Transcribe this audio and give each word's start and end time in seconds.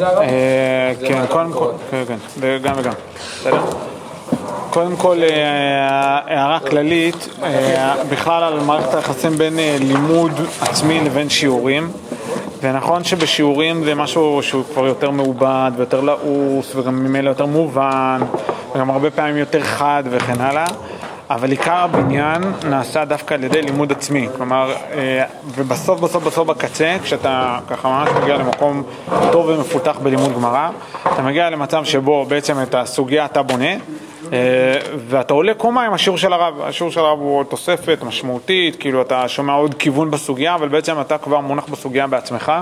אה, 0.00 0.92
כן, 1.08 1.26
קודם 1.28 1.52
כל, 1.52 1.70
כן, 1.90 2.02
כן, 2.08 2.16
גם 2.62 2.74
וגם, 2.76 2.92
בסדר? 3.40 3.60
קודם 4.70 4.96
כל, 4.96 5.22
אה, 5.22 6.18
הערה 6.26 6.60
כללית, 6.60 7.28
אה, 7.42 7.94
בכלל 8.10 8.42
על 8.42 8.60
מערכת 8.60 8.94
היחסים 8.94 9.32
בין 9.32 9.58
לימוד 9.80 10.32
עצמי 10.60 11.00
לבין 11.00 11.28
שיעורים. 11.28 11.90
זה 12.62 12.72
נכון 12.72 13.04
שבשיעורים 13.04 13.84
זה 13.84 13.94
משהו 13.94 14.40
שהוא 14.42 14.64
כבר 14.72 14.86
יותר 14.86 15.10
מעובד 15.10 15.70
ויותר 15.76 16.00
לעוס 16.00 16.74
וגם 16.74 17.04
ממילא 17.04 17.28
יותר 17.28 17.46
מובן 17.46 18.20
וגם 18.74 18.90
הרבה 18.90 19.10
פעמים 19.10 19.36
יותר 19.36 19.62
חד 19.62 20.02
וכן 20.10 20.40
הלאה 20.40 20.66
אבל 21.34 21.50
עיקר 21.50 21.74
הבניין 21.74 22.42
נעשה 22.64 23.04
דווקא 23.04 23.34
על 23.34 23.44
ידי 23.44 23.62
לימוד 23.62 23.92
עצמי, 23.92 24.28
כלומר, 24.36 24.72
אה, 24.92 25.24
ובסוף 25.54 26.00
בסוף 26.00 26.24
בסוף 26.24 26.48
בקצה, 26.48 26.96
כשאתה 27.02 27.58
ככה 27.68 27.88
ממש 27.88 28.08
מגיע 28.22 28.36
למקום 28.36 28.82
טוב 29.32 29.46
ומפותח 29.46 29.98
בלימוד 30.02 30.32
גמרא, 30.32 30.70
אתה 31.12 31.22
מגיע 31.22 31.50
למצב 31.50 31.84
שבו 31.84 32.24
בעצם 32.24 32.62
את 32.62 32.74
הסוגיה 32.74 33.24
אתה 33.24 33.42
בונה, 33.42 33.72
אה, 34.32 34.38
ואתה 35.08 35.34
עולה 35.34 35.54
קומה 35.54 35.86
עם 35.86 35.92
השיעור 35.92 36.18
של 36.18 36.32
הרב, 36.32 36.60
השיעור 36.62 36.92
של 36.92 37.00
הרב 37.00 37.18
הוא 37.18 37.44
תוספת 37.44 37.98
משמעותית, 38.02 38.76
כאילו 38.76 39.02
אתה 39.02 39.28
שומע 39.28 39.52
עוד 39.52 39.74
כיוון 39.74 40.10
בסוגיה, 40.10 40.54
אבל 40.54 40.68
בעצם 40.68 41.00
אתה 41.00 41.18
כבר 41.18 41.40
מונח 41.40 41.64
בסוגיה 41.66 42.06
בעצמך. 42.06 42.52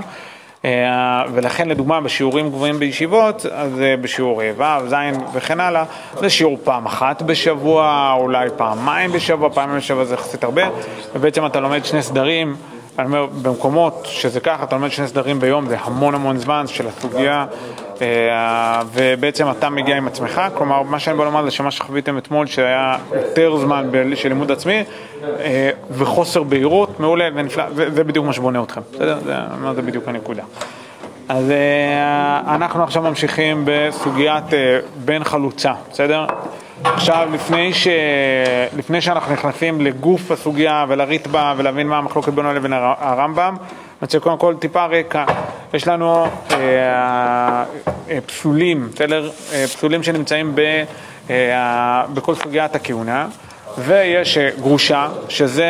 אה, 0.64 1.24
ולכן 1.32 1.69
לדוגמה 1.69 2.00
בשיעורים 2.00 2.50
גבוהים 2.50 2.78
בישיבות, 2.78 3.46
אז 3.46 3.70
בשיעור 4.01 4.42
ו', 4.56 4.62
ז' 4.88 4.95
וכן 5.32 5.60
הלאה, 5.60 5.84
זה 6.20 6.30
שיעור 6.30 6.59
פעם 6.64 6.87
אחת 6.87 7.23
בשבוע, 7.23 8.14
אולי 8.18 8.48
פעמיים 8.56 9.12
בשבוע, 9.12 9.51
פעמיים 9.51 9.78
בשבוע 9.78 10.04
זה 10.04 10.15
יחסית 10.15 10.45
הרבה, 10.45 10.62
ובעצם 11.15 11.46
אתה 11.46 11.60
לומד 11.60 11.84
שני 11.84 12.02
סדרים. 12.02 12.56
אני 12.98 13.06
אומר, 13.06 13.26
במקומות 13.42 14.02
שזה 14.04 14.40
ככה, 14.40 14.64
אתה 14.64 14.76
לומד 14.76 14.90
שני 14.90 15.08
סדרים 15.08 15.40
ביום, 15.40 15.66
זה 15.66 15.76
המון 15.80 16.14
המון 16.14 16.38
זמן 16.38 16.66
של 16.66 16.86
הסוגיה, 16.86 17.46
אה, 18.02 18.82
ובעצם 18.92 19.50
אתה 19.50 19.70
מגיע 19.70 19.96
עם 19.96 20.06
עצמך, 20.06 20.40
כלומר, 20.54 20.82
מה 20.82 20.98
שאני 20.98 21.18
בא 21.18 21.24
לומר 21.24 21.45
זה 21.45 21.50
שמה 21.50 21.70
שחוויתם 21.70 22.18
אתמול, 22.18 22.46
שהיה 22.46 22.96
יותר 23.12 23.56
זמן 23.56 23.90
של 24.15 24.28
לימוד 24.28 24.52
עצמי, 24.52 24.84
אה, 25.24 25.70
וחוסר 25.90 26.42
בהירות, 26.42 27.00
מעולה 27.00 27.28
ונפלא, 27.34 27.65
זה, 27.74 28.04
בדיוק 28.04 28.26
מה 28.26 28.32
שבונה 28.32 28.62
אתכם, 28.62 28.80
בסדר? 28.93 29.18
זה, 29.24 29.34
זה 29.74 29.82
בדיוק 29.82 30.09
הנקודה. 30.09 30.43
אז 31.28 31.50
אה, 31.50 32.54
אנחנו 32.54 32.82
עכשיו 32.84 33.02
ממשיכים 33.02 33.62
בסוגיית 33.65 34.45
בן 35.04 35.24
חלוצה, 35.24 35.72
בסדר? 35.93 36.26
עכשיו, 36.84 37.28
לפני, 37.32 37.73
ש... 37.73 37.88
לפני 38.76 39.00
שאנחנו 39.00 39.32
נכנסים 39.32 39.80
לגוף 39.80 40.30
הסוגיה 40.30 40.84
ולריט 40.88 41.26
בה 41.26 41.54
ולהבין 41.56 41.88
מה 41.88 41.98
המחלוקת 41.98 42.32
בינו 42.32 42.54
לבין 42.54 42.72
הרמב"ם, 42.72 43.54
אני 43.59 44.06
רוצה 44.06 44.20
קודם 44.20 44.38
כל 44.38 44.54
טיפה 44.59 44.87
רקע. 44.87 45.24
יש 45.74 45.88
לנו 45.88 46.24
אה, 46.50 47.64
אה, 48.10 48.20
פסולים, 48.26 48.88
בסדר? 48.95 49.30
אה, 49.52 49.64
פסולים 49.66 50.02
שנמצאים 50.02 50.54
ב, 50.54 50.60
אה, 51.30 52.02
בכל 52.14 52.34
סוגיית 52.34 52.74
הכהונה, 52.74 53.28
ויש 53.79 54.38
אה, 54.38 54.51
גרושה, 54.60 55.09
שזה 55.29 55.66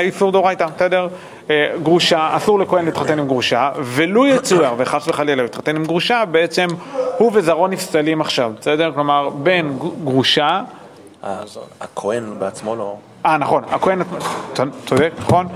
איסור 0.00 0.32
דורייתא, 0.32 0.66
בסדר? 0.76 1.08
אה, 1.50 1.66
גרושה, 1.82 2.36
אסור 2.36 2.58
לכהן 2.58 2.84
להתחתן 2.84 3.18
עם 3.18 3.26
גרושה, 3.26 3.70
ולו 3.82 4.26
יצויר 4.26 4.70
וחס 4.76 5.08
וחלילה 5.08 5.42
להתחתן 5.42 5.76
עם 5.76 5.84
גרושה, 5.84 6.24
בעצם 6.24 6.66
הוא 7.18 7.30
וזרעו 7.34 7.68
נפסלים 7.68 8.20
עכשיו, 8.20 8.52
בסדר? 8.60 8.92
כלומר, 8.94 9.28
בן 9.28 9.72
גרושה... 10.04 10.60
הכהן 11.80 12.24
בעצמו 12.38 12.76
לא... 12.76 12.96
אה, 13.26 13.36
נכון, 13.36 13.62
הכהן, 13.70 14.02
צודק, 14.86 15.12
נכון? 15.18 15.46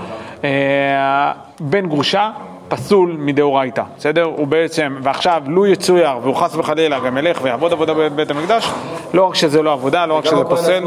אה, 0.43 1.31
בן 1.59 1.87
גרושה 1.87 2.31
פסול 2.67 3.15
מדאורייתא, 3.19 3.83
בסדר? 3.97 4.23
הוא 4.23 4.47
בעצם, 4.47 4.97
ועכשיו, 5.03 5.43
לו 5.47 5.65
יצויר 5.67 6.17
והוא 6.21 6.35
חס 6.35 6.55
וחלילה 6.55 6.99
גם 6.99 7.17
ילך 7.17 7.39
ויעבוד 7.41 7.73
עבודה 7.73 7.93
בבית 7.93 8.31
המקדש, 8.31 8.69
לא 9.13 9.25
רק 9.25 9.35
שזה 9.35 9.61
לא 9.61 9.73
עבודה, 9.73 10.05
לא 10.05 10.17
רק 10.17 10.25
שזה 10.25 10.43
פוסל. 10.49 10.83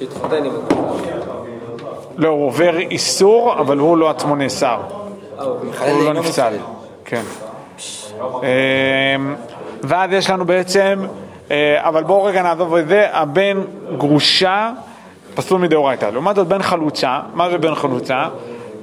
שהתחתן 0.00 0.44
עם 0.44 0.52
לא, 2.16 2.28
הוא 2.28 2.46
עובר 2.46 2.78
איסור, 2.78 3.54
אבל 3.58 3.78
הוא 3.78 3.96
לא 3.96 4.10
עצמו 4.10 4.36
נאסר. 4.36 4.80
הוא 5.38 6.04
לא 6.04 6.12
נפסל. 6.12 6.56
כן. 7.04 7.22
אמ, 8.20 9.34
ואז 9.82 10.12
יש 10.12 10.30
לנו 10.30 10.44
בעצם, 10.44 11.06
אה, 11.50 11.88
אבל 11.88 12.02
בואו 12.02 12.24
רגע 12.24 12.42
נעזוב 12.42 12.74
את 12.74 12.88
זה, 12.88 13.06
הבן 13.12 13.62
גרושה 13.98 14.72
פסול 15.34 15.60
מדאורייתא. 15.60 16.06
לעומת 16.12 16.36
זאת 16.36 16.46
בן 16.46 16.62
חלוצה, 16.62 17.20
מה 17.34 17.50
זה 17.50 17.58
בן 17.58 17.74
חלוצה? 17.74 18.24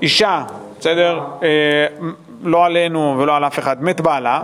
אישה, 0.02 0.44
בסדר? 0.80 1.20
אה, 1.44 1.48
לא 2.44 2.66
עלינו 2.66 3.16
ולא 3.20 3.36
על 3.36 3.46
אף 3.46 3.60
אחד, 3.60 3.84
מת 3.84 4.02
בעלה, 4.02 4.42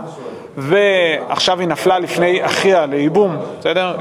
ועכשיו 0.56 1.60
היא 1.60 1.68
נפלה 1.68 1.98
לפני 1.98 2.46
אחיה 2.46 2.86
לייבום, 2.86 3.36
בסדר? 3.58 3.96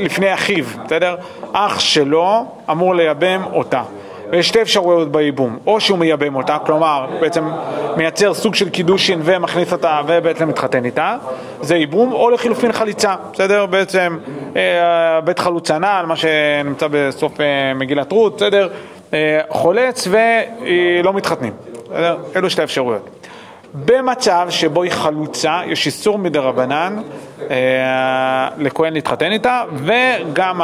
לפני 0.00 0.34
אחיו, 0.34 0.64
בסדר? 0.84 1.16
אח 1.52 1.80
שלו 1.80 2.46
אמור 2.70 2.94
לייבם 2.94 3.42
אותה. 3.52 3.82
ויש 4.30 4.48
שתי 4.48 4.62
אפשרויות 4.62 5.12
בייבום, 5.12 5.58
או 5.66 5.80
שהוא 5.80 5.98
מייבם 5.98 6.34
אותה, 6.36 6.58
כלומר 6.66 7.06
בעצם 7.20 7.44
מייצר 7.96 8.34
סוג 8.34 8.54
של 8.54 8.68
קידושין 8.68 9.20
ומכניס 9.24 9.72
אותה 9.72 10.00
ובעצם 10.06 10.48
מתחתן 10.48 10.84
איתה, 10.84 11.16
זה 11.60 11.76
ייבום, 11.76 12.12
או 12.12 12.30
לחילופין 12.30 12.72
חליצה, 12.72 13.14
בסדר? 13.32 13.66
בעצם 13.66 14.18
אה, 14.56 15.20
בית 15.20 15.38
חלוצה 15.38 15.78
נעל, 15.78 16.06
מה 16.06 16.16
שנמצא 16.16 16.86
בסוף 16.90 17.40
אה, 17.40 17.74
מגילת 17.74 18.12
רות, 18.12 18.36
בסדר? 18.36 18.68
אה, 19.14 19.40
חולץ 19.48 20.08
ולא 20.10 21.12
מתחתנים, 21.12 21.52
בסדר? 21.84 22.16
אלו 22.36 22.50
שתי 22.50 22.62
אפשרויות. 22.62 23.23
במצב 23.74 24.46
שבו 24.50 24.82
היא 24.82 24.92
חלוצה, 24.92 25.60
יש 25.66 25.86
איסור 25.86 26.18
מדי 26.18 26.38
רבנן 26.38 26.96
אה, 27.50 28.48
לכהן 28.58 28.92
להתחתן 28.92 29.32
איתה, 29.32 29.62
וגם 29.76 30.60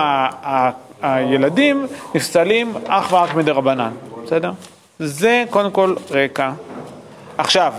הילדים 1.03 1.87
נפסלים 2.15 2.73
אך 2.87 3.13
ורק 3.13 3.35
מדי 3.35 3.51
רבנן, 3.51 3.91
בסדר? 4.25 4.51
זה 4.99 5.45
קודם 5.51 5.71
כל 5.71 5.95
רקע. 6.11 6.51
עכשיו, 7.39 7.73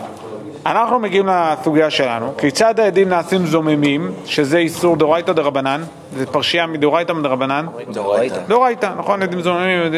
אנחנו 0.65 0.99
מגיעים 0.99 1.27
לסוגיה 1.27 1.89
שלנו, 1.89 2.37
כיצד 2.37 2.79
העדים 2.79 3.09
נעשים 3.09 3.45
זוממים, 3.45 4.11
שזה 4.25 4.57
איסור 4.57 4.95
דאורייתא 4.95 5.33
דרבנן, 5.33 5.81
זה 6.15 6.25
פרשייה 6.25 6.67
מדאורייתא 6.67 7.13
מדרבנן? 7.13 7.65
דאורייתא. 7.91 8.39
דאורייתא, 8.47 8.89
נכון, 8.97 9.21
עדים 9.21 9.41
זוממים, 9.41 9.93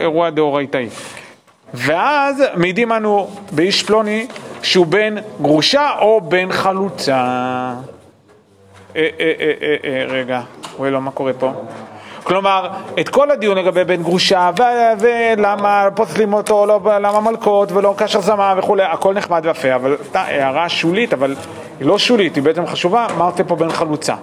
אירוע 0.00 0.30
דאורייתאי. 0.30 0.88
ואז 1.74 2.42
מעידים 2.56 2.88
לנו 2.88 3.30
באיש 3.52 3.82
פלוני 3.82 4.26
שהוא 4.64 4.86
בן 4.86 5.14
גרושה 5.42 5.90
או 6.00 6.20
בן 6.20 6.52
חלוצה. 6.52 7.14
אה, 7.14 7.74
אה, 8.96 9.08
אה, 9.20 9.52
אה, 9.62 9.76
אה, 9.84 10.04
רגע, 10.08 10.40
רואה 10.76 10.90
לו 10.90 11.00
מה 11.00 11.10
קורה 11.10 11.32
פה? 11.32 11.52
כלומר, 12.22 12.68
את 13.00 13.08
כל 13.08 13.30
הדיון 13.30 13.58
לגבי 13.58 13.84
בן 13.84 14.02
גרושה, 14.02 14.50
ולמה 14.98 15.88
פוסלים 15.94 16.32
אותו, 16.32 16.66
לא, 16.66 16.80
למה 16.84 17.20
מלכות, 17.20 17.72
ולא 17.72 17.94
קשר 17.96 18.20
זמה 18.20 18.54
וכולי, 18.58 18.82
הכל 18.82 19.14
נחמד 19.14 19.40
ויפה, 19.44 19.74
אבל 19.74 19.96
הערה 20.14 20.68
שולית, 20.68 21.12
אבל 21.12 21.34
היא 21.80 21.88
לא 21.88 21.98
שולית, 21.98 22.34
היא 22.34 22.42
בעצם 22.42 22.66
חשובה, 22.66 23.06
עושה 23.18 23.44
פה 23.44 23.56
בן 23.56 23.70
חלוצה? 23.70 24.14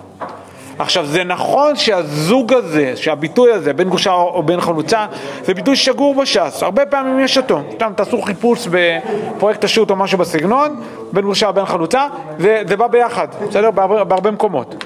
עכשיו, 0.80 1.06
זה 1.06 1.24
נכון 1.24 1.76
שהזוג 1.76 2.54
הזה, 2.54 2.94
שהביטוי 2.96 3.52
הזה, 3.52 3.74
בן 3.74 3.90
גרושה 3.90 4.12
או 4.14 4.44
בן 4.44 4.62
חלוצה, 4.62 5.06
זה 5.44 5.54
ביטוי 5.54 5.76
שגור 5.76 6.16
בש"ס, 6.16 6.64
הרבה 6.64 6.86
פעמים 6.86 7.20
יש 7.20 7.38
אותו. 7.38 7.62
סתם 7.76 7.92
תעשו 7.96 8.22
חיפוש 8.22 8.68
בפרויקט 8.68 9.64
השו"ת 9.64 9.92
או 9.92 9.96
משהו 9.96 10.18
בסגנון, 10.18 10.82
בן 11.14 11.22
גרושה 11.22 11.48
או 11.48 11.54
בן 11.54 11.66
חלוצה, 11.66 12.08
זה, 12.40 12.62
זה 12.68 12.78
בא 12.78 12.88
ביחד, 12.88 13.28
בסדר? 13.50 13.72
בהרבה, 13.72 14.04
בהרבה 14.04 14.32
מקומות, 14.32 14.86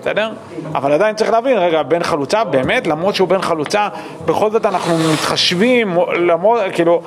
בסדר? 0.00 0.30
אבל 0.74 0.92
עדיין 0.92 1.16
צריך 1.16 1.30
להבין, 1.30 1.58
רגע, 1.58 1.82
בן 1.82 2.02
חלוצה, 2.02 2.44
באמת, 2.44 2.86
למרות 2.86 3.14
שהוא 3.14 3.28
בן 3.28 3.42
חלוצה, 3.42 3.88
בכל 4.26 4.50
זאת 4.50 4.66
אנחנו 4.66 4.94
מתחשבים, 5.12 5.98
למרות, 6.18 6.60
כאילו... 6.72 7.02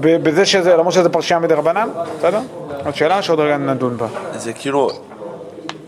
בזה 0.00 0.46
שזה, 0.46 0.76
למרות 0.76 0.92
שזה 0.92 1.08
פרשייה 1.08 1.38
מדי 1.40 1.54
רבנן, 1.54 1.88
בסדר? 2.18 2.40
עוד 2.84 2.94
שאלה 2.94 3.22
שעוד 3.22 3.40
רגע 3.40 3.56
נדון 3.56 3.96
בה. 3.96 4.06
זה 4.34 4.52
כאילו, 4.52 4.90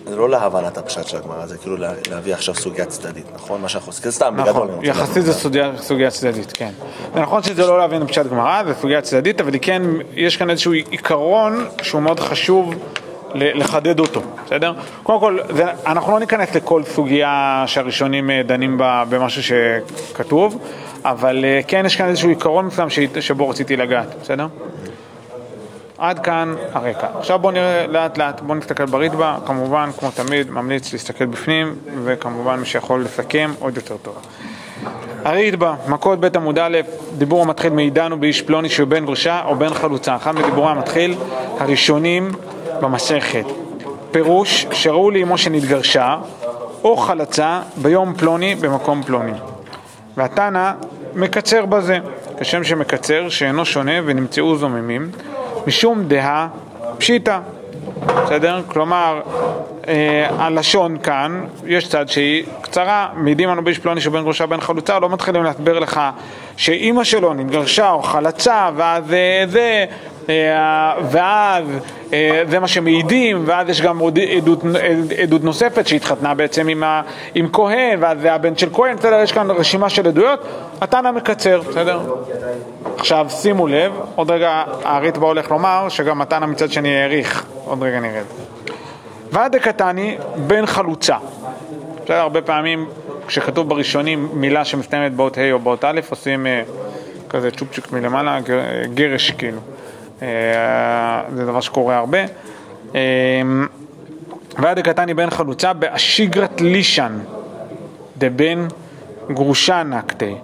זה 0.09 0.17
לא 0.17 0.29
להבנת 0.31 0.79
הפשט 0.79 1.07
של 1.07 1.17
הגמרא, 1.17 1.47
זה 1.47 1.59
כאילו 1.59 1.77
להביא 2.11 2.35
עכשיו 2.35 2.55
סוגיה 2.55 2.85
צדדית, 2.85 3.27
נכון? 3.35 3.61
מה 3.61 3.69
שאנחנו 3.69 3.91
עושים, 3.91 4.11
סתם, 4.11 4.35
בגדול. 4.37 4.69
נכון, 4.69 4.85
יחסית 4.85 5.25
זה 5.25 5.33
סוגיה 5.79 6.11
צדדית, 6.11 6.53
כן. 6.53 6.71
זה 7.15 7.21
נכון 7.21 7.43
שזה 7.43 7.67
לא 7.67 7.79
להבין 7.79 8.07
פשט 8.07 8.27
גמרא, 8.27 8.65
זה 8.65 8.75
סוגיה 8.81 9.01
צדדית, 9.01 9.41
אבל 9.41 9.53
כן, 9.63 9.83
יש 10.15 10.37
כאן 10.37 10.51
איזשהו 10.51 10.73
עיקרון 10.73 11.67
שהוא 11.83 12.03
מאוד 12.03 12.21
חשוב 12.21 12.75
לחדד 13.35 14.01
אותו, 14.01 14.23
בסדר? 14.47 14.73
קודם 15.03 15.21
כל, 15.21 15.39
זה, 15.51 15.65
אנחנו 15.87 16.13
לא 16.13 16.21
ניכנס 16.21 16.55
לכל 16.55 16.83
סוגיה 16.85 17.65
שהראשונים 17.67 18.31
אה, 18.31 18.43
דנים 18.47 18.79
בה 18.79 19.05
במשהו 19.09 19.43
שכתוב, 19.43 20.59
אבל 21.05 21.45
אה, 21.45 21.61
כן 21.69 21.83
יש 21.87 21.97
כאן 21.97 22.09
איזשהו 22.09 22.29
עיקרון 22.29 22.65
מסוים 22.65 22.89
שבו 23.21 23.49
רציתי 23.49 23.77
לגעת, 23.77 24.15
בסדר? 24.23 24.47
עד 25.99 26.19
כאן 26.19 26.55
הרקע. 26.73 27.07
עכשיו 27.19 27.39
בואו 27.39 27.53
נראה 27.53 27.87
לאט 27.87 28.19
לאט, 28.19 28.41
בואו 28.41 28.59
נסתכל 28.59 28.85
בריטב"א, 28.85 29.37
כמובן, 29.47 29.91
כמו 29.99 30.11
תמיד, 30.11 30.51
ממליץ 30.51 30.93
להסתכל 30.93 31.27
בפנים, 31.27 31.75
וכמובן 32.05 32.61
מי 32.61 32.67
שיכול 32.67 33.03
לסכם 33.03 33.51
עוד 33.59 33.77
יותר 33.77 33.97
טוב. 33.97 34.19
הריטב"א, 35.25 35.75
מכות 35.89 36.21
בית 36.21 36.37
עמוד 36.37 36.59
א', 36.59 36.79
דיבור 37.19 37.43
המתחיל 37.43 37.73
מעידן 37.73 38.13
ובאיש 38.13 38.43
פלוני 38.43 38.69
שהוא 38.69 38.89
בן 38.89 39.05
גרושה 39.05 39.43
או 39.45 39.57
בן 39.57 39.75
חלוצה. 39.75 40.17
אחד 40.17 40.35
מדיבורי 40.35 40.71
המתחיל 40.71 41.15
הראשונים 41.59 42.31
במסכת. 42.81 43.45
פירוש 44.11 44.67
שראו 44.73 45.11
לאמו 45.11 45.39
שנתגרשה, 45.39 46.17
או 46.85 46.97
חלצה 46.97 47.61
ביום 47.77 48.15
פלוני 48.15 48.55
במקום 48.55 49.03
פלוני. 49.03 49.33
והתנא 50.17 50.73
מקצר 51.15 51.67
בזה, 51.67 51.99
כשם 52.41 52.65
שמקצר 52.65 53.29
שאינו 53.29 53.65
שונה 53.65 53.93
ונמצאו 54.05 54.57
זוממים, 54.57 55.11
משום 55.69 56.05
דעה 56.09 56.49
פשיטא. 56.99 57.39
בסדר? 58.07 58.63
כלומר, 58.69 59.21
אה, 59.89 60.29
הלשון 60.39 60.99
כאן, 61.03 61.45
יש 61.67 61.89
צד 61.89 62.09
שהיא 62.09 62.45
קצרה, 62.61 63.09
מעידים 63.15 63.51
אנו 63.51 63.65
באיש 63.65 63.79
פלוני 63.79 64.01
שבין 64.01 64.23
גרושה 64.23 64.47
בין 64.47 64.61
חלוצה, 64.61 64.99
לא 64.99 65.09
מתחילים 65.09 65.43
להסביר 65.43 65.79
לך 65.79 66.01
שאימא 66.59 67.05
שלו 67.05 67.35
נתגרשה 67.35 67.91
או 67.91 68.03
חלצה, 68.03 68.71
ואז 68.77 69.13
אה, 69.13 69.45
זה, 69.49 69.85
אה, 70.29 70.95
ואז 71.11 71.65
אה, 72.13 72.43
זה 72.51 72.59
מה 72.59 72.69
שמעידים, 72.69 73.43
ואז 73.47 73.69
יש 73.69 73.83
גם 73.83 74.01
עדות, 74.37 74.63
עדות 75.23 75.45
נוספת 75.45 75.87
שהתחתנה 75.87 76.35
בעצם 76.35 76.69
עם, 76.69 76.83
ה, 76.83 77.03
עם 77.35 77.49
כהן, 77.53 77.99
ואז 78.03 78.21
זה 78.21 78.33
הבן 78.33 78.57
של 78.57 78.69
כהן, 78.73 78.97
בסדר? 78.97 79.21
יש 79.23 79.33
כאן 79.33 79.51
רשימה 79.51 79.89
של 79.89 80.07
עדויות, 80.09 80.41
התנא 80.81 81.11
מקצר, 81.11 81.61
בסדר? 81.69 82.01
עכשיו 82.97 83.27
שימו 83.31 83.67
לב, 83.67 83.93
עוד 84.15 84.31
רגע 84.31 84.63
האריתבא 84.85 85.27
הולך 85.27 85.51
לומר 85.51 85.89
שגם 85.89 86.23
התנא 86.23 86.47
מצד 86.47 86.73
שני 86.73 86.99
העריך, 86.99 87.47
עוד 87.65 87.83
רגע 87.83 88.01
נרד. 88.01 88.25
ועד 89.33 89.57
דקתני 89.57 90.19
בן 90.47 90.67
חלוצה, 90.67 91.17
בסדר? 92.05 92.17
הרבה 92.17 92.43
פעמים 92.43 92.87
כשכתוב 93.29 93.69
בראשונים 93.69 94.29
מילה 94.33 94.65
שמסתיימת 94.65 95.13
באות 95.13 95.39
ה' 95.39 95.53
או 95.53 95.59
באות 95.59 95.85
א', 95.85 96.01
עושים 96.11 96.47
אה, 96.47 96.63
כזה 97.29 97.51
צ'ופצ'יק 97.51 97.93
מלמעלה, 97.93 98.39
גרש 98.95 99.31
כאילו. 99.31 99.61
אה, 100.23 101.23
זה 101.35 101.47
דבר 101.47 101.61
שקורה 101.61 101.97
הרבה. 101.97 102.19
אה, 102.95 103.01
ועד 104.59 104.79
דקתני 104.79 105.15
בן 105.15 105.31
חלוצה 105.31 105.73
באשיגרת 105.73 106.61
לישן 106.61 107.19
דבן 108.19 108.69
גרושה 109.33 109.83
נקטי. 109.83 110.35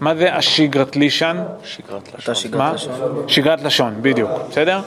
מה 0.00 0.14
זה 0.14 0.38
אשיגרת 0.38 0.96
לישן? 0.96 1.36
שגרת 1.64 2.08
לשון. 2.18 2.34
שגרת 2.34 2.58
מה? 2.58 2.72
לשון. 2.72 2.92
שגרת 3.26 3.62
לשון, 3.62 3.94
בדיוק, 4.02 4.30
בסדר? 4.50 4.80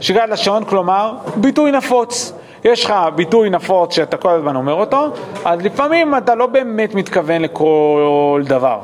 שגרת 0.00 0.28
לשון, 0.28 0.64
כלומר, 0.64 1.12
ביטוי 1.36 1.70
נפוץ. 1.70 2.32
יש 2.64 2.84
לך 2.84 2.94
ביטוי 3.14 3.50
נפוץ 3.50 3.94
שאתה 3.94 4.16
כל 4.16 4.30
הזמן 4.30 4.56
אומר 4.56 4.72
אותו, 4.72 5.10
אז 5.44 5.62
לפעמים 5.62 6.16
אתה 6.16 6.34
לא 6.34 6.46
באמת 6.46 6.94
מתכוון 6.94 7.42
לכל 7.42 8.42
דבר. 8.46 8.78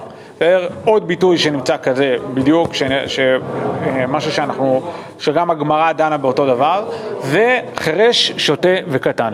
עוד 0.84 1.08
ביטוי 1.08 1.38
שנמצא 1.38 1.76
כזה 1.82 2.16
בדיוק, 2.34 2.74
ש... 2.74 2.82
ש... 3.06 3.18
אה, 3.18 4.06
משהו 4.08 4.32
שאנחנו, 4.32 4.82
שגם 5.18 5.50
הגמרא 5.50 5.92
דנה 5.92 6.16
באותו 6.16 6.46
דבר, 6.46 6.84
זה 7.20 7.60
חירש, 7.76 8.32
שוטה 8.36 8.68
וקטן. 8.88 9.32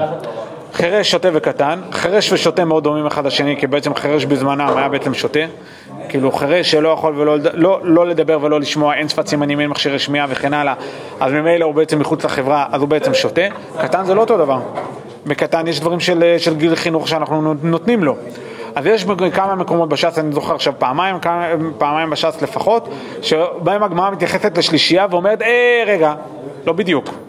חירש, 0.78 1.10
שוטה 1.10 1.28
וקטן, 1.32 1.80
חירש 1.92 2.32
ושוטה 2.32 2.64
מאוד 2.64 2.84
דומים 2.84 3.06
אחד 3.06 3.26
לשני, 3.26 3.56
כי 3.56 3.66
בעצם 3.66 3.94
חירש 3.94 4.24
בזמנם 4.24 4.76
היה 4.76 4.88
בעצם 4.88 5.14
שוטה. 5.14 5.40
כאילו 6.08 6.32
חירש 6.32 6.70
שלא 6.70 6.88
יכול 6.88 7.14
ולא 7.16 7.36
לא, 7.54 7.80
לא 7.82 8.06
לדבר 8.06 8.38
ולא 8.42 8.60
לשמוע, 8.60 8.94
אין 8.94 9.08
שפת 9.08 9.26
סימנים, 9.26 9.60
אין 9.60 9.70
מכשירי 9.70 9.98
שמיעה 9.98 10.26
וכן 10.28 10.54
הלאה, 10.54 10.74
אז 11.20 11.32
ממילא 11.32 11.64
הוא 11.64 11.74
בעצם 11.74 11.98
מחוץ 11.98 12.24
לחברה, 12.24 12.66
אז 12.72 12.80
הוא 12.80 12.88
בעצם 12.88 13.14
שוטה. 13.14 13.42
קטן 13.80 14.04
זה 14.04 14.14
לא 14.14 14.20
אותו 14.20 14.36
דבר. 14.36 14.58
בקטן 15.26 15.66
יש 15.66 15.80
דברים 15.80 16.00
של, 16.00 16.34
של 16.38 16.56
גיל 16.56 16.74
חינוך 16.74 17.08
שאנחנו 17.08 17.54
נותנים 17.62 18.04
לו. 18.04 18.16
אז 18.74 18.86
יש 18.86 19.06
כמה 19.32 19.54
מקומות 19.54 19.88
בש"ס, 19.88 20.18
אני 20.18 20.32
זוכר 20.32 20.54
עכשיו 20.54 20.72
פעמיים, 20.78 21.16
פעמיים 21.78 22.10
בש"ס 22.10 22.42
לפחות, 22.42 22.88
שבהם 23.22 23.82
הגמרא 23.82 24.10
מתייחסת 24.10 24.58
לשלישייה 24.58 25.06
ואומרת, 25.10 25.42
אה, 25.42 25.84
רגע, 25.86 26.14
לא 26.66 26.72
בדיוק. 26.72 27.27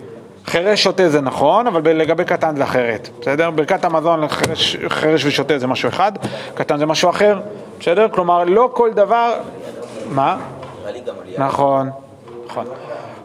חירש 0.50 0.84
שוטה 0.84 1.10
זה 1.10 1.22
נכון, 1.22 1.68
אבל 1.68 1.92
לגבי 1.92 2.26
קטן 2.26 2.56
זה 2.56 2.64
אחרת, 2.64 3.10
בסדר? 3.22 3.50
ברכת 3.50 3.86
המזון 3.86 4.22
לחירש 4.22 4.78
חירש 4.88 5.26
ושוטה 5.26 5.58
זה 5.58 5.68
משהו 5.68 5.90
אחד, 5.90 6.12
קטן 6.54 6.78
זה 6.78 6.86
משהו 6.86 7.10
אחר, 7.10 7.40
בסדר? 7.80 8.08
כלומר, 8.12 8.44
לא 8.44 8.70
כל 8.74 8.94
דבר... 8.94 9.34
מה? 10.12 10.38
נכון, 11.38 11.90
נכון. 12.48 12.66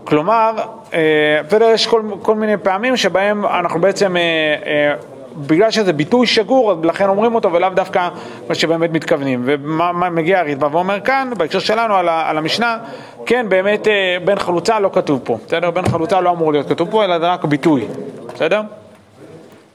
כלומר, 0.04 0.52
אה, 0.94 1.40
בסדר, 1.46 1.70
יש 1.70 1.86
כל, 1.86 2.02
כל 2.22 2.34
מיני 2.34 2.56
פעמים 2.56 2.96
שבהם 2.96 3.46
אנחנו 3.46 3.80
בעצם, 3.80 4.16
אה, 4.16 4.22
אה, 4.66 4.94
בגלל 5.36 5.70
שזה 5.70 5.92
ביטוי 5.92 6.26
שגור, 6.26 6.72
אז 6.72 6.78
לכן 6.84 7.08
אומרים 7.08 7.34
אותו 7.34 7.52
ולאו 7.52 7.68
דווקא 7.74 8.08
מה 8.48 8.54
שבאמת 8.54 8.90
מתכוונים. 8.92 9.42
ומגיע 9.46 10.38
הריטב"א 10.38 10.68
ואומר 10.72 11.00
כאן, 11.00 11.30
בהקשר 11.36 11.58
שלנו 11.58 11.94
על, 11.94 12.08
על 12.08 12.38
המשנה, 12.38 12.78
כן, 13.26 13.46
באמת 13.48 13.88
אה, 13.88 14.16
בן 14.24 14.38
חלוצה 14.38 14.80
לא 14.80 14.90
כתוב 14.92 15.20
פה, 15.24 15.38
בסדר? 15.46 15.70
בן 15.70 15.88
חלוצה 15.88 16.20
לא 16.20 16.30
אמור 16.30 16.52
להיות 16.52 16.68
כתוב 16.68 16.90
פה, 16.90 17.04
אלא 17.04 17.18
זה 17.18 17.32
רק 17.32 17.44
ביטוי, 17.44 17.86
בסדר? 18.34 18.60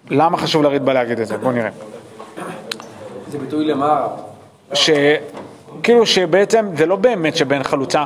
למה 0.09 0.37
חשוב 0.37 0.63
לריטב"א 0.63 0.93
להגיד 0.93 1.19
את 1.19 1.27
זה? 1.27 1.37
בואו 1.37 1.51
נראה. 1.51 1.69
זה 3.27 3.37
ביטוי 3.37 3.65
למה? 3.65 4.07
ש... 4.73 4.89
כאילו 5.83 6.05
שבעצם 6.05 6.65
זה 6.77 6.85
לא 6.85 6.95
באמת 6.95 7.35
שבן 7.35 7.63
חלוצה, 7.63 8.03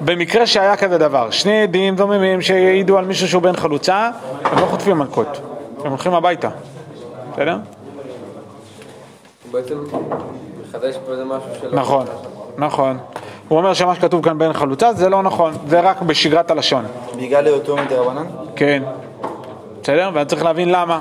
במקרה 0.00 0.46
שהיה 0.46 0.76
כזה 0.76 0.98
דבר, 0.98 1.30
שני 1.30 1.62
עדים 1.62 1.96
דוממים 1.96 2.42
שהעידו 2.42 2.98
על 2.98 3.04
מישהו 3.04 3.28
שהוא 3.28 3.42
בן 3.42 3.56
חלוצה, 3.56 4.10
הם 4.44 4.58
לא 4.58 4.66
חוטפים 4.66 4.98
מלקות, 4.98 5.40
הם 5.84 5.90
הולכים 5.90 6.14
הביתה, 6.14 6.48
בסדר? 7.36 7.56
הוא 9.44 9.52
בעצם 9.52 9.84
מחדש 10.68 10.96
פה 11.06 11.12
איזה 11.12 11.24
משהו 11.24 11.48
שלא... 11.60 11.80
נכון, 11.80 12.06
נכון. 12.58 12.98
הוא 13.48 13.58
אומר 13.58 13.74
שמה 13.74 13.94
שכתוב 13.94 14.24
כאן 14.24 14.38
בן 14.38 14.52
חלוצה 14.52 14.92
זה 14.92 15.08
לא 15.08 15.22
נכון, 15.22 15.54
זה 15.66 15.80
רק 15.80 16.02
בשגרת 16.02 16.50
הלשון, 16.50 16.84
בגלל 17.16 17.46
היותו 17.46 17.76
מדרבנן? 17.76 18.26
כן, 18.56 18.82
בסדר? 19.82 20.10
ואני 20.14 20.26
צריך 20.26 20.44
להבין 20.44 20.68
למה, 20.68 21.00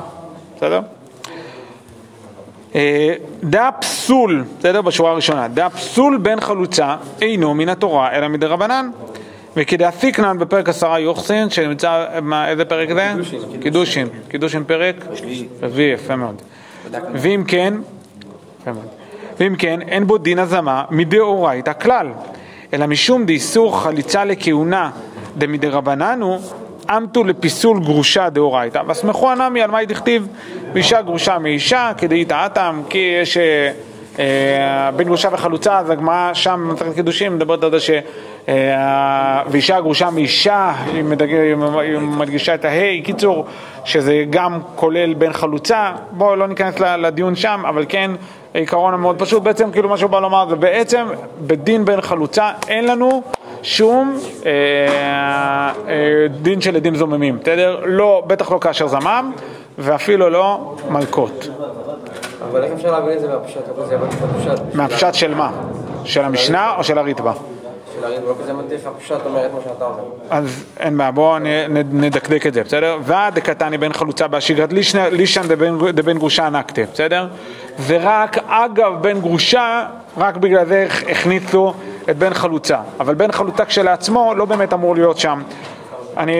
בסדר? 0.55 0.81
אה, 2.75 3.13
דע 3.43 3.69
פסול, 3.81 4.43
בסדר? 4.59 4.81
בשורה 4.81 5.11
הראשונה, 5.11 5.47
דע 5.47 5.69
פסול 5.69 6.17
בן 6.17 6.39
חלוצה 6.41 6.95
אינו 7.21 7.53
מן 7.53 7.69
התורה 7.69 8.11
אלא 8.11 8.27
מדרבנן. 8.27 8.89
וכדעתיקנן 9.57 10.37
בפרק 10.39 10.69
עשרה 10.69 10.99
יוחסין, 10.99 11.49
שנמצא, 11.49 12.05
מה, 12.21 12.49
איזה 12.49 12.65
פרק 12.65 12.89
זה? 12.93 13.11
קידושין. 13.61 14.07
קידושין 14.27 14.63
פרק? 14.63 14.95
רביעי, 15.61 15.93
יפה 15.93 16.15
מאוד. 16.15 16.41
ואם 17.13 17.43
כן, 17.47 17.73
יפה 18.61 18.71
מאוד. 18.71 18.87
ואם 19.39 19.55
כן, 19.55 19.81
אין 19.81 20.07
בו 20.07 20.17
דין 20.17 20.39
הזמה 20.39 20.83
מדאורייתא 20.89 21.73
כלל, 21.81 22.07
אלא 22.73 22.85
משום 22.85 23.25
דאיסור 23.25 23.81
חליצה 23.81 24.25
לכהונה 24.25 24.89
דמדרבנן 25.37 26.21
הוא 26.21 26.39
אמתו 26.89 27.23
לפיסול 27.23 27.79
גרושה 27.79 28.29
דאורייתא. 28.29 28.81
והסמכו 28.87 29.31
הנמי 29.31 29.61
על 29.61 29.71
מאי 29.71 29.85
דכתיב 29.85 30.27
ואישה 30.73 31.01
גרושה 31.01 31.39
מאישה 31.39 31.91
כדאיתא 31.97 32.45
אטם 32.45 32.81
כי 32.89 33.17
יש 33.21 33.37
אה, 33.37 33.71
אה, 34.19 34.91
בין 34.91 35.07
גרושה 35.07 35.29
וחלוצה 35.31 35.79
אז 35.79 35.89
הגמרא 35.89 36.33
שם 36.33 36.67
במסכת 36.69 36.95
קידושים 36.95 37.35
מדברת 37.35 37.63
על 37.63 37.71
זה 37.71 37.79
ש... 37.79 37.89
אה, 38.49 39.41
ואישה 39.47 39.81
גרושה 39.81 40.09
מאישה, 40.09 40.73
היא, 40.93 41.03
מדג... 41.03 41.33
היא 41.33 41.97
מדגישה 41.99 42.55
את 42.55 42.65
ההי, 42.65 43.01
קיצור, 43.01 43.45
שזה 43.85 44.23
גם 44.29 44.59
כולל 44.75 45.13
בין 45.13 45.33
חלוצה, 45.33 45.91
בואו 46.11 46.35
לא 46.35 46.47
ניכנס 46.47 46.79
לדיון 46.79 47.35
שם, 47.35 47.63
אבל 47.69 47.85
כן, 47.89 48.11
העיקרון 48.55 48.93
המאוד 48.93 49.19
פשוט, 49.19 49.43
בעצם 49.43 49.71
כאילו 49.71 49.89
מה 49.89 49.97
שהוא 49.97 50.09
בא 50.09 50.19
לומר 50.19 50.49
זה 50.49 50.55
בעצם 50.55 51.05
בדין 51.47 51.85
בין 51.85 52.01
חלוצה 52.01 52.51
אין 52.67 52.87
לנו 52.87 53.21
שום 53.63 54.17
אה, 54.45 54.51
אה, 55.87 56.27
דין 56.41 56.61
של 56.61 56.75
עדים 56.75 56.95
זוממים, 56.95 57.39
בסדר? 57.39 57.81
לא, 57.85 58.23
בטח 58.27 58.51
לא 58.51 58.57
כאשר 58.61 58.87
זמם, 58.87 59.31
ואפילו 59.77 60.29
לא 60.29 60.75
מלקות. 60.89 61.49
אבל 62.51 62.63
איך 62.63 62.73
אפשר 62.73 62.91
להבין 62.91 63.17
את 63.17 63.21
זה 63.21 63.27
מהפשט? 63.27 64.61
מהפשט 64.73 65.13
של 65.13 65.35
מה? 65.35 65.51
של 66.03 66.21
המשנה 66.21 66.75
או 66.77 66.83
של 66.83 66.97
הריטב"א? 66.97 67.31
אז 70.29 70.65
אין 70.79 70.97
בעיה, 70.97 71.11
בואו 71.11 71.35
נדקדק 71.91 72.47
את 72.47 72.53
זה, 72.53 72.63
בסדר? 72.63 72.97
ועד 73.03 73.35
דקתני 73.35 73.77
בן 73.77 73.93
חלוצה 73.93 74.27
באשיגרת 74.27 74.73
לישנא- 74.73 75.09
לישן 75.11 75.41
דבן- 75.95 76.17
גרושה 76.17 76.49
נקטה, 76.49 76.81
בסדר? 76.93 77.27
ורק 77.87 78.37
אגב 78.47 78.91
בן 79.01 79.19
גרושה, 79.21 79.85
רק 80.17 80.37
בגלל 80.37 80.65
זה 80.65 80.87
הכ- 80.89 81.11
הכניסו 81.11 81.73
את 82.09 82.17
בן 82.17 82.33
חלוצה. 82.33 82.77
אבל 82.99 83.15
בן 83.15 83.31
חלוצה 83.31 83.65
כשלעצמו 83.65 84.33
לא 84.35 84.45
באמת 84.45 84.73
אמור 84.73 84.95
להיות 84.95 85.17
שם. 85.17 85.41
אני, 86.17 86.33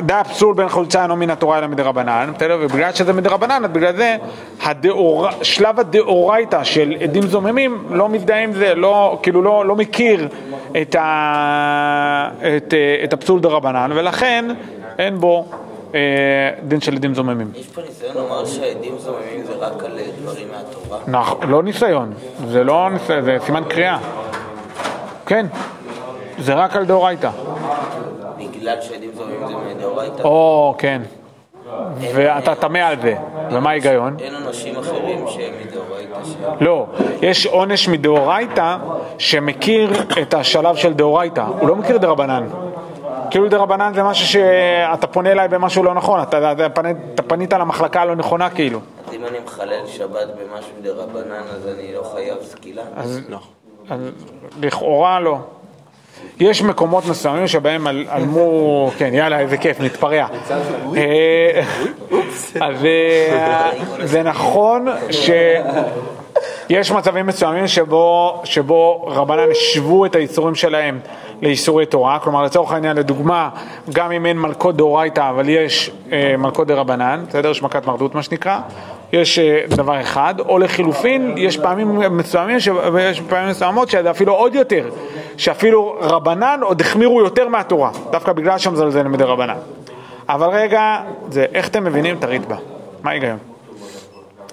דע 0.00 0.24
פסול 0.24 0.54
בן 0.54 0.68
חלוצה 0.68 1.02
אינו 1.02 1.16
מן 1.16 1.30
התורה 1.30 1.58
אלא 1.58 1.66
מדרבנן, 1.66 2.32
בסדר? 2.36 2.58
ובגלל 2.60 2.92
שזה 2.92 3.12
מדרבנן, 3.12 3.64
אז 3.64 3.70
בגלל 3.70 3.96
זה 3.96 4.16
הדאור, 4.62 5.28
שלב 5.42 5.80
הדאורייתא 5.80 6.64
של 6.64 6.96
עדים 7.02 7.22
זוממים 7.22 7.86
לא 7.90 8.08
מזדהה 8.08 8.42
עם 8.42 8.52
זה, 8.52 8.74
לא, 8.74 9.18
כאילו 9.22 9.42
לא, 9.42 9.66
לא 9.66 9.76
מכיר 9.76 10.28
את, 10.82 10.94
ה, 10.94 12.28
את, 12.56 12.74
את 13.04 13.12
הפסול 13.12 13.40
דרבנן, 13.40 13.90
ולכן 13.94 14.44
אין 14.98 15.20
בו 15.20 15.46
אה, 15.94 16.00
דין 16.62 16.80
של 16.80 16.94
עדים 16.94 17.14
זוממים. 17.14 17.50
יש 17.54 17.66
פה 17.66 17.80
ניסיון 17.80 18.16
לומר 18.16 18.46
שהעדים 18.46 18.98
זוממים 18.98 19.44
זה 19.46 19.52
רק 19.52 19.84
על 19.84 19.98
אה, 19.98 20.04
דברים 20.22 20.48
מהתורה. 20.48 20.98
נכון, 21.06 21.50
לא 21.50 21.62
ניסיון, 21.62 22.12
זה 22.46 22.64
לא 22.64 22.88
ניסיון, 22.90 23.24
זה 23.24 23.36
סימן 23.46 23.62
קריאה. 23.68 23.98
כן, 25.26 25.46
זה 26.38 26.54
רק 26.54 26.76
על 26.76 26.84
דאורייתא. 26.84 27.30
בגלל 28.66 28.80
שהעדים 28.80 29.10
זוממים 29.14 29.46
זה 29.46 29.54
מדאורייתא. 29.74 30.22
או, 30.22 30.74
כן, 30.78 31.02
ואתה 32.14 32.54
טמא 32.54 32.78
על 32.78 33.00
זה, 33.02 33.14
ומה 33.50 33.70
ההיגיון? 33.70 34.16
אין 34.20 34.34
אנשים 34.34 34.76
אחרים 34.78 35.24
שהם 35.28 35.52
מדאורייתא 35.66 36.24
ש... 36.24 36.34
לא, 36.60 36.86
יש 37.22 37.46
עונש 37.46 37.88
מדאורייתא 37.88 38.76
שמכיר 39.18 39.90
את 40.22 40.34
השלב 40.34 40.76
של 40.76 40.92
דאורייתא, 40.92 41.40
הוא 41.60 41.68
לא 41.68 41.76
מכיר 41.76 41.96
דרבנן. 41.96 42.46
כאילו 43.30 43.48
דרבנן 43.48 43.92
זה 43.94 44.02
משהו 44.02 44.26
שאתה 44.26 45.06
פונה 45.06 45.32
אליי 45.32 45.48
במשהו 45.48 45.82
לא 45.82 45.94
נכון, 45.94 46.22
אתה, 46.22 46.52
אתה, 46.52 46.68
פנית, 46.68 46.96
אתה 47.14 47.22
פנית 47.22 47.52
למחלקה 47.52 48.02
הלא 48.02 48.14
נכונה 48.16 48.50
כאילו. 48.50 48.80
אז 49.08 49.14
אם 49.14 49.24
אני 49.24 49.38
מחלל 49.44 49.86
שבת 49.86 50.28
במשהו 50.28 50.72
דרבנן, 50.82 51.42
אז 51.54 51.68
אני 51.74 51.94
לא 51.94 52.02
חייב 52.14 52.36
סקילה? 52.42 52.82
אז, 52.96 53.20
אז 53.90 54.00
לכאורה 54.60 55.20
לא. 55.20 55.38
יש 56.40 56.62
מקומות 56.62 57.06
מסוימים 57.06 57.46
שבהם 57.46 57.86
על- 57.86 58.04
עלמו, 58.08 58.90
כן 58.98 59.14
יאללה 59.14 59.38
איזה 59.40 59.56
כיף, 59.56 59.80
נתפרע. 59.80 60.26
אה, 60.96 61.62
אז 62.60 62.84
אה, 62.84 63.70
זה 64.04 64.22
נכון 64.22 64.86
שיש 65.10 66.90
מצבים 66.92 67.26
מסוימים 67.26 67.66
שבו, 67.66 68.40
שבו 68.44 69.04
רבנן 69.06 69.50
השוו 69.50 70.06
את 70.06 70.14
האיסורים 70.14 70.54
שלהם 70.54 70.98
לאיסורי 71.42 71.86
תורה, 71.86 72.18
כלומר 72.18 72.42
לצורך 72.42 72.72
העניין 72.72 72.96
לדוגמה, 72.96 73.48
גם 73.92 74.12
אם 74.12 74.26
אין 74.26 74.38
מלכות 74.38 74.76
דאורייתא 74.76 75.30
אבל 75.30 75.48
יש 75.48 75.90
אה, 76.12 76.34
מלכות 76.38 76.66
דרבנן, 76.66 77.24
בסדר? 77.28 77.50
יש 77.50 77.62
מכת 77.62 77.86
מרדות 77.86 78.14
מה 78.14 78.22
שנקרא, 78.22 78.58
יש 79.12 79.38
אה, 79.38 79.60
דבר 79.68 80.00
אחד, 80.00 80.34
או 80.40 80.58
לחילופין, 80.58 81.34
יש 81.36 81.56
פעמים 81.56 82.16
מסוימים, 82.16 82.60
ש... 82.60 82.68
ויש 82.92 83.20
פעמים 83.20 83.50
מסוימות 83.50 83.90
שזה 83.90 84.10
אפילו 84.10 84.32
עוד 84.32 84.54
יותר, 84.54 84.90
שאפילו 85.36 85.96
רבנן 86.00 86.60
עוד 86.62 86.80
החמירו 86.80 87.20
יותר 87.20 87.48
מהתורה, 87.48 87.90
דווקא 88.10 88.32
בגלל 88.32 88.58
שמזלזל 88.58 89.02
מדי 89.02 89.24
רבנן. 89.24 89.56
אבל 90.28 90.48
רגע, 90.48 91.00
זה 91.30 91.46
איך 91.54 91.68
אתם 91.68 91.84
מבינים 91.84 92.16
את 92.18 92.24
הריטב"א? 92.24 92.56
מה 93.02 93.10
ההיגיון? 93.10 93.38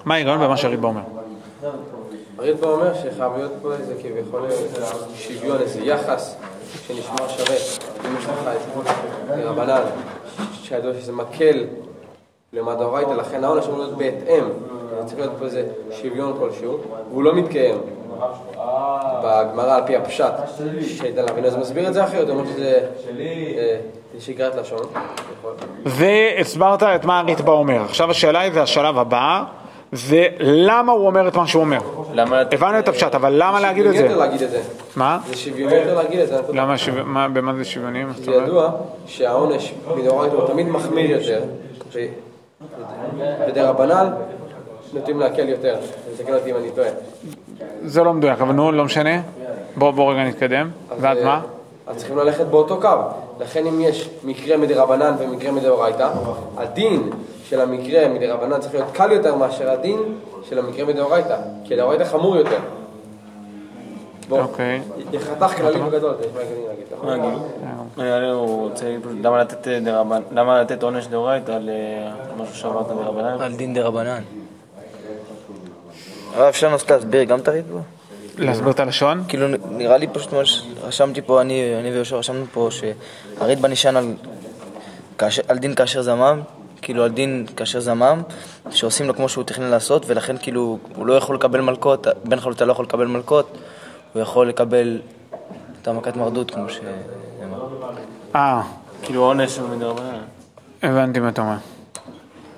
מה 0.05 0.13
ההיגיון 0.15 0.39
במה 0.39 0.57
שהריטב"א 0.57 0.87
אומר? 0.87 1.01
הרדב"א 2.39 2.67
אומר 2.67 2.93
שחייב 2.93 3.31
להיות 3.37 3.51
פה 3.61 3.73
איזה 3.73 3.93
כביכול 4.01 4.41
שוויון, 5.15 5.57
איזה 5.61 5.79
יחס 5.83 6.35
שנשמר 6.87 7.27
שווה. 7.27 7.55
אם 8.05 8.17
יש 8.17 8.25
לך 8.25 8.31
את 9.29 9.43
רבנן, 9.43 9.81
שזה 10.63 11.11
מקל 11.11 11.65
לעומת 12.53 12.77
דאורייתא, 12.77 13.11
לכן 13.11 13.43
העונש 13.43 13.67
אמור 13.67 13.79
להיות 13.79 13.97
בהתאם. 13.97 14.43
צריך 15.05 15.19
להיות 15.19 15.33
פה 15.39 15.45
איזה 15.45 15.63
שוויון 15.91 16.33
כלשהו, 16.39 16.77
והוא 17.09 17.23
לא 17.23 17.35
מתקיים. 17.35 17.77
בגמרא 19.23 19.75
על 19.75 19.81
פי 19.85 19.95
הפשט, 19.95 20.33
שייתן 20.81 21.25
להבין, 21.25 21.45
אז 21.45 21.57
מסביר 21.57 21.87
את 21.87 21.93
זה 21.93 22.03
אחרת, 22.03 22.29
הוא 22.29 22.39
אומר 22.39 22.49
שזה 22.51 22.79
אה, 23.19 23.77
שגרת 24.19 24.55
לשון. 24.55 24.79
והסברת 25.85 26.83
את 26.83 27.05
מה 27.05 27.19
הריטב"א 27.19 27.51
אומר. 27.51 27.81
עכשיו 27.81 28.11
השאלה 28.11 28.39
היא, 28.39 28.53
זה 28.53 28.61
השלב 28.61 28.97
הבא, 28.97 29.43
זה 29.91 30.27
למה 30.39 30.91
הוא 30.91 31.07
אומר 31.07 31.27
את 31.27 31.35
מה 31.35 31.47
שהוא 31.47 31.61
אומר. 31.61 31.79
למה... 32.13 32.41
הבנו 32.51 32.79
את 32.79 32.87
הפשט, 32.87 33.15
אבל 33.15 33.33
למה 33.37 33.59
להגיד 33.59 33.85
את 33.85 33.93
שוויוני 33.93 34.13
יותר 34.13 34.19
זה? 34.19 34.25
להגיד 34.25 34.41
את 34.41 34.51
זה. 34.51 34.61
מה? 34.95 35.19
זה 35.27 35.37
שוויוני 35.37 35.75
יותר 35.75 35.95
להגיד 35.95 36.19
את 36.19 36.27
זה. 36.27 36.41
למה, 36.53 37.27
במה 37.27 37.53
זה 37.53 37.65
שוויוני? 37.65 38.03
זה? 38.15 38.31
ידוע 38.31 38.71
שהעונש 39.05 39.73
מדאורייתא 39.97 40.35
הוא 40.35 40.47
תמיד 40.47 40.67
מחמיר 40.67 41.11
יותר, 41.11 41.41
ודרבנן 43.47 44.09
נוטים 44.93 45.19
להקל 45.19 45.49
יותר. 45.49 45.75
תקן 46.17 46.33
אותי 46.33 46.51
אם 46.51 46.55
אני 46.55 46.71
טועה. 46.75 46.89
זה 47.85 48.03
לא 48.03 48.13
מדויק, 48.13 48.41
אבל 48.41 48.51
נו, 48.53 48.71
לא 48.71 48.85
משנה. 48.85 49.21
בוא 49.75 49.91
בוא 49.91 50.13
רגע 50.13 50.23
נתקדם. 50.23 50.69
ואז 50.99 51.17
אה, 51.17 51.25
מה? 51.25 51.41
אז 51.87 51.97
צריכים 51.97 52.17
ללכת 52.17 52.45
באותו 52.45 52.81
קו. 52.81 52.89
לכן 53.39 53.67
אם 53.67 53.81
יש 53.81 54.09
מקרה 54.23 54.57
מדרבנן 54.57 55.13
ומקרה 55.19 55.51
מדאורייתא, 55.51 56.09
הדין 56.57 57.09
של 57.43 57.61
המקרה 57.61 58.07
מדרבנן 58.07 58.59
צריך 58.59 58.73
להיות 58.73 58.87
קל 58.93 59.11
יותר 59.11 59.35
מאשר 59.35 59.71
הדין 59.71 59.99
של 60.49 60.59
המקרה 60.59 60.85
מדאורייתא, 60.85 61.35
כי 61.63 61.73
הדאורייתא 61.73 62.03
חמור 62.03 62.35
יותר. 62.37 62.59
אוקיי. 64.31 64.81
חתך 65.19 65.57
כללי 65.57 65.79
בגדול, 65.79 66.15
יש 66.21 66.27
מה 67.03 67.13
הגיוני 67.13 67.35
להגיד 67.97 68.31
פשוט 68.97 69.19
למה 69.23 69.41
לתת 69.41 69.67
אה, 69.67 69.79
דרבנן, 69.79 70.21
עונש 70.81 71.07
דאורייתא 71.07 71.51
על 71.51 71.69
אה, 71.69 72.11
משהו 72.37 72.55
שאמרת 72.55 72.87
דרבנן? 72.87 73.41
על 73.41 73.55
דין 73.55 73.73
דה 73.73 73.81
רבנן. 73.81 74.23
הרב, 76.33 76.45
אפשר 76.45 76.69
לנסות 76.69 76.91
להסביר 76.91 77.23
גם 77.23 77.39
את 77.39 77.47
הריטב"א? 77.47 77.79
להסביר 78.37 78.71
את 78.71 78.79
הלשון? 78.79 79.23
כאילו, 79.27 79.47
נראה 79.71 79.97
לי 79.97 80.07
פשוט 80.07 80.33
מה 80.33 80.45
שרשמתי 80.45 81.21
פה, 81.21 81.41
אני, 81.41 81.79
אני 81.79 81.91
ויהושע 81.91 82.15
רשמנו 82.15 82.45
פה, 82.53 82.69
שהריטב"א 82.71 83.67
נשען 83.67 83.95
על, 83.95 84.13
כאשר, 85.17 85.41
על 85.47 85.57
דין 85.57 85.75
כאשר 85.75 86.01
זמם, 86.01 86.41
כאילו 86.81 87.03
על 87.03 87.09
דין 87.09 87.45
כאשר 87.55 87.79
זמם, 87.79 88.21
שעושים 88.69 89.07
לו 89.07 89.15
כמו 89.15 89.29
שהוא 89.29 89.43
תכנן 89.43 89.69
לעשות, 89.69 90.03
ולכן 90.07 90.35
כאילו 90.41 90.77
הוא 90.95 91.05
לא 91.05 91.13
יכול 91.13 91.35
לקבל 91.35 91.61
מלקות, 91.61 92.07
בן 92.23 92.39
חלוטה 92.39 92.65
לא 92.65 92.71
יכול 92.71 92.85
לקבל 92.85 93.05
מלקות, 93.05 93.57
הוא 94.13 94.21
יכול 94.21 94.47
לקבל 94.49 94.99
את 95.81 95.87
המכת 95.87 96.15
מרדות 96.15 96.51
כמו 96.51 96.69
שנאמר. 96.69 97.67
אה, 98.35 98.61
כאילו 99.03 99.21
עונש 99.23 99.59
מדרבנן. 99.59 100.17
הבנתי 100.83 101.19
מה 101.19 101.29
אתה 101.29 101.41
אומר. 101.41 101.55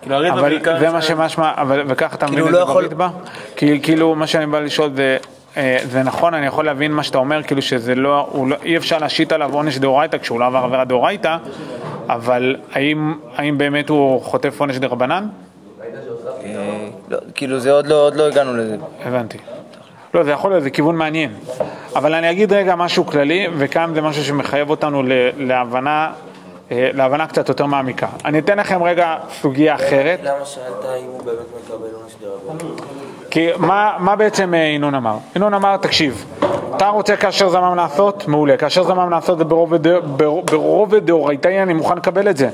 כאילו 0.02 0.16
הריטב"א 0.16 0.40
אבל 0.40 0.50
בעיקר... 0.50 0.80
זה 0.80 0.90
מה 0.90 1.02
שמשמע, 1.02 1.52
אבל 1.56 1.84
וככה 1.88 2.16
אתה 2.16 2.26
מבין 2.26 2.36
כאילו 2.44 2.50
את 2.50 2.54
הוא 2.54 2.66
זה 2.66 2.74
לא 2.74 2.74
בריטב"א? 2.74 3.08
כי- 3.56 3.80
כאילו 3.84 4.16
מה 4.16 4.28
שאני 4.28 4.46
בא 4.46 4.60
לשאול 4.60 4.90
זה, 4.96 5.18
אה, 5.58 5.78
זה 5.90 6.04
נכון, 6.04 6.34
אני 6.34 6.46
יכול 6.46 6.66
להבין 6.66 6.92
מה 6.92 7.04
שאתה 7.04 7.18
אומר, 7.18 7.44
כאילו 7.44 7.62
שזה 7.62 7.96
לא, 7.96 8.28
הוא 8.32 8.48
לא- 8.48 8.56
אי 8.64 8.78
אפשר 8.78 8.98
להשית 8.98 9.32
עליו 9.32 9.54
עונש 9.54 9.78
דאורייתא 9.78 10.18
כשהוא 10.18 10.40
לא 10.40 10.46
עבר 10.46 10.58
עבירה 10.58 10.86
דאורייתא, 10.86 11.38
אבל 12.10 12.56
האם 12.74 13.14
האם 13.36 13.58
באמת 13.58 13.90
הוא 13.90 14.22
חוטף 14.22 14.60
עונש 14.60 14.78
דרבנן? 14.78 15.28
אה, 16.44 16.88
לא, 17.10 17.18
כאילו 17.36 17.60
זה 17.60 17.72
עוד 17.72 17.88
לא, 17.88 18.06
עוד 18.06 18.16
לא 18.16 18.28
הגענו 18.28 18.54
לזה. 18.58 18.78
הבנתי. 19.06 19.38
לא, 20.16 20.24
זה 20.24 20.32
יכול 20.32 20.52
להיות, 20.52 20.64
זה 20.64 20.70
כיוון 20.70 20.96
מעניין. 20.96 21.32
אבל 21.96 22.14
אני 22.14 22.32
אגיד 22.32 22.54
רגע 22.54 22.76
משהו 22.76 23.06
כללי, 23.06 23.48
וכאן 23.58 23.92
זה 23.96 24.02
משהו 24.02 24.24
שמחייב 24.24 24.70
אותנו 24.70 25.04
להבנה, 25.38 26.10
אה, 26.72 26.90
להבנה 26.94 27.28
קצת 27.28 27.50
יותר 27.50 27.66
מעמיקה. 27.66 28.08
אני 28.26 28.40
אתן 28.40 28.58
לכם 28.60 28.84
רגע 28.84 29.16
סוגיה 29.42 29.76
אחרת. 29.76 30.20
למה 30.24 30.46
שאלת 30.46 30.66
אם 31.02 31.08
הוא 31.08 31.22
באמת 31.26 31.38
מקבל 31.66 31.88
עונש 32.02 32.14
דרבנן? 32.22 32.76
כי 33.32 33.48
מה, 33.58 33.94
מה 34.00 34.16
בעצם 34.16 34.54
אה, 34.54 34.60
ינון 34.60 34.96
אמר? 34.96 35.18
ינון 35.36 35.54
אמר, 35.54 35.78
תקשיב, 35.78 36.26
אתה 36.76 36.88
רוצה 36.90 37.16
כאשר 37.16 37.50
זמם 37.50 37.74
לעשות? 37.76 38.28
מעולה. 38.28 38.58
כאשר 38.58 38.84
זמם 38.84 39.10
לעשות 39.10 39.38
זה 39.38 39.44
ברובד 39.44 39.88
בר- 40.18 40.42
ברובד 40.52 41.06
דאורייתאי, 41.06 41.64
אני 41.64 41.74
מוכן 41.74 41.98
לקבל 41.98 42.30
את 42.30 42.38
זה. 42.38 42.50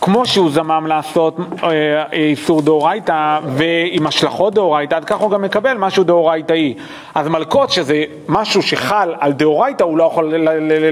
כמו 0.00 0.26
שהוא 0.26 0.50
זמם 0.50 0.86
לעשות 0.86 1.36
אה, 1.62 2.04
איסור 2.12 2.62
דאורייתא 2.62 3.38
ועם 3.46 4.06
השלכות 4.06 4.54
דאורייתא, 4.54 4.94
עד 4.94 5.04
כך 5.04 5.16
הוא 5.16 5.30
גם 5.30 5.42
מקבל 5.42 5.74
משהו 5.74 6.04
דאורייתאי. 6.04 6.74
אז 7.14 7.28
מלקות, 7.28 7.70
שזה 7.70 8.04
משהו 8.28 8.62
שחל 8.62 9.14
על 9.18 9.32
דאורייתא, 9.32 9.84
הוא 9.84 9.98
לא 9.98 10.04
יכול 10.04 10.34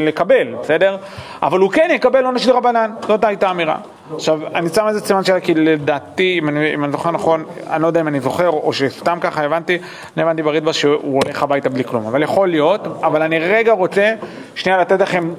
לקבל, 0.00 0.54
בסדר? 0.60 0.96
אבל 1.42 1.60
הוא 1.60 1.70
כן 1.70 1.88
יקבל 1.92 2.24
עונש 2.24 2.46
דרבנן, 2.46 2.90
זאת 3.08 3.24
הייתה 3.24 3.48
האמירה. 3.48 3.76
עכשיו, 4.14 4.40
אני 4.54 4.68
שם 4.68 4.88
איזה 4.88 5.00
סימן 5.00 5.24
שאלה, 5.24 5.40
כי 5.40 5.54
לדעתי, 5.54 6.38
אם 6.38 6.48
אני, 6.48 6.74
אם 6.74 6.84
אני 6.84 6.92
זוכר 6.92 7.10
נכון, 7.10 7.44
אני 7.70 7.82
לא 7.82 7.86
יודע 7.86 8.00
אם 8.00 8.08
אני 8.08 8.20
זוכר, 8.20 8.48
או 8.48 8.72
שסתם 8.72 9.18
ככה 9.20 9.42
הבנתי, 9.42 9.78
אני 10.16 10.22
הבנתי 10.22 10.42
בריטב"א 10.42 10.72
שהוא 10.72 11.20
הולך 11.24 11.42
הביתה 11.42 11.68
בלי 11.68 11.84
כלום, 11.84 12.06
אבל 12.06 12.22
יכול 12.22 12.48
להיות, 12.48 12.86
אבל 13.02 13.22
אני 13.22 13.38
רגע 13.38 13.72
רוצה 13.72 14.14
שנייה 14.54 14.78
לתת 14.78 15.00
לכם 15.00 15.30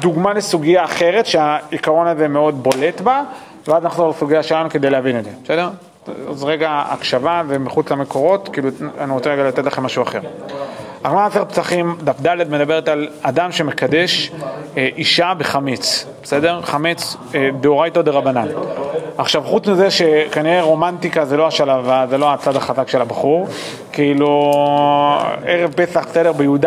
דוגמה 0.00 0.32
לסוגיה 0.32 0.84
אחרת, 0.84 1.26
שהעיקרון 1.26 2.06
הזה 2.06 2.28
מאוד 2.28 2.62
בולט 2.62 3.00
בה, 3.00 3.22
ואז 3.68 3.84
נחזור 3.84 4.08
לסוגיה 4.10 4.42
שלנו 4.42 4.70
כדי 4.70 4.90
להבין 4.90 5.18
את 5.18 5.24
זה, 5.24 5.30
בסדר? 5.44 5.68
אז 6.28 6.44
רגע 6.44 6.82
הקשבה 6.88 7.42
ומחוץ 7.48 7.90
למקורות, 7.90 8.48
כאילו 8.52 8.68
אני 9.00 9.12
רוצה 9.12 9.30
רגע 9.30 9.48
לתת 9.48 9.64
לכם 9.64 9.82
משהו 9.82 10.02
אחר. 10.02 10.20
הגמרא 11.04 11.26
עשר 11.26 11.44
פסחים, 11.44 11.96
דף 12.04 12.20
ד' 12.26 12.50
מדברת 12.50 12.88
על 12.88 13.08
אדם 13.22 13.52
שמקדש 13.52 14.32
אה, 14.76 14.88
אישה 14.96 15.32
בחמץ, 15.38 16.06
בסדר? 16.22 16.60
אה, 17.34 17.48
דאורייתא 17.60 18.02
דרבנן. 18.02 18.46
עכשיו, 19.18 19.42
חוץ 19.42 19.68
מזה 19.68 19.90
שכנראה 19.90 20.62
רומנטיקה 20.62 21.24
זה 21.24 21.36
לא 21.36 21.46
השלב, 21.46 21.90
זה 22.10 22.18
לא 22.18 22.32
הצד 22.32 22.56
החזק 22.56 22.88
של 22.88 23.00
הבחור, 23.00 23.46
כאילו 23.92 24.52
ערב 25.46 25.72
פסח, 25.72 26.06
בסדר, 26.10 26.32
בי"ד, 26.32 26.66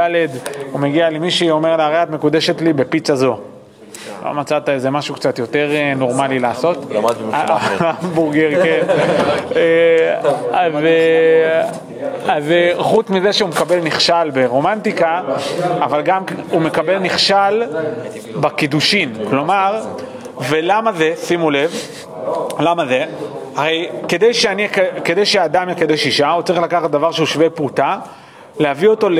הוא 0.71 0.79
מגיע 0.79 1.09
למישהי, 1.09 1.51
אומר 1.51 1.77
לה, 1.77 1.85
הרי 1.85 2.03
את 2.03 2.09
מקודשת 2.09 2.61
לי 2.61 2.73
בפיצה 2.73 3.15
זו. 3.15 3.37
לא 4.25 4.33
מצאת 4.33 4.69
איזה 4.69 4.89
משהו 4.89 5.15
קצת 5.15 5.39
יותר 5.39 5.71
אה, 5.71 5.93
נורמלי 5.95 6.39
לעשות? 6.39 6.77
למד 6.91 7.15
בממשלה 7.17 7.55
אחרת. 7.55 7.81
המבורגר, 7.81 8.63
כן. 8.63 8.81
אה, 9.55 10.19
אז, 10.51 10.73
אה, 10.75 11.61
אה, 12.51 12.71
חוץ 12.77 13.09
מזה 13.09 13.33
שהוא 13.33 13.49
מקבל 13.49 13.79
נכשל 13.79 14.29
ברומנטיקה, 14.33 15.21
אבל 15.79 16.01
גם 16.01 16.23
הוא 16.49 16.61
מקבל 16.61 16.99
נכשל 16.99 17.63
בקידושין. 18.39 19.13
כלומר, 19.29 19.81
ולמה 20.49 20.91
זה, 20.91 21.13
שימו 21.17 21.51
לב, 21.51 21.71
למה 22.59 22.85
זה? 22.85 23.05
הרי 23.55 23.89
כדי, 24.07 24.33
שאני, 24.33 24.67
כדי 25.05 25.25
שהאדם 25.25 25.69
יקדש 25.69 26.05
אישה, 26.05 26.31
הוא 26.31 26.41
צריך 26.41 26.59
לקחת 26.59 26.89
דבר 26.91 27.11
שהוא 27.11 27.25
שווה 27.25 27.49
פרוטה, 27.49 27.97
להביא 28.59 28.87
אותו, 28.87 29.09
ל, 29.09 29.19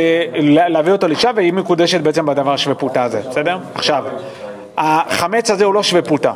להביא 0.68 0.92
אותו 0.92 1.08
לאישה, 1.08 1.32
והיא 1.36 1.54
מקודשת 1.54 2.02
בעצם 2.02 2.26
בדבר 2.26 2.54
השווה 2.54 2.76
פרוטה 2.76 3.04
הזה, 3.04 3.22
בסדר? 3.30 3.58
עכשיו, 3.76 4.04
החמץ 4.78 5.52
הזה 5.52 5.66
הוא 5.66 5.74
לא 5.74 5.84
שווה 5.84 6.02
פרוטה. 6.02 6.34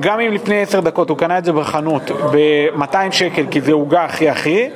גם 0.00 0.20
אם 0.20 0.32
לפני 0.32 0.62
עשר 0.62 0.80
דקות 0.80 1.08
הוא 1.10 1.18
קנה 1.18 1.38
את 1.38 1.44
זה 1.44 1.52
בחנות 1.52 2.02
ב-200 2.32 2.96
שקל 3.10 3.46
כי 3.50 3.60
זה 3.60 3.72
עוגה 3.72 4.04
הכי 4.04 4.28
הכי, 4.28 4.68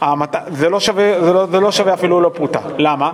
המת- 0.00 0.34
זה 0.48 0.68
לא 0.68 0.80
שווה, 0.80 1.24
זה 1.24 1.32
לא, 1.32 1.46
זה 1.46 1.60
לא 1.60 1.72
שווה 1.72 1.94
אפילו 1.94 2.20
לא 2.20 2.28
פרוטה. 2.34 2.58
למה? 2.78 3.10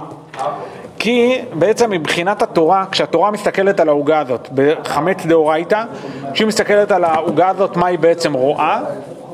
כי 0.98 1.38
בעצם 1.52 1.90
מבחינת 1.90 2.42
התורה, 2.42 2.84
כשהתורה 2.90 3.30
מסתכלת 3.30 3.80
על 3.80 3.88
העוגה 3.88 4.18
הזאת 4.18 4.48
בחמץ 4.54 5.26
דאורייתא, 5.26 5.82
כשהיא 6.32 6.48
מסתכלת 6.48 6.90
על 6.90 7.04
העוגה 7.04 7.48
הזאת, 7.48 7.76
מה 7.76 7.86
היא 7.86 7.98
בעצם 7.98 8.32
רואה? 8.32 8.80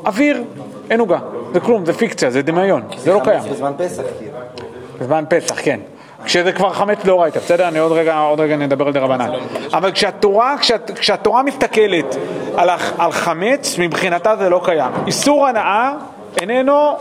אוויר, 0.06 0.42
אין 0.90 1.00
עוגה, 1.00 1.18
זה 1.54 1.60
כלום, 1.60 1.86
זה 1.86 1.92
פיקציה, 1.92 2.30
זה 2.30 2.42
דמיון, 2.42 2.82
זה 2.98 3.12
לא 3.14 3.20
קיים. 3.24 3.42
בזמן 3.50 3.72
פסח, 3.76 4.02
כאילו. 4.18 4.32
בזמן 5.00 5.24
פסח, 5.28 5.54
כן. 5.62 5.80
כשזה 6.25 6.52
כבר 6.52 6.73
חמץ 6.73 7.04
דאורייתא, 7.04 7.40
בסדר? 7.40 7.69
אני 7.69 7.78
עוד 7.78 7.93
רגע, 7.93 8.19
עוד 8.19 8.40
רגע 8.40 8.57
נדבר 8.57 8.87
על 8.87 8.93
דרבנן. 8.93 9.31
אבל 9.73 9.93
כשהתורה, 9.93 10.57
כשהת, 10.61 10.90
כשהתורה 10.99 11.43
מסתכלת 11.43 12.16
על, 12.57 12.71
על 12.99 13.12
חמץ, 13.12 13.78
מבחינתה 13.78 14.37
זה 14.37 14.49
לא 14.49 14.61
קיים. 14.64 14.93
איסור 15.07 15.47
הנאה 15.47 15.93
איננו, 16.40 16.97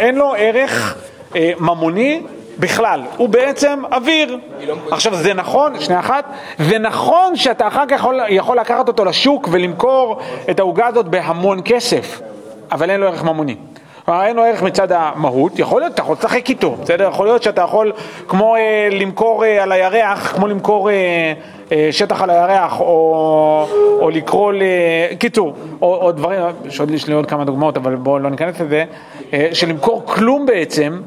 אין 0.00 0.14
לו 0.14 0.34
ערך 0.38 0.96
אה, 1.36 1.52
ממוני 1.60 2.22
בכלל, 2.58 3.02
הוא 3.16 3.28
בעצם 3.28 3.82
אוויר. 3.92 4.38
עכשיו 4.90 5.14
זה 5.14 5.34
נכון, 5.34 5.80
שנייה 5.80 6.00
אחת, 6.00 6.24
זה 6.58 6.78
נכון 6.78 7.36
שאתה 7.36 7.68
אחר 7.68 7.86
כך 7.88 7.96
יכול, 7.96 8.20
יכול 8.28 8.58
לקחת 8.58 8.88
אותו 8.88 9.04
לשוק 9.04 9.48
ולמכור 9.50 10.20
את 10.50 10.60
העוגה 10.60 10.86
הזאת 10.86 11.06
בהמון 11.06 11.60
כסף, 11.64 12.20
אבל 12.72 12.90
אין 12.90 13.00
לו 13.00 13.06
ערך 13.06 13.24
ממוני. 13.24 13.56
כלומר, 14.06 14.24
אין 14.24 14.36
לו 14.36 14.42
ערך 14.44 14.62
מצד 14.62 14.92
המהות, 14.92 15.58
יכול 15.58 15.80
להיות, 15.80 15.94
אתה 15.94 16.02
יכול 16.02 16.16
לשחק 16.18 16.48
איתו, 16.50 16.76
בסדר? 16.82 17.08
יכול 17.08 17.26
להיות 17.26 17.42
שאתה 17.42 17.62
יכול, 17.62 17.92
כמו 18.28 18.56
אה, 18.56 18.88
למכור 18.92 19.44
אה, 19.44 19.62
על 19.62 19.72
הירח, 19.72 20.32
כמו 20.36 20.46
למכור 20.46 20.90
אה, 20.90 20.94
אה, 21.72 21.88
שטח 21.90 22.22
על 22.22 22.30
הירח, 22.30 22.80
או, 22.80 23.66
או 24.00 24.10
לקרוא 24.10 24.52
ל... 24.52 24.62
קיצור, 25.18 25.52
או, 25.82 25.94
או 25.94 26.12
דברים, 26.12 26.40
יש 26.64 26.80
עוד- 26.80 26.90
יש 26.90 27.06
לי 27.06 27.14
עוד 27.14 27.26
כמה 27.26 27.44
דוגמאות, 27.44 27.76
אבל 27.76 27.94
בואו 27.96 28.18
לא 28.18 28.30
ניכנס 28.30 28.60
לזה, 28.60 28.84
אה, 29.32 29.48
שלמכור 29.52 30.02
כלום 30.06 30.46
בעצם, 30.46 31.00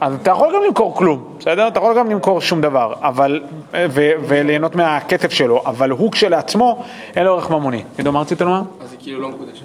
אז 0.00 0.14
אתה 0.22 0.30
יכול 0.30 0.48
גם 0.54 0.62
למכור 0.66 0.94
כלום, 0.96 1.24
בסדר? 1.38 1.68
אתה 1.68 1.78
יכול 1.78 1.98
גם 1.98 2.10
למכור 2.10 2.40
שום 2.40 2.60
דבר, 2.60 2.92
אבל, 3.02 3.40
אה, 3.74 3.86
ו, 3.90 4.10
וליהנות 4.28 4.76
מהכסף 4.76 5.30
שלו, 5.32 5.62
אבל 5.66 5.90
הוא 5.90 6.12
כשלעצמו, 6.12 6.82
אין 7.16 7.24
לו 7.24 7.32
ערך 7.32 7.50
ממוני. 7.50 7.82
עידו, 7.98 8.12
מה 8.12 8.20
רצית 8.20 8.40
לומר? 8.40 8.62
אז 8.84 8.90
זה 8.90 8.96
כאילו 8.98 9.20
לא 9.20 9.28
מקודשת. 9.28 9.64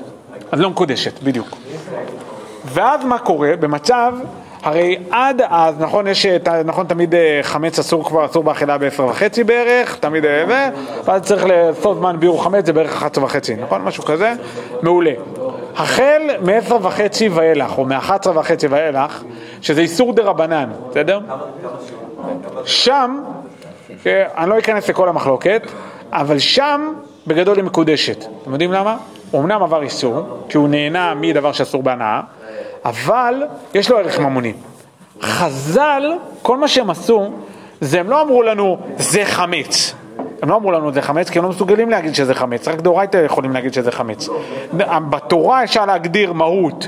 אז 0.52 0.60
לא 0.60 0.70
מקודשת, 0.70 1.24
בדיוק. 1.24 1.48
ואז 2.76 3.06
מה 3.06 3.18
קורה? 3.18 3.56
במצב, 3.60 4.14
הרי 4.64 4.98
עד 5.12 5.42
אז, 5.50 5.76
נכון, 5.80 6.08
יש, 6.08 6.26
את 6.26 6.48
ה- 6.48 6.64
נכון, 6.64 6.86
תמיד 6.88 7.16
אה, 7.16 7.40
חמץ 7.44 7.80
אסור 7.80 8.06
כבר, 8.06 8.26
אסור 8.26 8.44
באכילה 8.44 8.78
בעשר 8.78 9.06
וחצי 9.06 9.44
בערך, 9.44 9.96
תמיד 10.00 10.26
אה, 10.26 10.44
זה, 10.48 10.70
ואז 11.06 11.22
צריך 11.22 11.46
לעשות 11.46 11.98
זמן 11.98 12.16
ביעור 12.20 12.44
חמץ, 12.44 12.66
זה 12.66 12.74
בערך 12.74 12.96
11 12.96 13.24
וחצי, 13.24 13.56
נכון? 13.56 13.82
משהו 13.82 14.04
כזה? 14.04 14.34
מעולה. 14.82 15.12
החל 15.76 16.22
מ-10 16.42 16.74
וחצי 16.82 17.30
ואילך, 17.30 17.78
או 17.78 17.86
מ-11 17.86 18.12
וחצי 18.34 18.68
ואילך, 18.68 19.24
שזה 19.62 19.82
איסור 19.82 20.14
דה 20.14 20.24
רבנן, 20.24 20.70
בסדר? 20.90 21.20
שם, 22.66 23.20
אה, 24.06 24.24
אני 24.38 24.50
לא 24.50 24.60
אכנס 24.60 24.90
לכל 24.90 25.10
המחלוקת, 25.10 25.62
אבל 26.12 26.40
שם 26.40 26.94
בגדול 27.28 27.56
היא 27.58 27.64
מקודשת. 27.64 28.26
אתם 28.42 28.52
יודעים 28.52 28.72
למה? 28.72 28.98
אמנם 29.36 29.64
עבר 29.64 29.82
איסור, 29.82 30.22
כי 30.50 30.58
הוא 30.58 30.70
נהנה 30.70 31.14
מדבר 31.16 31.52
שאסור 31.52 31.84
בהנאה, 31.84 32.22
אבל 32.86 33.44
יש 33.74 33.92
לו 33.92 33.98
ערך 33.98 34.20
ממוני. 34.20 34.54
חז"ל, 35.22 36.12
כל 36.42 36.58
מה 36.58 36.68
שהם 36.68 36.90
עשו, 36.90 37.32
זה 37.82 38.00
הם 38.00 38.10
לא 38.10 38.22
אמרו 38.22 38.44
לנו, 38.44 38.78
זה 38.98 39.26
חמץ. 39.26 39.96
הם 40.42 40.50
לא 40.50 40.56
אמרו 40.56 40.72
לנו 40.72 40.94
זה 40.94 41.02
חמץ, 41.02 41.30
כי 41.30 41.40
הם 41.40 41.44
לא 41.44 41.50
מסוגלים 41.50 41.90
להגיד 41.90 42.16
שזה 42.16 42.34
חמץ, 42.34 42.68
רק 42.68 42.82
דאורייתא 42.82 43.18
יכולים 43.18 43.52
להגיד 43.52 43.74
שזה 43.74 43.92
חמץ. 43.92 44.30
בתורה 45.10 45.64
אפשר 45.64 45.86
להגדיר 45.86 46.34
מהות, 46.34 46.88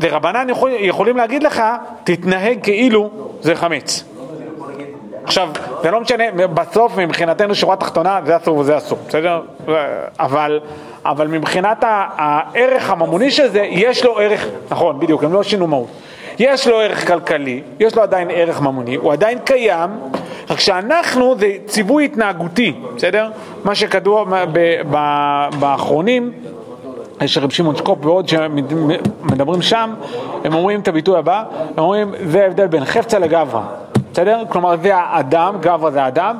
ורבנן 0.00 0.50
יכול, 0.50 0.70
יכולים 0.78 1.16
להגיד 1.16 1.42
לך, 1.42 1.62
תתנהג 2.04 2.58
כאילו 2.62 3.10
זה 3.40 3.54
חמץ. 3.54 4.04
עכשיו, 5.24 5.48
זה 5.82 5.90
לא 5.90 6.00
משנה, 6.00 6.24
בסוף 6.30 6.98
מבחינתנו 6.98 7.54
שורה 7.54 7.76
תחתונה 7.76 8.20
זה 8.26 8.36
אסור 8.36 8.58
וזה 8.58 8.76
אסור, 8.76 8.98
בסדר? 9.08 9.40
אבל, 10.20 10.60
אבל 11.04 11.26
מבחינת 11.26 11.84
הערך 11.86 12.90
הממוני 12.90 13.30
של 13.30 13.48
זה, 13.48 13.66
יש 13.70 14.04
לו 14.04 14.18
ערך, 14.18 14.46
נכון, 14.70 15.00
בדיוק, 15.00 15.24
הם 15.24 15.32
לא 15.32 15.42
שינו 15.42 15.66
מהות. 15.66 15.88
יש 16.38 16.68
לו 16.68 16.80
ערך 16.80 17.06
כלכלי, 17.08 17.62
יש 17.80 17.96
לו 17.96 18.02
עדיין 18.02 18.28
ערך 18.30 18.60
ממוני, 18.60 18.94
הוא 18.94 19.12
עדיין 19.12 19.38
קיים, 19.44 19.90
רק 20.50 20.60
שאנחנו 20.60 21.38
זה 21.38 21.52
ציווי 21.66 22.04
התנהגותי, 22.04 22.74
בסדר? 22.96 23.30
מה 23.64 23.74
שכתוב 23.74 24.28
באחרונים, 25.58 26.32
יש 27.20 27.38
רב 27.38 27.50
שמעון 27.50 27.76
שקופ 27.76 28.06
ועוד 28.06 28.28
שמדברים 28.28 29.62
שם, 29.62 29.94
הם 30.44 30.54
אומרים 30.54 30.80
את 30.80 30.88
הביטוי 30.88 31.18
הבא, 31.18 31.44
הם 31.76 31.84
אומרים 31.84 32.14
זה 32.26 32.42
ההבדל 32.42 32.66
בין 32.66 32.84
חפצה 32.84 33.18
לגברא, 33.18 33.62
בסדר? 34.12 34.42
כלומר 34.48 34.76
זה 34.82 34.96
האדם, 34.96 35.54
גברא 35.60 35.90
זה 35.90 36.02
האדם, 36.02 36.38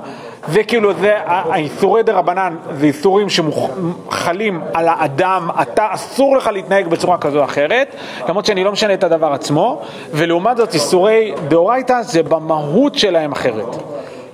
זה 0.51 0.65
כאילו 0.65 0.95
זה 0.95 1.13
האיסורי 1.25 2.03
דה 2.03 2.13
רבנן, 2.13 2.57
זה 2.73 2.87
איסורים 2.87 3.27
שחלים 3.29 4.61
על 4.75 4.89
האדם, 4.89 5.49
אתה 5.63 5.87
אסור 5.91 6.37
לך 6.37 6.51
להתנהג 6.53 6.89
בצורה 6.89 7.19
כזו 7.19 7.39
או 7.39 7.45
אחרת, 7.45 7.95
למרות 8.29 8.47
שאני 8.47 8.65
לא 8.65 8.73
משנה 8.73 8.95
את 8.95 9.05
הדבר 9.05 9.33
עצמו, 9.33 9.83
ולעומת 10.11 10.57
זאת 10.57 10.75
איסורי 10.75 11.33
דאורייתא 11.49 12.03
זה 12.03 12.23
במהות 12.23 12.95
שלהם 12.95 13.33
אחרת. 13.33 13.77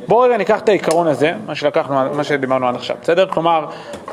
בואו 0.08 0.20
רגע 0.20 0.36
ניקח 0.36 0.60
את 0.60 0.68
העיקרון 0.68 1.06
הזה, 1.06 1.32
מה 1.46 1.54
שלקחנו, 1.54 1.94
מה 2.14 2.24
שדיברנו 2.24 2.68
עד 2.68 2.74
עכשיו, 2.74 2.96
בסדר? 3.02 3.26
כלומר, 3.26 3.66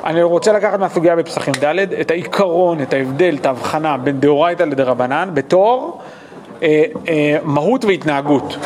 אני 0.05 0.23
רוצה 0.23 0.53
לקחת 0.53 0.79
מהסוגיה 0.79 1.15
בפסחים 1.15 1.53
ד' 1.63 1.93
את 2.01 2.11
העיקרון, 2.11 2.81
את 2.81 2.93
ההבדל, 2.93 3.35
את 3.41 3.45
ההבחנה 3.45 3.97
בין 3.97 4.19
דאורייתא 4.19 4.63
לדרבנן 4.63 5.29
בתור 5.33 6.01
אה, 6.63 6.83
אה, 7.07 7.37
מהות 7.43 7.85
והתנהגות. 7.85 8.57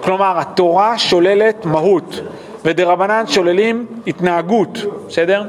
כלומר, 0.00 0.38
התורה 0.38 0.98
שוללת 0.98 1.64
מהות, 1.64 2.20
ודרבנן 2.64 3.24
שוללים 3.26 3.86
התנהגות, 4.06 4.78
בסדר? 5.08 5.42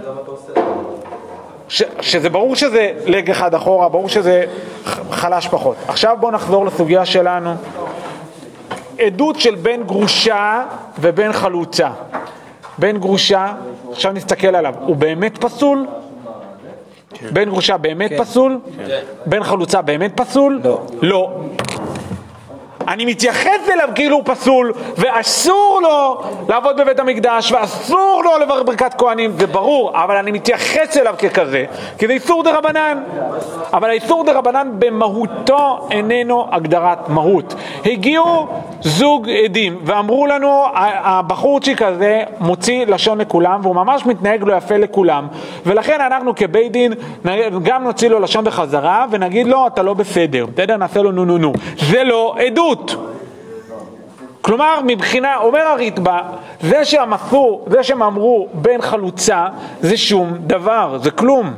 ש, 1.67 1.84
שזה 2.02 2.30
ברור 2.30 2.56
שזה 2.56 2.91
לג 3.06 3.30
אחד 3.30 3.54
אחורה, 3.54 3.89
ברור 3.89 4.10
שזה 4.10 4.45
חלש 5.12 5.47
פחות. 5.47 5.76
עכשיו 5.88 6.17
בואו 6.19 6.32
נחזור 6.32 6.65
לסוגיה 6.65 7.06
שלנו. 7.06 7.54
עדות 9.00 9.39
של 9.39 9.56
בן 9.56 9.84
גרושה 9.84 10.63
ובן 11.00 11.34
חלוצה. 11.34 11.89
בן 12.78 12.97
גרושה, 12.97 13.54
עכשיו 13.91 14.12
נסתכל 14.12 14.56
עליו, 14.56 14.74
הוא 14.80 14.95
באמת 14.95 15.38
פסול? 15.38 15.88
בן 17.34 17.50
גרושה 17.50 17.78
באמת 17.78 18.12
פסול? 18.17 18.60
בן 19.26 19.43
חלוצה 19.43 19.82
באמת 19.82 20.12
פסול? 20.15 20.62
לא. 21.02 21.32
לא. 22.91 22.93
אני 22.93 23.06
מתייחס 23.06 23.69
אליו 23.73 23.89
כאילו 23.95 24.15
הוא 24.15 24.23
פסול, 24.25 24.73
ואסור 24.97 25.80
לו 25.84 26.21
לעבוד 26.49 26.77
בבית 26.77 26.99
המקדש, 26.99 27.51
ואסור 27.51 28.21
לו 28.25 28.38
לברך 28.38 28.63
ברכת 28.65 28.93
כהנים, 28.97 29.32
זה 29.39 29.47
ברור, 29.47 29.91
אבל 30.04 30.17
אני 30.17 30.32
מתייחס 30.32 30.97
אליו 30.97 31.15
ככזה, 31.17 31.65
כי 31.97 32.08
זה 32.08 32.13
איסור 32.13 32.43
דה 32.43 32.58
רבנן. 32.58 32.97
אבל 33.73 33.89
האיסור 33.89 34.23
דה 34.23 34.32
רבנן 34.32 34.67
במהותו 34.80 35.88
איננו 35.91 36.47
הגדרת 36.51 37.10
מהות. 37.10 37.56
הגיעו 37.86 38.47
זוג 38.82 39.30
עדים 39.30 39.80
ואמרו 39.84 40.27
לנו, 40.27 40.63
הבחורצ'יק 40.75 41.82
הזה 41.82 42.21
מוציא 42.39 42.86
לשון 42.86 43.21
לכולם, 43.21 43.60
והוא 43.63 43.75
ממש 43.75 44.06
מתנהג 44.06 44.43
לא 44.43 44.54
יפה 44.54 44.77
לכולם, 44.77 45.27
ולכן 45.65 46.01
אנחנו 46.01 46.36
כבית 46.36 46.71
דין 46.71 46.93
גם 47.63 47.84
נוציא 47.84 48.10
לו 48.10 48.19
לשון 48.19 48.45
בחזרה, 48.45 49.06
ונגיד 49.12 49.47
לו, 49.47 49.67
אתה 49.67 49.82
לא 49.82 49.93
בסדר, 49.93 50.45
בסדר? 50.45 50.77
נעשה 50.77 51.01
לו 51.01 51.12
נו 51.12 51.25
נו 51.25 51.38
נו. 51.38 51.54
זה 51.77 52.04
לא 52.04 52.36
עדות. 52.45 52.81
כלומר, 54.41 54.80
מבחינה, 54.86 55.38
אומר 55.38 55.60
הריטב"א, 55.67 56.20
זה 56.62 56.86
שהם 56.86 57.13
עשו, 57.13 57.62
זה 57.67 57.84
שהם 57.84 58.04
אמרו 58.04 58.48
בן 58.54 58.82
חלוצה, 58.82 59.48
זה 59.82 59.98
שום 59.98 60.34
דבר, 60.39 60.98
זה 61.04 61.12
כלום. 61.12 61.54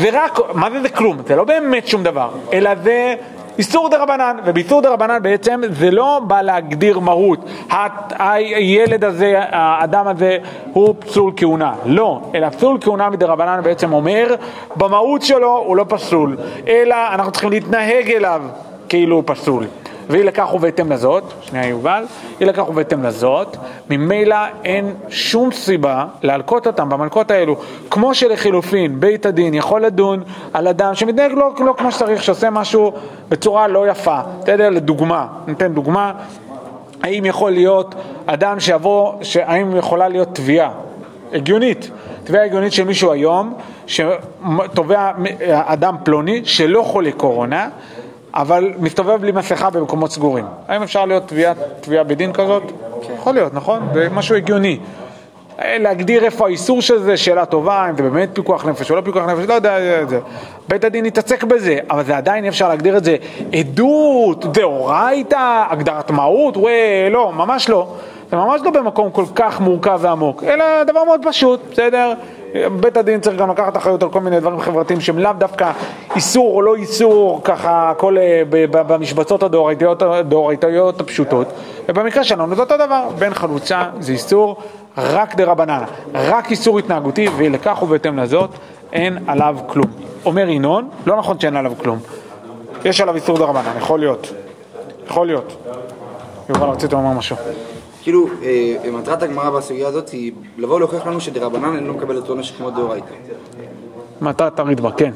ורק, 0.00 0.38
מה 0.54 0.70
זה 0.70 0.80
זה 0.82 0.88
כלום? 0.88 1.16
זה 1.26 1.36
לא 1.36 1.44
באמת 1.44 1.88
שום 1.88 2.02
דבר, 2.02 2.28
אלא 2.52 2.70
זה 2.82 3.14
איסור 3.58 3.88
דה 3.88 4.02
רבנן, 4.02 4.36
ובאיסור 4.44 4.82
דה 4.82 4.90
רבנן 4.90 5.22
בעצם 5.22 5.60
זה 5.70 5.90
לא 5.90 6.20
בא 6.26 6.42
להגדיר 6.42 6.98
מהות. 6.98 7.38
ה- 7.70 7.86
הילד 8.18 9.04
הזה, 9.04 9.34
האדם 9.50 10.08
הזה, 10.08 10.38
הוא 10.72 10.94
פסול 10.98 11.32
כהונה. 11.36 11.72
לא, 11.84 12.20
אלא 12.34 12.48
פסול 12.48 12.78
כהונה 12.80 13.10
מדה 13.10 13.26
רבנן 13.26 13.60
בעצם 13.62 13.92
אומר, 13.92 14.34
במהות 14.76 15.22
שלו 15.22 15.56
הוא 15.56 15.76
לא 15.76 15.84
פסול, 15.88 16.36
אלא 16.68 16.96
אנחנו 17.12 17.32
צריכים 17.32 17.50
להתנהג 17.50 18.10
אליו 18.10 18.42
כאילו 18.88 19.16
הוא 19.16 19.22
פסול. 19.26 19.64
ואי 20.10 20.22
לכך 20.22 20.54
ובהתאם 20.54 20.92
לזאת, 20.92 21.24
שנייה 21.40 21.66
יובל, 21.66 22.04
אי 22.40 22.46
לכך 22.46 22.68
ובהתאם 22.68 23.02
לזאת, 23.02 23.56
ממילא 23.90 24.36
אין 24.64 24.94
שום 25.08 25.52
סיבה 25.52 26.04
להלקות 26.22 26.66
אותם 26.66 26.88
במלקות 26.88 27.30
האלו. 27.30 27.56
כמו 27.90 28.14
שלחילופין, 28.14 29.00
בית 29.00 29.26
הדין 29.26 29.54
יכול 29.54 29.80
לדון 29.80 30.22
על 30.52 30.68
אדם 30.68 30.94
שמתנהג 30.94 31.32
לא, 31.32 31.50
לא 31.58 31.74
כמו 31.78 31.92
שצריך, 31.92 32.22
שעושה 32.22 32.50
משהו 32.50 32.92
בצורה 33.28 33.68
לא 33.68 33.88
יפה. 33.88 34.20
בסדר? 34.42 34.70
לדוגמה, 34.70 35.26
ניתן 35.46 35.72
דוגמה, 35.72 36.12
האם 37.02 37.24
יכול 37.24 37.50
להיות 37.50 37.94
אדם 38.26 38.60
שיבוא, 38.60 39.12
האם 39.44 39.76
יכולה 39.76 40.08
להיות 40.08 40.28
תביעה 40.34 40.70
הגיונית, 41.32 41.90
תביעה 42.24 42.44
הגיונית 42.44 42.72
של 42.72 42.84
מישהו 42.84 43.12
היום, 43.12 43.54
שתובע 43.86 45.10
אדם 45.48 45.96
פלוני 46.02 46.40
שלא 46.44 46.82
חולה 46.82 47.12
קורונה, 47.12 47.68
אבל 48.36 48.72
מסתובב 48.78 49.20
בלי 49.20 49.32
מסכה 49.32 49.70
במקומות 49.70 50.10
סגורים. 50.10 50.44
האם 50.68 50.82
אפשר 50.82 51.04
להיות 51.04 51.32
תביעה, 51.80 52.04
בדין 52.04 52.32
כזאת? 52.32 52.62
כן. 52.62 53.12
יכול 53.14 53.34
להיות, 53.34 53.54
נכון? 53.54 53.88
זה 53.94 54.08
משהו 54.14 54.36
הגיוני. 54.36 54.78
להגדיר 55.58 56.24
איפה 56.24 56.46
האיסור 56.46 56.82
של 56.82 56.98
זה, 56.98 57.16
שאלה 57.16 57.44
טובה, 57.44 57.86
אם 57.90 57.96
זה 57.96 58.02
באמת 58.02 58.28
פיקוח 58.32 58.66
נפש 58.66 58.90
או 58.90 58.96
לא 58.96 59.00
פיקוח 59.00 59.24
נפש, 59.24 59.44
לא 59.48 59.54
יודע 59.54 60.02
את 60.02 60.08
זה. 60.08 60.20
בית 60.68 60.84
הדין 60.84 61.06
יתעסק 61.06 61.44
בזה, 61.44 61.78
אבל 61.90 62.04
זה 62.04 62.16
עדיין 62.16 62.44
אי 62.44 62.48
אפשר 62.48 62.68
להגדיר 62.68 62.96
את 62.96 63.04
זה 63.04 63.16
עדות, 63.52 64.44
דאורייתא, 64.52 65.64
הגדרת 65.70 66.10
מהות, 66.10 66.56
וואי, 66.56 67.10
לא, 67.10 67.32
ממש 67.32 67.68
לא. 67.68 67.86
זה 68.30 68.36
ממש 68.36 68.60
לא 68.64 68.70
במקום 68.70 69.10
כל 69.10 69.24
כך 69.34 69.60
מורכב 69.60 69.98
ועמוק, 70.02 70.44
אלא 70.44 70.82
דבר 70.84 71.04
מאוד 71.04 71.20
פשוט, 71.24 71.60
בסדר? 71.72 72.12
בית 72.80 72.96
הדין 72.96 73.20
צריך 73.20 73.36
גם 73.36 73.50
לקחת 73.50 73.76
אחריות 73.76 74.02
על 74.02 74.10
כל 74.10 74.20
מיני 74.20 74.40
דברים 74.40 74.60
חברתיים 74.60 75.00
שהם 75.00 75.18
לאו 75.18 75.32
דווקא 75.38 75.72
איסור 76.14 76.54
או 76.54 76.62
לא 76.62 76.74
איסור, 76.74 77.40
ככה 77.44 77.90
הכל 77.90 78.18
אה, 78.18 78.42
במשבצות 78.70 79.42
הדאורייתיות 79.42 81.00
הפשוטות. 81.00 81.48
ובמקרה 81.88 82.24
שלנו 82.24 82.54
זה 82.54 82.62
אותו 82.62 82.76
דבר, 82.76 83.08
בין 83.18 83.34
חלוצה 83.34 83.84
זה 84.00 84.12
איסור 84.12 84.56
רק 84.98 85.34
דה 85.34 85.44
רבנן, 85.44 85.82
רק 86.14 86.50
איסור 86.50 86.78
התנהגותי, 86.78 87.28
ולכך 87.36 87.82
ובהתאם 87.82 88.18
לזאת 88.18 88.50
אין 88.92 89.18
עליו 89.26 89.56
כלום. 89.66 89.86
אומר 90.24 90.48
ינון, 90.48 90.88
לא 91.06 91.16
נכון 91.16 91.38
שאין 91.40 91.56
עליו 91.56 91.72
כלום. 91.78 91.98
יש 92.84 93.00
עליו 93.00 93.14
איסור 93.14 93.38
דה 93.38 93.44
רבנן, 93.44 93.72
יכול 93.78 94.00
להיות. 94.00 94.32
יכול 95.06 95.26
להיות. 95.26 95.56
יובל, 96.48 96.68
רצית 96.68 96.92
לומר 96.92 97.18
משהו. 97.18 97.36
כאילו, 98.06 98.26
אה, 98.42 98.90
מטרת 98.90 99.22
הגמרא 99.22 99.50
בסוגיה 99.50 99.88
הזאת 99.88 100.08
היא 100.08 100.32
לבוא 100.58 100.80
להוכיח 100.80 101.06
לנו 101.06 101.20
שדרבנן 101.20 101.76
אינו 101.76 101.94
מקבל 101.94 102.18
את 102.18 102.28
עונש 102.28 102.50
כמו 102.50 102.70
דאורייתא. 102.70 103.14
מטרת 104.20 104.58
הרידב"א, 104.58 104.90
כן. 104.96 105.10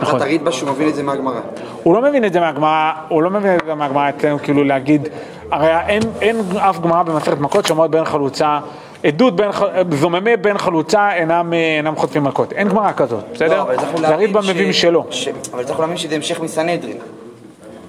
נכון. 0.00 0.14
מטרת 0.14 0.20
הרידב"א 0.20 0.50
שהוא 0.50 0.70
מבין 0.70 0.88
את 0.88 0.94
זה 0.94 1.02
מהגמרא. 1.02 1.40
הוא 1.82 1.94
לא 1.94 2.02
מבין 2.02 2.24
את 2.24 2.32
זה 2.32 2.40
מהגמרא, 2.40 2.92
הוא 3.08 3.22
לא 3.22 3.30
מבין 3.30 3.54
את 3.54 3.60
זה 3.66 3.74
מהגמרא 3.74 4.08
אצלנו, 4.08 4.38
כאילו 4.38 4.64
להגיד, 4.64 5.08
הרי 5.50 5.80
אין, 5.88 6.02
אין 6.20 6.36
אף 6.56 6.80
גמרא 6.80 7.02
במסכת 7.02 7.38
מכות 7.38 7.66
שאומרת 7.66 7.90
בין 7.90 8.04
חלוצה, 8.04 8.58
עדות 9.04 9.36
בין, 9.36 9.50
זוממי 9.90 10.36
בין 10.36 10.58
חלוצה 10.58 11.12
אינם, 11.14 11.52
אינם 11.52 11.96
חוטפים 11.96 12.24
מכות. 12.24 12.52
אין 12.52 12.68
גמרא 12.68 12.92
כזאת, 12.92 13.24
בסדר? 13.34 13.64
לא, 13.64 13.76
צריך 13.76 13.96
זה 13.96 14.08
הרידב"א 14.08 14.40
מביא 14.40 14.68
משלו. 14.68 15.04
אבל 15.52 15.64
צריך 15.64 15.80
להאמין 15.80 15.96
שזה 15.96 16.14
המשך 16.14 16.40
מסנהדרין. 16.40 16.96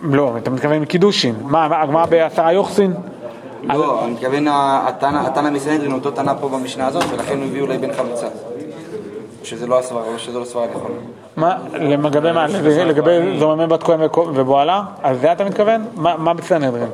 לא, 0.04 0.34
אתה 0.38 0.50
מתכוון 0.50 0.80
מקידושין. 0.80 1.36
מה, 1.42 1.82
הגמרא 1.82 2.06
בעשרה 2.06 2.54
יוחסין? 2.54 2.94
לא, 3.64 4.06
אני 4.06 4.12
מתכוון, 4.12 4.48
התנא 4.48 5.50
מסנהדרין 5.50 5.92
הוא 5.92 6.00
אותו 6.00 6.12
תנא 6.12 6.34
פה 6.42 6.50
במשנה 6.50 6.88
הזאת, 6.88 7.04
ולכן 7.12 7.38
הוא 7.38 7.46
הביא 7.46 7.62
אולי 7.62 7.78
בן 7.78 7.94
חלוצה. 7.94 8.28
שזה 9.44 9.68
לא 9.68 9.80
הסברה, 9.80 10.04
שזה 10.18 10.40
לא 10.40 10.46
סברה 10.46 10.66
נכונה. 10.76 10.96
מה, 11.36 11.58
לגבי 11.74 12.32
מה? 12.32 12.48
לגבי 12.86 13.40
זוממי 13.40 13.68
בת 13.68 13.84
כהן 13.84 14.00
ובועלה? 14.16 14.84
על 15.02 15.18
זה 15.18 15.32
אתה 15.32 15.44
מתכוון? 15.44 15.86
מה 15.96 16.34
בסנהדרין? 16.34 16.88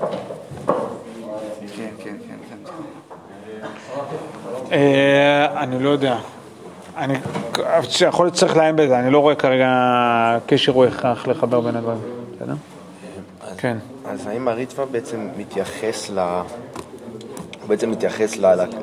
כן, 1.75 1.87
כן, 2.03 2.15
כן. 2.27 2.71
אה, 4.71 5.63
אני 5.63 5.83
לא 5.83 5.89
יודע. 5.89 6.15
אני 6.97 7.13
יכול 8.07 8.25
להיות 8.25 8.35
שצריך 8.35 8.57
לעיין 8.57 8.75
בזה, 8.75 8.99
אני 8.99 9.11
לא 9.11 9.19
רואה 9.19 9.35
כרגע 9.35 9.67
קשר 10.45 10.71
או 10.71 10.85
הכרח 10.85 11.27
לחבר 11.27 11.59
בין 11.59 11.75
הדברים, 11.75 11.99
בסדר? 12.35 12.53
כן. 13.57 13.77
אז 14.09 14.27
האם 14.27 14.47
הריטווה 14.47 14.85
בעצם 14.85 15.27
מתייחס 15.37 16.09
ל... 16.09 16.19
הוא 16.19 17.67
בעצם 17.67 17.91
מתייחס 17.91 18.37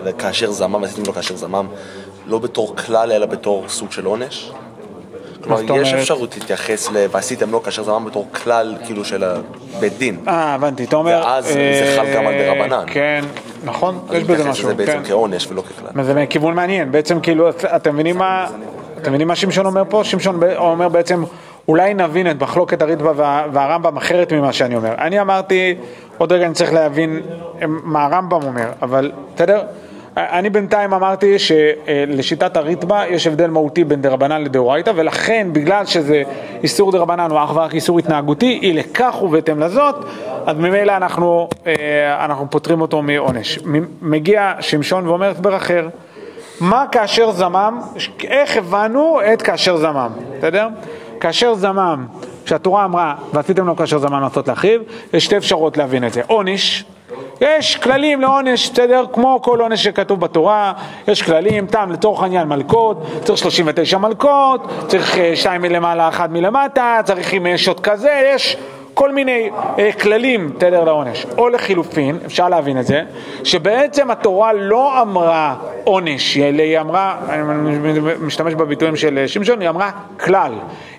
לכאשר 0.05 0.51
זמם, 0.51 0.85
עשיתם 0.85 1.03
לו 1.07 1.13
כאשר 1.13 1.37
זמם, 1.37 1.67
לא 2.27 2.39
בתור 2.39 2.77
כלל, 2.77 3.13
אלא 3.13 3.27
בתור 3.27 3.69
סוג 3.69 3.93
של 3.93 4.05
עונש? 4.05 4.53
כלומר, 5.45 5.81
יש 5.81 5.95
אפשרות 5.95 6.37
להתייחס 6.37 6.91
ל... 6.91 7.07
ועשיתם 7.11 7.51
לו 7.51 7.63
כאשר 7.63 7.83
זמם 7.83 8.05
בתור 8.05 8.29
כלל, 8.33 8.77
כאילו, 8.85 9.05
של 9.05 9.25
בית 9.81 9.99
דין. 9.99 10.19
אה, 10.29 10.55
הבנתי, 10.55 10.85
אתה 10.85 10.97
אומר... 10.97 11.23
ואז 11.25 11.45
זה 11.45 11.97
חל 11.97 12.15
גם 12.15 12.27
על 12.27 12.35
דרבנן. 12.39 12.85
כן, 12.87 13.25
נכון, 13.65 13.99
יש 14.13 14.25
בזה 14.25 14.45
משהו. 14.45 14.49
מתייחס 14.49 14.65
לזה 14.65 14.75
בעצם 14.75 15.03
כן. 15.03 15.09
כעונש 15.09 15.47
ולא 15.47 15.63
ככלל. 15.63 16.05
זה 16.05 16.25
כיוון 16.31 16.55
מעניין, 16.55 16.93
בעצם 16.93 17.21
כאילו, 17.21 17.49
אתם 17.51 17.95
מבינים 17.95 18.19
מה... 18.19 18.47
אתם 18.99 19.11
מבינים 19.11 19.29
מה 19.29 19.37
שמשון 19.37 19.67
אומר 19.67 19.83
פה? 19.89 20.05
שמשון 20.05 20.41
אומר 20.57 20.89
בעצם, 20.89 21.25
אולי 21.69 21.95
נבין 21.95 22.31
את 22.31 22.43
מחלוקת 22.43 22.83
הריטב"א 22.83 23.13
והרמב"ם 23.53 23.97
אחרת 23.97 24.33
ממה 24.33 24.53
שאני 24.53 24.77
אומר. 24.77 24.95
אני 24.99 25.21
אמרתי, 25.21 25.75
עוד 26.19 26.33
רגע 26.33 26.47
אני 26.47 26.55
צריך 26.55 26.73
להבין 26.73 27.21
מה 27.67 28.05
הרמב"ם 28.05 28.43
אומר, 28.43 28.69
אבל 28.83 29.13
בסדר? 29.35 29.63
אני 30.17 30.51
בינתיים 30.51 30.95
אמרתי 30.95 31.37
שלשיטת 31.39 32.57
הריטב"א 32.57 33.05
יש 33.09 33.27
הבדל 33.27 33.51
מהותי 33.51 33.85
בין 33.85 34.03
דרבנן 34.03 34.43
לדאורייתא 34.43 34.93
ולכן 34.97 35.49
בגלל 35.53 35.85
שזה 35.85 36.23
איסור 36.63 36.93
דרבנן 36.93 37.31
הוא 37.31 37.39
אך 37.45 37.57
ורק 37.57 37.75
איסור 37.75 37.99
התנהגותי, 37.99 38.59
אי 38.63 38.73
לכך 38.73 39.23
ובהתאם 39.23 39.61
לזאת, 39.61 39.95
אז 40.47 40.57
ממילא 40.57 40.97
אנחנו, 40.97 41.49
אנחנו 42.21 42.51
פוטרים 42.51 42.81
אותו 42.81 43.03
מעונש. 43.03 43.59
מגיע 44.03 44.53
שמשון 44.61 45.09
ואומר 45.09 45.31
הסבר 45.31 45.57
אחר, 45.57 45.89
מה 46.61 46.85
כאשר 46.93 47.31
זמם, 47.31 47.81
איך 48.25 48.57
הבנו 48.57 49.19
את 49.33 49.43
כאשר 49.43 49.77
זמם, 49.77 50.11
בסדר? 50.39 50.69
כאשר 51.21 51.55
זמם, 51.55 52.07
כשהתורה 52.45 52.85
אמרה 52.85 53.15
ועשיתם 53.33 53.67
לו 53.67 53.77
כאשר 53.77 53.99
זמם 53.99 54.21
לעשות 54.21 54.49
לאחיו, 54.49 54.81
יש 55.13 55.25
שתי 55.25 55.37
אפשרויות 55.37 55.77
להבין 55.77 56.07
את 56.07 56.13
זה, 56.13 56.23
עונש 56.27 56.85
יש 57.41 57.77
כללים 57.77 58.21
לעונש, 58.21 58.71
בסדר? 58.71 59.05
כמו 59.13 59.39
כל 59.43 59.61
עונש 59.61 59.85
שכתוב 59.85 60.21
בתורה, 60.21 60.73
יש 61.09 61.23
כללים, 61.23 61.67
תם 61.67 61.91
לצורך 61.93 62.23
העניין 62.23 62.49
מלכות, 62.49 63.03
צריך 63.25 63.39
39 63.39 63.99
מלכות, 63.99 64.73
צריך 64.89 65.17
שתיים 65.35 65.63
מלמעלה, 65.63 66.09
אחת 66.09 66.31
מלמטה, 66.31 67.01
צריך 67.05 67.33
עם 67.33 67.57
שוט 67.57 67.81
כזה, 67.81 68.31
יש 68.35 68.57
כל 68.95 69.13
מיני 69.13 69.51
אה, 69.79 69.93
כללים, 69.93 70.53
בסדר, 70.57 70.85
לעונש. 70.85 71.27
או 71.39 71.49
לחילופין, 71.49 72.19
אפשר 72.27 72.49
להבין 72.49 72.79
את 72.81 72.87
זה, 72.87 73.03
שבעצם 73.45 74.11
התורה 74.11 74.53
לא 74.53 75.03
אמרה 75.03 75.55
עונש, 75.85 76.35
היא 76.35 76.81
אמרה, 76.81 77.17
אני 77.29 77.99
משתמש 78.21 78.55
בביטויים 78.55 78.97
של 78.97 79.25
שמשון, 79.27 79.61
היא 79.61 79.69
אמרה 79.69 79.91
כלל. 80.21 80.53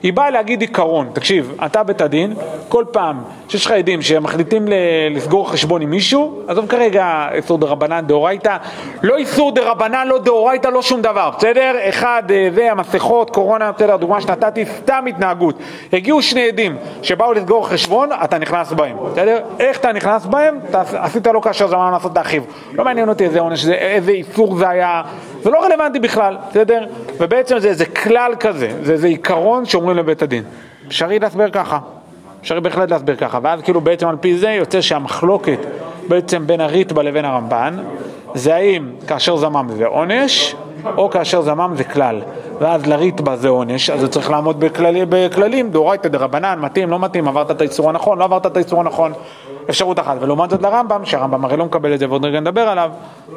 היא 0.03 0.13
באה 0.13 0.29
להגיד 0.29 0.61
עיקרון, 0.61 1.09
תקשיב, 1.13 1.55
אתה 1.65 1.83
בית 1.83 2.01
הדין, 2.01 2.33
כל 2.69 2.85
פעם 2.91 3.21
שיש 3.47 3.65
לך 3.65 3.71
עדים 3.71 4.01
שמחליטים 4.01 4.67
לסגור 5.11 5.51
חשבון 5.51 5.81
עם 5.81 5.89
מישהו, 5.89 6.41
עזוב 6.47 6.67
כרגע 6.67 7.27
איסור 7.31 7.57
דרבנן 7.57 8.05
דאורייתא, 8.07 8.57
לא 9.03 9.17
איסור 9.17 9.51
דרבנן, 9.51 10.07
לא 10.07 10.19
דאורייתא, 10.19 10.67
לא 10.67 10.81
שום 10.81 11.01
דבר, 11.01 11.29
בסדר? 11.37 11.75
אחד, 11.89 12.23
אה, 12.29 12.49
זה, 12.55 12.71
המסכות, 12.71 13.29
קורונה, 13.29 13.71
בסדר, 13.71 13.97
דוגמה 13.97 14.21
שנתתי, 14.21 14.65
סתם 14.65 15.05
התנהגות. 15.09 15.55
הגיעו 15.93 16.21
שני 16.21 16.47
עדים 16.47 16.77
שבאו 17.01 17.33
לסגור 17.33 17.67
חשבון, 17.67 18.09
אתה 18.23 18.37
נכנס 18.37 18.73
בהם, 18.73 18.97
בסדר? 19.11 19.39
איך 19.59 19.79
אתה 19.79 19.91
נכנס 19.91 20.25
בהם? 20.25 20.59
אתה 20.69 20.81
עשית 20.93 21.27
לו 21.27 21.41
כאשר 21.41 21.67
זמן 21.67 21.91
לעשות 21.91 22.11
לאחיו. 22.15 22.41
לא 22.73 22.85
מעניין 22.85 23.09
אותי 23.09 23.25
איזה 23.25 23.39
עונש, 23.39 23.67
איזה 23.67 24.11
איסור 24.11 24.57
זה 24.57 24.69
היה, 24.69 25.01
זה 25.43 25.49
לא 25.49 25.65
רלוונטי 25.65 25.99
בכלל, 25.99 26.37
בסדר? 26.49 26.85
ובעצם 27.19 27.59
זה 27.59 27.67
איזה 27.67 27.85
כלל 27.85 28.33
כזה, 28.39 28.69
זה 28.83 28.93
איזה 28.93 29.07
עיקרון 29.07 29.65
שאומרים 29.65 29.97
לבית 29.97 30.21
הדין. 30.21 30.43
אפשרי 30.87 31.19
להסבר 31.19 31.49
ככה. 31.49 31.79
אפשר 32.41 32.59
בהחלט 32.59 32.91
להסביר 32.91 33.15
ככה, 33.15 33.39
ואז 33.41 33.61
כאילו 33.61 33.81
בעצם 33.81 34.07
על 34.07 34.15
פי 34.21 34.37
זה 34.37 34.49
יוצא 34.49 34.81
שהמחלוקת 34.81 35.59
בעצם 36.07 36.47
בין 36.47 36.61
הריטב"א 36.61 37.01
לבין 37.01 37.25
הרמב"ן 37.25 37.77
זה 38.33 38.55
האם 38.55 38.89
כאשר 39.07 39.37
זמם 39.37 39.67
זה 39.77 39.85
עונש 39.85 40.55
או 40.97 41.09
כאשר 41.09 41.41
זמם 41.41 41.73
זה 41.75 41.83
כלל 41.83 42.21
ואז 42.59 42.85
לריטב"א 42.87 43.35
זה 43.35 43.47
עונש, 43.47 43.89
אז 43.89 44.03
הוא 44.03 44.09
צריך 44.09 44.31
לעמוד 44.31 44.59
בכללי, 44.59 45.05
בכללים, 45.09 45.71
דאורייתא 45.71 46.09
דרבנן, 46.09 46.59
מתאים, 46.61 46.89
לא 46.89 46.99
מתאים, 46.99 47.27
עברת 47.27 47.51
את 47.51 47.61
האיסור 47.61 47.89
הנכון, 47.89 48.19
לא 48.19 48.23
עברת 48.23 48.45
את 48.45 48.57
האיסור 48.57 48.79
הנכון, 48.79 49.13
אפשרות 49.69 49.99
אחת, 49.99 50.17
ולעומת 50.19 50.49
זאת 50.49 50.61
לרמב"ם, 50.61 51.05
שהרמב"ם 51.05 51.45
הרי 51.45 51.57
לא 51.57 51.65
מקבל 51.65 51.93
את 51.93 51.99
זה 51.99 52.09
ועוד 52.09 52.25
רגע 52.25 52.39
נדבר 52.39 52.61
עליו, 52.61 52.91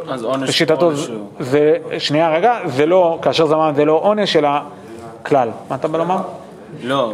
אז 0.09 0.25
עונש 0.25 0.49
לשיטתו 0.49 0.87
עונש 0.87 1.11
זה, 1.41 1.77
שנייה 1.99 2.31
רגע, 2.31 2.59
זה 2.67 2.87
לא, 2.87 3.19
כאשר 3.23 3.47
זמם 3.47 3.73
זה 3.77 3.85
לא 3.85 4.01
עונש 4.03 4.37
אלא 4.37 4.49
כלל, 5.23 5.49
מה 5.71 5.77
אתה 5.77 5.89
בא 5.89 5.99
לומר? 5.99 6.19
לא, 6.83 7.13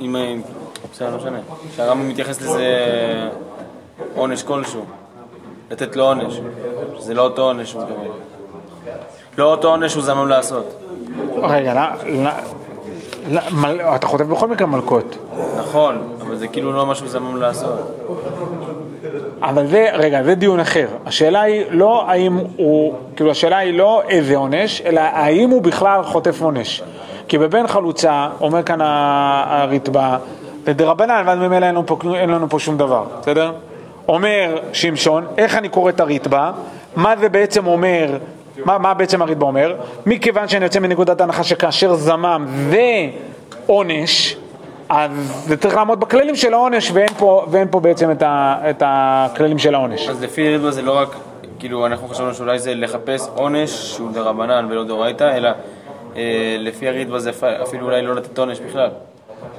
אם... 0.00 0.16
בסדר, 0.92 1.10
לא 1.10 1.16
משנה. 1.16 1.38
שהרמב"ם 1.76 2.08
מתייחס 2.08 2.42
לזה 2.42 2.66
עונש 4.14 4.42
כלשהו. 4.42 4.84
לתת 5.70 5.96
לו 5.96 6.04
עונש. 6.04 6.40
שזה 6.98 7.14
לא 7.14 7.22
אותו 7.22 7.42
עונש 7.42 7.72
הוא 7.72 7.82
מקבל. 7.82 8.10
לא 9.38 9.44
אותו 9.50 9.68
עונש 9.68 9.94
הוא 9.94 10.02
זמם 10.02 10.28
לעשות. 10.28 10.66
רגע, 11.42 11.74
לא, 11.74 11.80
לא, 12.24 12.30
אתה 13.94 14.06
חוטף 14.06 14.24
בכל 14.24 14.48
מקרה 14.48 14.66
מלקות, 14.66 15.16
נכון, 15.58 15.98
אבל 16.20 16.36
זה 16.36 16.48
כאילו 16.48 16.72
לא 16.72 16.86
משהו 16.86 17.08
זמם 17.08 17.36
לעשות. 17.36 18.06
אבל 19.42 19.66
זה, 19.66 19.88
רגע, 19.92 20.22
זה 20.22 20.34
דיון 20.34 20.60
אחר. 20.60 20.86
השאלה 21.06 21.40
היא 21.42 21.64
לא 21.70 22.04
האם 22.10 22.38
הוא, 22.56 22.94
כאילו 23.16 23.30
השאלה 23.30 23.58
היא 23.58 23.78
לא 23.78 24.02
איזה 24.08 24.36
עונש, 24.36 24.82
אלא 24.86 25.00
האם 25.00 25.50
הוא 25.50 25.62
בכלל 25.62 26.02
חוטף 26.02 26.42
עונש. 26.42 26.82
כי 27.28 27.38
בבן 27.38 27.66
חלוצה, 27.66 28.28
אומר 28.40 28.62
כאן 28.62 28.80
ה- 28.80 29.44
הריטב"א, 29.62 30.16
לדרבנן, 30.66 31.22
ואז 31.26 31.38
ממילא 31.38 31.66
אין 31.66 31.76
אין 32.14 32.30
לנו 32.30 32.48
פה 32.48 32.58
שום 32.58 32.78
דבר, 32.78 33.04
בסדר? 33.20 33.52
אומר 34.08 34.58
שמשון, 34.72 35.26
איך 35.38 35.56
אני 35.56 35.68
קורא 35.68 35.90
את 35.90 36.00
הריטב"א, 36.00 36.50
מה 36.96 37.16
זה 37.16 37.28
בעצם 37.28 37.66
אומר 37.66 38.18
מה, 38.64 38.78
מה 38.78 38.94
בעצם 38.94 39.22
הריטב"א 39.22 39.44
אומר? 39.44 39.74
מכיוון 40.06 40.48
שאני 40.48 40.64
יוצא 40.64 40.78
מנקודת 40.80 41.20
ההנחה 41.20 41.42
שכאשר 41.44 41.94
זמם 41.94 42.46
ועונש, 43.66 44.36
אז 44.88 45.10
זה 45.46 45.56
צריך 45.56 45.76
לעמוד 45.76 46.00
בכללים 46.00 46.36
של 46.36 46.54
העונש 46.54 46.90
ואין 46.94 47.08
פה, 47.18 47.46
ואין 47.50 47.68
פה 47.70 47.80
בעצם 47.80 48.10
את, 48.10 48.22
ה, 48.22 48.56
את 48.70 48.82
הכללים 48.86 49.58
של 49.58 49.74
העונש. 49.74 50.08
אז 50.08 50.22
לפי 50.22 50.48
ריטב"א 50.48 50.70
זה 50.70 50.82
לא 50.82 50.98
רק, 50.98 51.08
כאילו 51.58 51.86
אנחנו 51.86 52.08
חשבנו 52.08 52.34
שאולי 52.34 52.58
זה 52.58 52.74
לחפש 52.74 53.28
עונש 53.34 53.70
שהוא 53.70 54.12
דרבנן 54.12 54.66
ולא 54.70 54.84
דאורייתא, 54.84 55.36
אלא 55.36 55.48
אה, 56.16 56.22
לפי 56.58 56.88
הריטב"א 56.88 57.18
זה 57.18 57.30
אפ- 57.30 57.44
אפילו 57.44 57.86
אולי 57.86 58.02
לא 58.02 58.14
לתת 58.14 58.38
עונש 58.38 58.60
בכלל. 58.60 58.88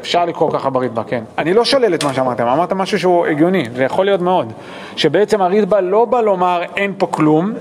אפשר 0.01 0.25
לקרוא 0.25 0.51
ככה 0.51 0.69
בריטב"א, 0.69 1.01
כן. 1.07 1.23
אני 1.37 1.53
לא 1.53 1.65
שולל 1.65 1.93
את 1.93 2.03
מה 2.03 2.13
שאמרתם, 2.13 2.47
אמרת 2.47 2.73
משהו 2.73 2.99
שהוא 2.99 3.25
הגיוני, 3.25 3.65
זה 3.75 3.83
יכול 3.83 4.05
להיות 4.05 4.21
מאוד. 4.21 4.53
שבעצם 4.95 5.41
הריטב"א 5.41 5.79
לא 5.79 6.05
בא 6.05 6.21
לומר 6.21 6.61
אין 6.75 6.93
פה 6.97 7.07
כלום, 7.11 7.53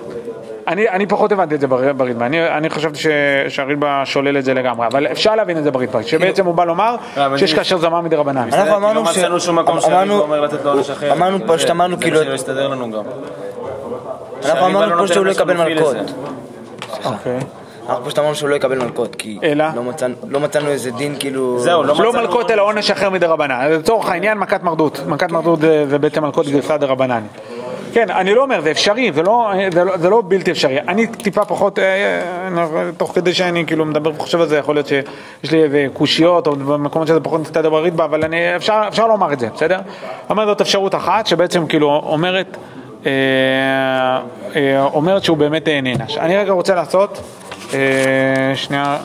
אני, 0.71 0.89
אני 0.89 1.07
פחות 1.07 1.33
הבנתי 1.33 1.55
את 1.55 1.61
זה 1.61 1.67
בר- 1.67 1.93
בריטב"א, 1.93 2.25
אני, 2.27 2.49
אני 2.49 2.71
חשבתי 2.71 2.99
ש, 2.99 3.07
שהריטב"א 3.49 4.05
שולל 4.05 4.39
את 4.39 4.45
זה 4.45 4.55
לגמרי, 4.55 4.87
אבל 4.87 5.07
אפשר 5.07 5.35
להבין 5.35 5.59
את 5.59 5.65
זה 5.65 5.71
בריטב"א, 5.71 6.03
שבעצם 6.03 6.47
הוא 6.47 6.55
בא 6.55 6.65
לומר 6.65 6.95
אה, 7.17 7.27
אבל 7.27 7.37
שיש 7.39 7.55
כאשר 7.55 7.79
זמם 7.79 8.05
מדרבנן. 8.05 8.49
בסדר, 8.49 8.65
כי 8.65 8.77
אמרנו 8.77 9.03
לא 9.05 9.13
ש- 9.13 9.19
מצאנו 9.19 9.41
שום 9.41 9.59
מקום 9.59 9.79
אמרנו- 9.79 9.91
שהריטב"א 9.91 10.23
אומר 10.23 10.41
לתת 10.41 10.65
לו 10.65 10.71
עונש 10.73 10.91
אחר. 10.91 11.13
אמרנו 11.13 11.39
פשוט 11.47 11.71
אמרנו 11.71 12.01
כאילו- 12.01 12.17
זה 12.19 12.23
מה 12.25 12.27
שלא 12.27 12.35
הסתדר 12.35 12.69
לנו 12.69 12.91
גם. 12.91 13.03
אנחנו 14.47 14.67
אמרנו 14.67 14.97
פה 15.07 15.15
שהוא 15.15 15.27
לא 15.27 15.31
יקבל 15.31 15.57
מלקות. 15.57 15.97
אוקיי. 17.05 17.39
אנחנו 17.89 18.05
פשוט 18.05 18.19
אמרנו 18.19 18.35
שהוא 18.35 18.49
לא 18.51 18.55
יקבל 18.55 18.79
מלקות, 18.79 19.15
כי 19.17 19.39
אלא? 19.43 19.65
לא 19.77 19.83
מצאנו- 19.83 20.15
לא 20.29 20.41
מצאנו 20.41 20.69
איזה 20.69 20.91
דין 20.91 21.15
כאילו... 21.19 21.59
זהו, 21.59 21.83
לא 21.83 21.95
לא 21.99 22.13
מלקות 22.13 22.51
אלא 22.51 22.63
עונש 22.63 22.91
אחר 22.91 23.11
מדרבנן, 23.11 23.71
לצורך 23.71 24.09
העניין 24.11 24.39
מכת 24.39 24.63
מרדות, 24.63 25.01
מכת 25.07 25.31
מרדות 25.33 25.61
זה, 25.61 25.85
זה 25.89 25.99
בעצם 25.99 26.25
מלקות 26.25 26.47
גרסה 26.47 26.77
דרבנן. 26.77 27.23
כן, 27.93 28.11
אני 28.11 28.35
לא 28.35 28.43
אומר, 28.43 28.61
זה 28.61 28.71
אפשרי, 28.71 29.13
זה 29.13 29.23
לא, 29.23 29.53
זה 29.73 29.85
לא, 29.85 30.11
לא 30.11 30.23
בלתי 30.29 30.51
אפשרי. 30.51 30.81
אני 30.81 31.07
טיפה 31.07 31.45
פחות, 31.45 31.79
אה, 31.79 31.85
אה, 32.57 32.91
תוך 32.97 33.13
כדי 33.15 33.35
שאני 33.35 33.67
כאילו 33.67 33.85
מדבר 33.85 34.11
וחושב 34.15 34.41
על 34.41 34.49
זה, 34.49 34.57
יכול 34.57 34.75
להיות 34.75 34.87
שיש 34.87 35.53
לי 35.53 35.63
איזה 35.63 35.87
קושיות 35.93 36.47
או 36.47 36.57
במקומות 36.57 37.09
שזה 37.09 37.21
פחות 37.21 37.41
מסתדר 37.41 37.71
בריטב"א, 37.71 38.05
אבל 38.05 38.25
אני, 38.25 38.57
אפשר, 38.57 38.83
אפשר 38.89 39.07
לומר 39.07 39.33
את 39.33 39.39
זה, 39.41 39.49
בסדר? 39.55 39.79
אומר 40.31 40.47
זאת 40.47 40.61
אפשרות 40.61 40.95
אחת, 40.95 41.27
שבעצם 41.27 41.67
כאילו 41.67 42.03
אומרת, 42.07 42.57
אה, 43.07 43.13
אה, 44.57 44.83
אומרת 44.83 45.25
שהוא 45.25 45.37
באמת 45.37 45.69
אה, 45.69 45.81
נענש. 45.81 46.17
אני 46.17 46.37
רגע 46.37 46.53
רוצה 46.53 46.75
לעשות, 46.75 47.21
אה, 47.75 47.79
שנייה, 48.55 48.99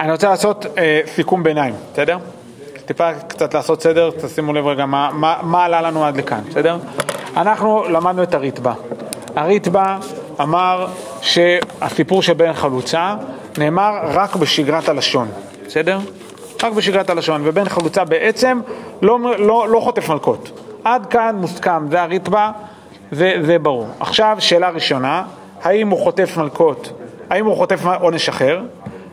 אני 0.00 0.12
רוצה 0.12 0.28
לעשות 0.28 0.66
אה, 0.78 1.00
סיכום 1.06 1.42
ביניים, 1.42 1.74
בסדר? 1.92 2.18
טיפה 2.86 3.14
קצת 3.14 3.54
לעשות 3.54 3.82
סדר, 3.82 4.10
תשימו 4.22 4.52
לב 4.52 4.66
רגע 4.66 4.86
מה, 4.86 5.10
מה, 5.12 5.36
מה 5.42 5.64
עלה 5.64 5.80
לנו 5.80 6.04
עד 6.04 6.16
לכאן, 6.16 6.40
בסדר? 6.48 6.78
אנחנו 7.36 7.84
למדנו 7.88 8.22
את 8.22 8.34
הריטב"א. 8.34 8.72
הריטב"א 9.36 9.98
אמר 10.40 10.86
שהסיפור 11.20 12.22
שבן 12.22 12.52
חלוצה 12.52 13.14
נאמר 13.58 13.98
רק 14.02 14.36
בשגרת 14.36 14.88
הלשון, 14.88 15.28
בסדר? 15.66 15.98
רק 16.62 16.72
בשגרת 16.72 17.10
הלשון, 17.10 17.40
ובן 17.44 17.68
חלוצה 17.68 18.04
בעצם 18.04 18.60
לא, 19.02 19.18
לא, 19.38 19.68
לא 19.68 19.80
חוטף 19.80 20.08
מלקות. 20.08 20.50
עד 20.84 21.06
כאן 21.06 21.36
מוסכם, 21.36 21.90
זה 21.90 22.02
הריטב"א, 22.02 22.50
זה 23.12 23.56
ברור. 23.62 23.86
עכשיו, 24.00 24.36
שאלה 24.40 24.70
ראשונה, 24.70 25.22
האם 25.62 25.88
הוא 25.88 25.98
חוטף 25.98 26.36
מלקות, 26.36 26.92
האם 27.30 27.46
הוא 27.46 27.56
חוטף 27.56 27.86
עונש 28.00 28.28
אחר? 28.28 28.60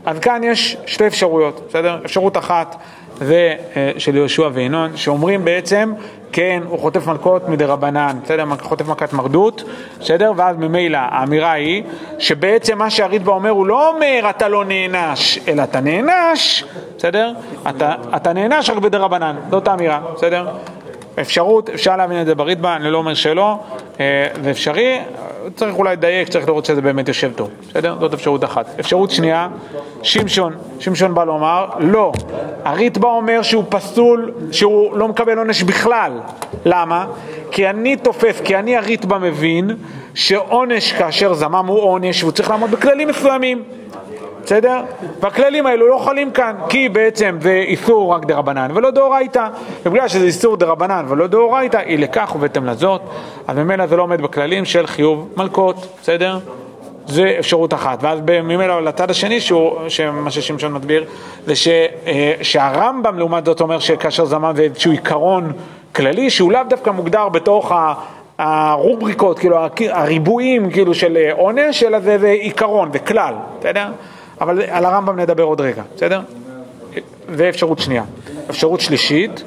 אז 0.06 0.20
כאן 0.20 0.42
יש 0.44 0.78
שתי 0.86 1.08
אפשרויות, 1.08 1.62
בסדר? 1.70 2.00
אפשרות 2.06 2.38
אחת 2.38 2.76
זה 3.20 3.56
אה, 3.76 3.92
של 3.98 4.16
יהושע 4.16 4.50
וינון, 4.54 4.98
שאומרים 4.98 5.46
בעצם, 5.46 5.94
כן, 6.32 6.64
הוא 6.68 6.80
חוטף 6.80 7.08
מלקות 7.08 7.50
מדרבנן, 7.50 8.18
בסדר? 8.24 8.46
חוטף 8.62 8.88
מכת 8.88 9.14
מרדות, 9.14 9.64
בסדר? 10.00 10.32
ואז 10.36 10.58
ממילא 10.58 10.98
האמירה 11.02 11.52
היא 11.52 11.84
שבעצם 12.20 12.78
מה 12.78 12.90
שהריטב"א 12.90 13.32
אומר, 13.32 13.50
הוא 13.50 13.66
לא 13.66 13.90
אומר 13.90 14.30
אתה 14.30 14.48
לא 14.48 14.66
נענש, 14.66 15.40
אלא 15.48 15.64
אתה 15.64 15.80
נענש, 15.80 16.64
בסדר? 16.98 17.32
אתה, 17.70 17.96
אתה 18.16 18.34
נענש 18.34 18.70
רק 18.70 18.78
בדרבנן, 18.78 19.36
זאת 19.52 19.68
האמירה, 19.68 20.00
בסדר? 20.16 20.48
אפשרות, 21.22 21.70
אפשר 21.70 21.98
להבין 21.98 22.22
את 22.22 22.26
זה 22.26 22.36
בריטב"א, 22.36 22.76
אני 22.76 22.92
לא 22.92 22.98
אומר 22.98 23.14
שלא, 23.14 23.60
אה, 24.00 24.28
זה 24.44 24.52
אפשרי, 24.52 25.00
צריך 25.56 25.76
אולי 25.76 25.96
לדייק, 25.96 26.30
צריך 26.30 26.48
לראות 26.48 26.66
שזה 26.66 26.82
באמת 26.82 27.08
יושב 27.08 27.32
טוב, 27.36 27.50
בסדר? 27.70 27.96
זאת 28.00 28.14
אפשרות 28.14 28.44
אחת. 28.44 28.66
אפשרות 28.80 29.12
שנייה, 29.12 29.48
שמשון, 30.04 30.54
שמשון 30.80 31.14
בא 31.14 31.24
לומר, 31.24 31.66
לא, 31.80 32.12
הריטב"א 32.64 33.08
אומר 33.08 33.42
שהוא 33.42 33.64
פסול, 33.70 34.34
שהוא 34.52 34.98
לא 34.98 35.08
מקבל 35.08 35.38
עונש 35.38 35.64
בכלל. 35.64 36.12
למה? 36.66 37.06
כי 37.52 37.70
אני 37.70 37.96
תופס, 37.96 38.42
כי 38.42 38.56
אני 38.56 38.78
הריטב"א 38.78 39.18
מבין 39.18 39.72
שעונש 40.14 40.92
כאשר 40.92 41.34
זמם 41.34 41.66
הוא 41.68 41.80
עונש 41.82 42.24
והוא 42.24 42.32
צריך 42.32 42.50
לעמוד 42.50 42.72
בכללים 42.72 43.08
מסוימים. 43.08 43.64
בסדר? 44.46 44.82
והכללים 45.20 45.66
האלו 45.66 45.88
לא 45.88 45.98
חלים 46.06 46.32
כאן, 46.32 46.56
כי 46.70 46.90
בעצם 46.90 47.38
זה 47.42 47.64
איסור 47.68 48.14
רק 48.14 48.26
דרבנן 48.26 48.72
ולא 48.74 48.92
דאורייתא, 48.92 49.48
ובגלל 49.86 50.08
שזה 50.08 50.26
איסור 50.26 50.58
דרבנן 50.58 51.06
ולא 51.08 51.28
דאורייתא, 51.28 51.78
אי 51.86 51.98
לכך 51.98 52.32
ובהתאם 52.36 52.66
לזאת, 52.66 53.02
אז 53.48 53.58
ממילא 53.58 53.88
זה 53.88 53.96
לא 53.96 54.04
עומד 54.04 54.22
בכללים 54.22 54.66
של 54.66 54.88
חיוב 54.88 55.30
מלקות, 55.38 55.88
בסדר? 56.02 56.40
זה 57.08 57.36
אפשרות 57.40 57.74
אחת, 57.74 58.00
ואז 58.02 58.20
ממילא 58.44 58.84
לצד 58.84 59.10
השני, 59.12 59.42
שהוא, 59.42 59.90
שמה 59.90 60.32
ששמשון 60.32 60.74
מסביר, 60.74 61.06
זה 61.46 61.56
ש, 61.56 61.68
אה, 61.68 62.34
שהרמב"ם 62.42 63.20
לעומת 63.20 63.46
זאת 63.46 63.62
אומר 63.62 63.80
שכאשר 63.80 64.26
זמן 64.26 64.54
זה 64.56 64.62
איזשהו 64.62 64.92
עיקרון 64.92 65.52
כללי, 65.96 66.30
שהוא 66.30 66.52
לאו 66.52 66.62
דווקא 66.70 66.90
מוגדר 66.90 67.30
בתוך 67.30 67.72
ה... 67.72 67.94
הרובריקות, 68.38 69.40
כאילו 69.40 69.58
הריבועים 69.90 70.72
כאילו 70.72 70.94
של 70.94 71.18
אה, 71.18 71.34
עונש, 71.34 71.84
אלא 71.84 72.00
זה, 72.00 72.18
זה 72.18 72.28
עיקרון, 72.30 72.92
זה 72.94 73.00
כלל, 73.00 73.34
בסדר? 73.60 73.88
אבל 74.42 74.62
על 74.70 74.86
הרמב"ם 74.86 75.20
נדבר 75.20 75.44
עוד 75.44 75.62
רגע, 75.62 75.84
בסדר? 75.96 76.22
זה 77.36 77.50
אפשרות 77.50 77.80
שנייה. 77.80 78.04
אפשרות 78.50 78.82
שלישית, 78.82 79.44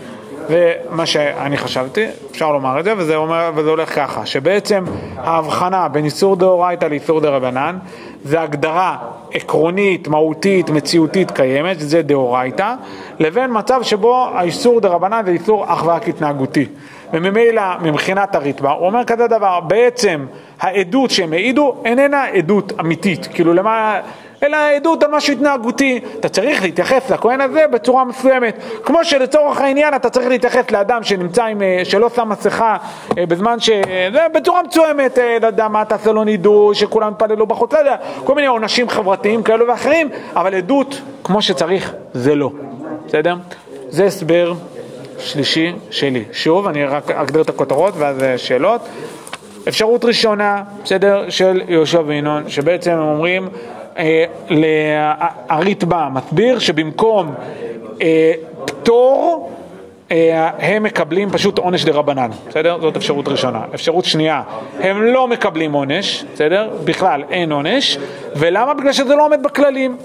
ומה 0.48 1.06
שאני 1.06 1.56
חשבתי, 1.56 2.06
אפשר 2.30 2.52
לומר 2.52 2.80
את 2.80 2.84
זה, 2.84 2.94
וזה, 2.96 3.16
אומר, 3.16 3.50
וזה 3.54 3.70
הולך 3.70 3.94
ככה, 3.94 4.26
שבעצם 4.26 4.84
ההבחנה 5.16 5.88
בין 5.88 6.04
איסור 6.04 6.36
דאורייתא 6.36 6.84
לאיסור 6.84 7.20
דרבנן, 7.20 7.78
זה 8.24 8.40
הגדרה 8.40 8.96
עקרונית, 9.32 10.08
מהותית, 10.08 10.70
מציאותית 10.70 11.30
קיימת, 11.30 11.80
זה 11.80 12.02
דאורייתא, 12.02 12.74
לבין 13.18 13.50
מצב 13.52 13.82
שבו 13.82 14.26
האיסור 14.34 14.80
דרבנן 14.80 15.22
זה 15.24 15.30
איסור 15.30 15.64
אך 15.68 15.86
ורק 15.86 16.08
התנהגותי. 16.08 16.66
וממילא, 17.12 17.62
מבחינת 17.82 18.34
הריטב"א, 18.34 18.70
הוא 18.70 18.86
אומר 18.86 19.04
כזה 19.04 19.26
דבר, 19.26 19.60
בעצם 19.60 20.26
העדות 20.60 21.10
שהם 21.10 21.32
העידו 21.32 21.74
איננה 21.84 22.24
עדות 22.24 22.72
אמיתית, 22.80 23.28
כאילו 23.34 23.54
למה... 23.54 24.00
אלא 24.42 24.56
עדות 24.76 25.02
על 25.02 25.10
משהו 25.10 25.32
התנהגותי. 25.32 26.00
אתה 26.20 26.28
צריך 26.28 26.62
להתייחס 26.62 27.10
לכהן 27.10 27.40
הזה 27.40 27.66
בצורה 27.66 28.04
מסוימת. 28.04 28.58
כמו 28.82 29.04
שלצורך 29.04 29.60
העניין 29.60 29.94
אתה 29.94 30.10
צריך 30.10 30.28
להתייחס 30.28 30.70
לאדם 30.70 31.02
שנמצא 31.02 31.44
עם, 31.44 31.62
אה, 31.62 31.80
שלא 31.84 32.08
שם 32.08 32.28
מסכה 32.28 32.76
אה, 33.18 33.26
בזמן 33.26 33.60
ש... 33.60 33.70
זה 34.12 34.26
בצורה 34.34 34.60
מסוימת, 34.68 35.18
אה, 35.18 35.38
לא 35.42 35.46
יודע 35.46 35.68
מה, 35.68 35.84
תעשה 35.84 36.12
לו 36.12 36.24
נידוי, 36.24 36.74
שכולם 36.74 37.12
יתפללו 37.12 37.46
בחוץ, 37.46 37.72
לא 37.72 37.78
יודע, 37.78 37.96
כל 38.24 38.34
מיני 38.34 38.46
עונשים 38.46 38.88
חברתיים 38.88 39.42
כאלו 39.42 39.68
ואחרים, 39.68 40.08
אבל 40.36 40.54
עדות 40.54 41.00
כמו 41.24 41.42
שצריך 41.42 41.94
זה 42.12 42.34
לא. 42.34 42.50
בסדר? 43.06 43.34
זה 43.88 44.04
הסבר 44.04 44.52
שלישי 45.18 45.72
שלי. 45.90 46.24
שוב, 46.32 46.66
אני 46.66 46.84
רק 46.84 47.10
אגדיר 47.10 47.42
את 47.42 47.48
הכותרות 47.48 47.94
ואז 47.98 48.22
אה, 48.22 48.38
שאלות. 48.38 48.80
אפשרות 49.68 50.04
ראשונה, 50.04 50.62
בסדר, 50.84 51.30
של 51.30 51.62
יהושע 51.68 52.00
וינון, 52.06 52.48
שבעצם 52.48 52.90
הם 52.90 53.02
אומרים, 53.02 53.48
אה, 53.98 54.24
הריטב"א 55.48 56.08
מסביר 56.12 56.58
שבמקום 56.58 57.34
אה, 58.02 58.32
פטור, 58.64 59.50
אה, 60.10 60.50
הם 60.58 60.82
מקבלים 60.82 61.30
פשוט 61.30 61.58
עונש 61.58 61.84
דה 61.84 61.92
רבנן, 61.92 62.30
בסדר? 62.48 62.78
זאת 62.80 62.96
אפשרות 62.96 63.28
ראשונה. 63.28 63.60
אפשרות 63.74 64.04
שנייה, 64.04 64.42
הם 64.80 65.02
לא 65.02 65.28
מקבלים 65.28 65.72
עונש, 65.72 66.24
בסדר? 66.34 66.70
בכלל 66.84 67.22
אין 67.30 67.52
עונש, 67.52 67.98
ולמה? 68.36 68.74
בגלל 68.74 68.92
שזה 68.92 69.14
לא 69.14 69.26
עומד 69.26 69.42
בכללים. 69.42 69.96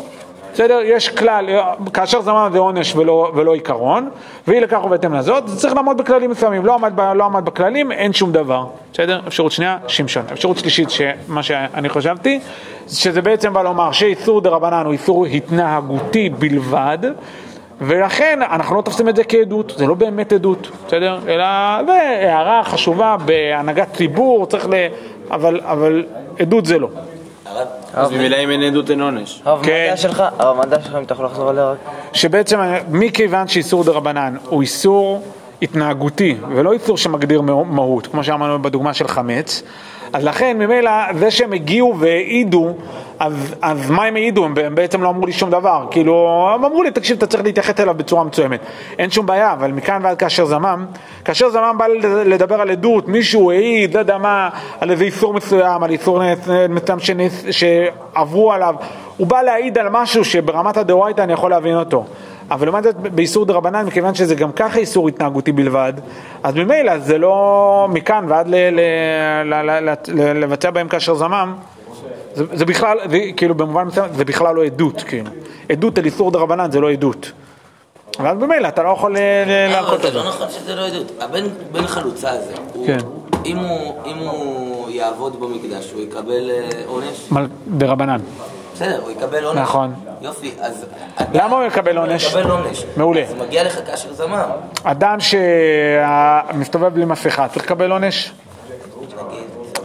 בסדר? 0.54 0.80
יש 0.84 1.10
כלל, 1.10 1.50
כאשר 1.94 2.22
זמן 2.22 2.50
זה 2.52 2.60
עונש 2.60 2.96
ולא, 2.96 3.32
ולא 3.36 3.54
עיקרון, 3.54 4.10
ואי 4.48 4.60
לכך 4.60 4.80
ובהתאם 4.86 5.14
לזאת, 5.14 5.48
זה 5.48 5.58
צריך 5.58 5.74
לעמוד 5.74 5.98
בכללים 5.98 6.30
מסוימים, 6.30 6.66
לא 6.66 6.74
עמד, 6.74 6.94
לא 7.16 7.26
עמד 7.26 7.46
בכללים, 7.46 7.92
אין 7.92 8.14
שום 8.14 8.32
דבר, 8.32 8.66
בסדר? 8.94 9.22
אפשרות 9.28 9.52
שנייה, 9.52 9.78
שמשון. 9.88 10.24
אפשרות 10.34 10.58
שלישית, 10.58 10.88
מה 11.28 11.44
שאני 11.44 11.90
חשבתי, 11.90 12.40
שזה 12.88 13.22
בעצם 13.22 13.54
בא 13.54 13.62
לומר 13.62 13.92
שאיסור 13.92 14.42
דרבנן 14.42 14.86
הוא 14.86 14.94
איסור 14.94 15.26
התנהגותי 15.26 16.30
בלבד, 16.30 16.98
ולכן 17.82 18.40
אנחנו 18.52 18.76
לא 18.76 18.82
תופסים 18.82 19.10
את 19.10 19.16
זה 19.16 19.24
כעדות, 19.24 19.74
זה 19.78 19.88
לא 19.88 19.94
באמת 19.94 20.34
עדות, 20.34 20.70
בסדר? 20.88 21.20
אלא 21.28 21.46
זה 21.86 21.94
הערה 22.30 22.64
חשובה 22.64 23.16
בהנהגת 23.26 23.94
ציבור, 23.94 24.46
צריך 24.46 24.68
ל... 24.70 24.74
אבל, 25.32 25.60
אבל 25.64 26.06
עדות 26.40 26.66
זה 26.66 26.80
לא. 26.80 26.88
אז 27.94 28.12
ממילא 28.12 28.38
אם 28.44 28.50
אין 28.52 28.64
עדות 28.64 28.90
אין 28.90 29.02
עונש. 29.02 29.42
הרב, 29.46 29.60
מה 29.60 29.66
כן. 29.66 29.84
הדעה 29.86 29.98
שלך? 29.98 30.24
הרב, 30.40 30.58
מה 30.58 30.64
הדעה 30.64 30.82
שלך 30.82 30.96
אם 30.96 31.04
אתה 31.04 31.14
יכול 31.14 31.26
לחזור 31.26 31.50
עליה 31.50 31.66
רק? 31.66 31.78
שבעצם 32.14 32.60
מכיוון 32.90 33.48
שאיסור 33.48 33.84
דה 33.84 33.92
רבנן 33.92 34.36
הוא 34.50 34.62
איסור 34.62 35.22
התנהגותי 35.62 36.36
ולא 36.56 36.74
איסור 36.74 36.98
שמגדיר 36.98 37.42
מהות, 37.42 38.08
כמו 38.08 38.24
שאמרנו 38.24 38.62
בדוגמה 38.62 38.94
של 38.94 39.08
חמץ, 39.08 39.64
אז 40.14 40.24
לכן 40.24 40.58
ממילא 40.60 40.92
זה 41.20 41.32
שהם 41.32 41.54
הגיעו 41.54 41.96
והעידו, 42.00 42.74
אז, 43.24 43.56
אז 43.62 43.90
מה 43.90 44.04
הם 44.04 44.16
העידו? 44.16 44.46
הם 44.46 44.76
בעצם 44.76 45.04
לא 45.04 45.10
אמרו 45.10 45.26
לי 45.26 45.32
שום 45.32 45.50
דבר, 45.50 45.86
כאילו, 45.92 46.48
הם 46.56 46.66
אמרו 46.66 46.84
לי 46.84 46.92
תקשיב 46.92 47.18
אתה 47.18 47.28
צריך 47.28 47.44
להתייחס 47.44 47.80
אליו 47.80 47.94
בצורה 47.94 48.24
מסוימת, 48.24 48.60
אין 49.00 49.10
שום 49.10 49.26
בעיה, 49.26 49.54
אבל 49.54 49.72
מכאן 49.72 50.00
ועד 50.04 50.18
כאשר 50.18 50.46
זמם, 50.46 50.86
כאשר 51.26 51.50
זמם 51.50 51.76
בא 51.78 51.86
לדבר 52.26 52.62
על 52.62 52.70
עדות, 52.70 53.08
מישהו 53.08 53.52
העיד, 53.52 53.94
לא 53.94 54.00
יודע 54.00 54.18
מה, 54.18 54.50
על 54.80 54.92
איזה 54.92 55.04
איסור 55.04 55.34
מסוים, 55.34 55.84
על 55.84 55.90
איסור 55.90 56.22
מסוים 56.70 57.00
שעברו 57.52 58.54
עליו, 58.54 58.76
הוא 59.18 59.28
בא 59.28 59.42
להעיד 59.42 59.78
על 59.78 59.90
משהו 59.90 60.26
שברמת 60.26 60.78
הדאורייתא 60.78 61.22
אני 61.22 61.34
יכול 61.34 61.52
להבין 61.52 61.76
אותו. 61.76 62.06
אבל 62.52 62.66
לעומת 62.66 62.84
זאת 62.84 62.96
באיסור 62.96 63.46
דרבנן, 63.46 63.86
מכיוון 63.86 64.16
שזה 64.16 64.36
גם 64.36 64.52
ככה 64.52 64.80
איסור 64.80 65.08
התנהגותי 65.08 65.52
בלבד, 65.52 65.94
אז 66.44 66.56
ממילא 66.56 66.98
זה 66.98 67.18
לא 67.18 67.88
מכאן 67.90 68.26
ועד 68.28 68.48
לבצע 70.16 70.72
בהם 70.72 70.88
כאשר 70.88 71.16
זמם, 71.16 71.54
זה, 72.34 72.44
זה 72.54 72.66
בכלל, 72.66 72.98
זה, 73.10 73.20
כאילו 73.38 73.56
במובן 73.56 73.84
מסוים, 73.84 74.06
זה 74.14 74.26
בכלל 74.26 74.56
לא 74.56 74.64
עדות, 74.66 75.02
כאילו. 75.04 75.30
עדות 75.70 75.98
על 75.98 76.06
איסור 76.06 76.32
דרבנן 76.32 76.72
זה 76.72 76.80
לא 76.80 76.92
עדות. 76.92 77.32
ואז 78.20 78.38
ממילא 78.38 78.68
אתה 78.68 78.84
לא 78.84 78.90
יכול 78.90 79.14
ל- 79.14 79.18
ל- 79.18 79.48
לא, 79.68 79.72
להכות 79.72 80.02
זה 80.02 80.12
זה. 80.12 80.18
לא 80.18 80.28
נכון 80.28 80.48
שזה 80.50 80.76
לא 80.76 80.86
עדות. 80.88 81.12
הבן 81.22 81.44
בן 81.72 81.88
חלוצה 81.88 82.30
הזה, 82.32 82.54
כן. 82.86 82.98
אם 83.46 83.58
הוא- 83.58 83.94
אם 84.06 84.18
הוא 84.18 84.90
יעבוד 84.90 85.40
במקדש, 85.40 85.92
הוא 85.92 86.02
יקבל 86.02 86.50
אה, 86.52 86.70
עונש? 86.88 87.28
מה, 87.32 87.46
דרבנן. 87.68 88.20
בסדר, 88.74 89.00
הוא 89.04 89.12
יקבל 89.12 89.44
עונש. 89.46 89.60
נכון. 89.60 89.94
יופי, 90.22 90.52
אז... 90.62 90.86
למה 91.34 91.56
הוא 91.58 91.64
יקבל 91.66 91.98
עונש? 91.98 92.24
הוא 92.34 92.40
יקבל 92.40 92.52
עונש. 92.52 92.84
מעולה. 92.98 93.22
אז 93.22 93.34
מגיע 93.48 93.64
לך 93.64 93.80
כאשר 93.88 94.14
זמם. 94.14 94.42
אדם 94.84 95.18
שמסתובב 95.20 96.94
בלי 96.94 97.06
מסכה 97.06 97.48
צריך 97.48 97.66
לקבל 97.66 97.92
עונש? 97.92 98.32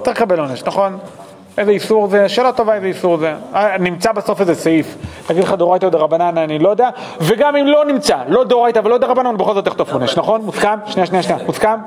צריך 0.04 0.16
לקבל 0.16 0.40
עונש, 0.40 0.62
נכון? 0.62 0.98
איזה 1.58 1.70
איסור 1.70 2.06
זה? 2.06 2.28
שאלה 2.28 2.52
טובה 2.52 2.74
איזה 2.74 2.86
איסור 2.86 3.16
זה. 3.16 3.34
אה, 3.54 3.78
נמצא 3.78 4.12
בסוף 4.12 4.40
איזה 4.40 4.54
סעיף, 4.54 4.96
להגיד 5.28 5.44
לך 5.44 5.52
דאורייתא 5.52 5.86
או 5.86 5.90
דרבנן, 5.90 6.38
אני 6.38 6.58
לא 6.58 6.68
יודע, 6.68 6.88
וגם 7.20 7.56
אם 7.56 7.66
לא 7.66 7.84
נמצא, 7.84 8.16
לא 8.28 8.44
דאורייתא 8.44 8.80
ולא 8.84 8.98
דרבנן, 8.98 9.36
בכל 9.36 9.54
זאת 9.54 9.66
יחטוף 9.66 9.92
עונש, 9.92 10.16
נכון? 10.18 10.40
מוסכם? 10.40 10.78
שנייה, 10.86 11.06
שנייה, 11.06 11.22
שנייה, 11.22 11.38
מוסכם? 11.46 11.78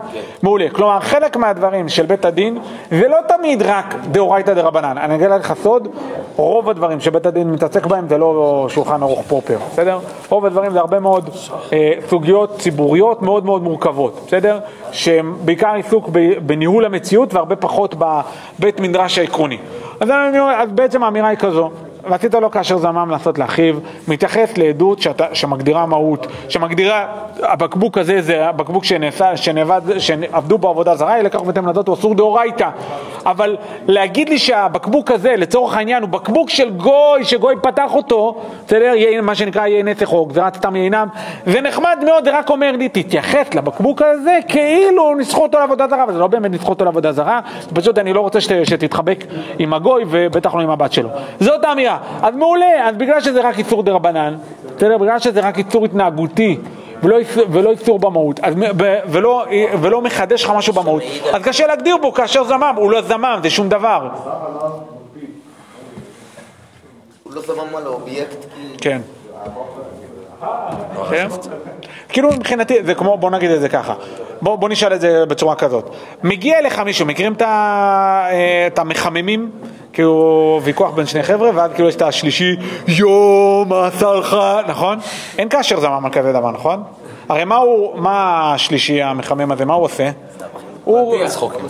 מעולה. 0.43 0.65
כלומר, 0.71 0.99
חלק 0.99 1.37
מהדברים 1.37 1.89
של 1.89 2.05
בית 2.05 2.25
הדין, 2.25 2.57
זה 2.91 3.07
לא 3.07 3.17
תמיד 3.27 3.61
רק 3.61 3.95
דאורייתא 4.11 4.53
דרבנן. 4.53 4.97
אני 4.97 5.15
אגיד 5.15 5.29
לך 5.29 5.53
סוד, 5.63 5.87
רוב 6.35 6.69
הדברים 6.69 6.99
שבית 6.99 7.25
הדין 7.25 7.51
מתעסק 7.51 7.85
בהם 7.85 8.07
זה 8.07 8.17
לא 8.17 8.65
שולחן 8.69 9.03
ערוך 9.03 9.21
פרופר, 9.27 9.57
בסדר? 9.71 9.99
רוב 10.29 10.45
הדברים 10.45 10.71
זה 10.71 10.79
הרבה 10.79 10.99
מאוד 10.99 11.29
אה, 11.73 11.91
סוגיות 12.09 12.57
ציבוריות 12.59 13.21
מאוד 13.21 13.45
מאוד 13.45 13.63
מורכבות, 13.63 14.23
בסדר? 14.27 14.59
שהם 14.91 15.35
בעיקר 15.45 15.73
עיסוק 15.73 16.09
בניהול 16.45 16.85
המציאות 16.85 17.33
והרבה 17.33 17.55
פחות 17.55 17.95
בבית 17.95 18.79
מדרש 18.79 19.17
העקרוני. 19.17 19.57
אז, 19.99 20.09
בעצם 20.71 21.03
האמירה 21.03 21.27
היא 21.27 21.37
כזו, 21.37 21.71
ועשית 22.09 22.33
לו 22.33 22.51
כאשר 22.51 22.77
זמם 22.77 23.09
לעשות 23.11 23.37
לאחיו, 23.37 23.75
מתייחס 24.07 24.57
לעדות 24.57 25.01
שאתה, 25.01 25.25
שמגדירה 25.33 25.85
מהות, 25.85 26.27
שמגדירה, 26.49 27.05
הבקבוק 27.43 27.97
הזה 27.97 28.21
זה 28.21 28.47
הבקבוק 28.47 28.83
שנעשה, 28.83 29.37
שנאבד, 29.37 29.81
שעבדו 29.97 30.57
בו 30.57 30.69
עבודה 30.69 30.95
זרה, 30.95 31.19
אלה 31.19 31.29
כך 31.29 31.47
ואתם 31.47 31.67
לדעת 31.67 31.87
הוא 31.87 31.95
אסור 31.95 32.15
דאורייתא, 32.15 32.69
אבל 33.25 33.57
להגיד 33.87 34.29
לי 34.29 34.37
שהבקבוק 34.39 35.11
הזה 35.11 35.35
לצורך 35.37 35.77
העניין 35.77 36.01
הוא 36.03 36.09
בקבוק 36.09 36.49
של 36.49 36.69
גוי, 36.69 37.23
שגוי 37.23 37.55
פתח 37.61 37.93
אותו, 37.93 38.41
בסדר, 38.65 38.93
מה 39.21 39.35
שנקרא 39.35 39.67
יין 39.67 39.87
נסך 39.87 40.13
או 40.13 40.25
גזירת 40.25 40.55
סתם 40.55 40.75
יינם, 40.75 41.07
זה 41.45 41.61
נחמד 41.61 41.97
מאוד, 42.05 42.23
זה 42.23 42.37
רק 42.37 42.49
אומר 42.49 42.71
לי, 42.71 42.89
תתייחס 42.89 43.53
לבקבוק 43.53 44.01
הזה 44.01 44.39
כאילו 44.47 45.15
ניסחו 45.15 45.43
אותו 45.43 45.59
לעבודה 45.59 45.87
זרה, 45.87 46.03
אבל 46.03 46.13
זה 46.13 46.19
לא 46.19 46.27
באמת 46.27 46.51
ניסחו 46.51 46.69
אותו 46.69 46.85
לעבודה 46.85 47.11
זרה, 47.11 47.39
פשוט 47.73 47.97
אני 47.97 48.13
לא 48.13 48.21
רוצה 48.21 48.41
שת, 48.41 48.65
שתתחבק 48.65 49.25
עם 49.59 49.73
הגוי 49.73 50.03
ובטח 50.09 50.55
לא 50.55 50.61
עם 50.61 50.69
הבת 50.69 50.93
שלו. 50.93 51.09
זאת 51.39 51.63
האמירה. 51.63 51.90
אז 52.21 52.35
מעולה, 52.35 52.87
אז 52.89 52.95
בגלל 52.95 53.21
שזה 53.21 53.41
רק 53.41 53.59
איסור 53.59 53.83
דה 53.83 53.91
רבנן, 53.91 54.35
בסדר, 54.77 54.97
בגלל 54.97 55.19
שזה 55.19 55.39
רק 55.39 55.57
איסור 55.57 55.85
התנהגותי, 55.85 56.57
ולא, 57.03 57.17
איסור- 57.17 57.43
ולא 57.51 57.71
איסור 57.71 57.99
במהות, 57.99 58.39
אז, 58.43 58.53
ולא, 59.09 59.45
ולא 59.81 60.01
מחדש 60.01 60.43
לך 60.43 60.49
משהו 60.55 60.73
במהות, 60.73 61.03
אז 61.33 61.41
קשה 61.43 61.67
להגדיר 61.67 61.97
בו 61.97 62.13
כאשר 62.13 62.43
זמם, 62.43 62.73
הוא 62.77 62.91
לא 62.91 63.01
זמם, 63.01 63.39
זה 63.43 63.49
שום 63.49 63.69
דבר. 63.69 64.09
הוא 67.23 67.33
לא 67.33 67.41
זמם 67.41 67.75
על 67.75 67.85
האובייקט. 67.85 68.45
כן. 68.81 69.01
כן? 71.09 71.27
כאילו 72.09 72.31
מבחינתי, 72.31 72.83
זה 72.83 72.95
כמו, 72.95 73.17
בוא 73.17 73.29
נגיד 73.29 73.51
את 73.51 73.61
זה 73.61 73.69
ככה, 73.69 73.93
בוא, 74.41 74.55
בוא 74.55 74.69
נשאל 74.69 74.93
את 74.93 75.01
זה 75.01 75.25
בצורה 75.25 75.55
כזאת. 75.55 75.89
מגיע 76.23 76.59
אליך 76.59 76.79
מישהו, 76.79 77.05
מכירים 77.05 77.33
את, 77.33 77.41
אה, 77.41 78.67
את 78.67 78.79
המחממים? 78.79 79.51
כאילו 79.93 80.59
ויכוח 80.63 80.91
בין 80.91 81.05
שני 81.05 81.23
חבר'ה, 81.23 81.49
ואז 81.55 81.71
כאילו 81.73 81.89
יש 81.89 81.95
את 81.95 82.01
השלישי, 82.01 82.55
יואו, 82.87 83.65
מה 83.67 83.87
עשה 83.87 84.13
לך, 84.13 84.37
נכון? 84.67 84.99
אין 85.37 85.49
כאשר 85.49 85.79
זמם 85.79 86.05
על 86.05 86.11
כזה 86.11 86.33
דבר, 86.33 86.51
נכון? 86.51 86.83
הרי 87.29 87.43
מה 87.43 87.55
הוא, 87.55 87.99
מה 87.99 88.53
השלישי 88.53 89.01
המחמם 89.01 89.51
הזה, 89.51 89.65
מה 89.65 89.73
הוא 89.73 89.83
עושה? 89.83 90.09
הוא, 90.83 91.15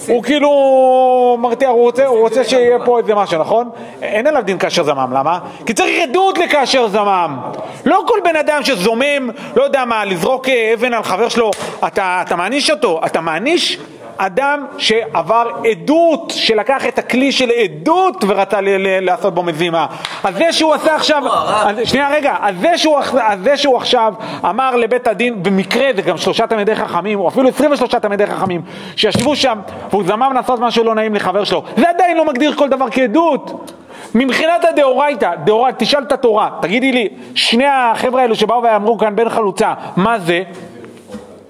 הוא 0.07 0.23
כאילו 0.23 1.37
מרתיע, 1.39 1.69
הוא 1.69 1.81
רוצה, 1.81 2.05
הוא 2.05 2.19
רוצה 2.19 2.43
שיהיה 2.43 2.77
פה 2.85 2.99
איזה 2.99 3.15
משהו, 3.15 3.39
נכון? 3.39 3.69
אין 4.01 4.27
עליו 4.27 4.43
דין 4.45 4.57
כאשר 4.57 4.83
זמם, 4.83 5.13
למה? 5.13 5.39
כי 5.65 5.73
צריך 5.73 6.03
עדות 6.03 6.37
לכאשר 6.37 6.87
זמם. 6.87 7.37
לא 7.85 8.03
כל 8.07 8.19
בן 8.23 8.35
אדם 8.35 8.63
שזומם, 8.63 9.29
לא 9.55 9.63
יודע 9.63 9.85
מה, 9.85 10.05
לזרוק 10.05 10.49
אה, 10.49 10.73
אבן 10.73 10.93
על 10.93 11.03
חבר 11.03 11.29
שלו, 11.29 11.51
אתה, 11.87 12.23
אתה 12.27 12.35
מעניש 12.35 12.69
אותו, 12.71 13.01
אתה 13.05 13.21
מעניש 13.21 13.79
אדם 14.25 14.65
שעבר 14.77 15.47
עדות, 15.71 16.33
שלקח 16.35 16.85
את 16.85 16.99
הכלי 16.99 17.31
של 17.31 17.49
עדות 17.49 18.23
ורצה 18.27 18.61
ל- 18.61 18.69
ל- 18.69 19.05
לעשות 19.05 19.33
בו 19.33 19.43
מזימה. 19.43 19.85
אז 20.23 20.35
זה 20.35 20.53
שהוא 20.53 20.73
עשה 20.73 20.95
עכשיו, 20.95 21.23
אז, 21.47 21.75
שנייה 21.83 22.09
רגע, 22.09 22.35
אז 22.41 22.55
זה, 22.61 22.77
שהוא, 22.77 22.99
אז 22.99 23.39
זה 23.43 23.57
שהוא 23.57 23.77
עכשיו 23.77 24.13
אמר 24.49 24.75
לבית 24.75 25.07
הדין, 25.07 25.43
במקרה 25.43 25.87
זה 25.95 26.01
גם 26.01 26.17
שלושה 26.17 26.47
תלמידי 26.47 26.75
חכמים, 26.75 27.19
או 27.19 27.27
אפילו 27.27 27.49
23 27.49 27.95
תלמידי 27.95 28.25
חכמים, 28.25 28.61
שישבו 28.95 29.35
שם, 29.35 29.59
והוא 29.89 30.03
זמם 30.03 30.31
לעשות 30.35 30.59
משהו 30.59 30.83
לא 30.83 30.95
נעים 30.95 31.15
לחבר 31.15 31.43
שלו, 31.43 31.63
זה 31.77 31.89
עדיין 31.89 32.17
לא 32.17 32.25
מגדיר 32.25 32.55
כל 32.55 32.69
דבר 32.69 32.85
כעדות. 32.91 33.71
מבחינת 34.15 34.65
הדאורייתא, 34.65 35.31
דאורייתא, 35.43 35.77
תשאל 35.77 36.03
את 36.03 36.11
התורה, 36.11 36.49
תגידי 36.61 36.91
לי, 36.91 37.09
שני 37.35 37.65
החבר'ה 37.67 38.21
האלו 38.21 38.35
שבאו 38.35 38.63
ואמרו 38.63 38.97
כאן 38.97 39.15
בן 39.15 39.29
חלוצה, 39.29 39.73
מה 39.95 40.19
זה? 40.19 40.43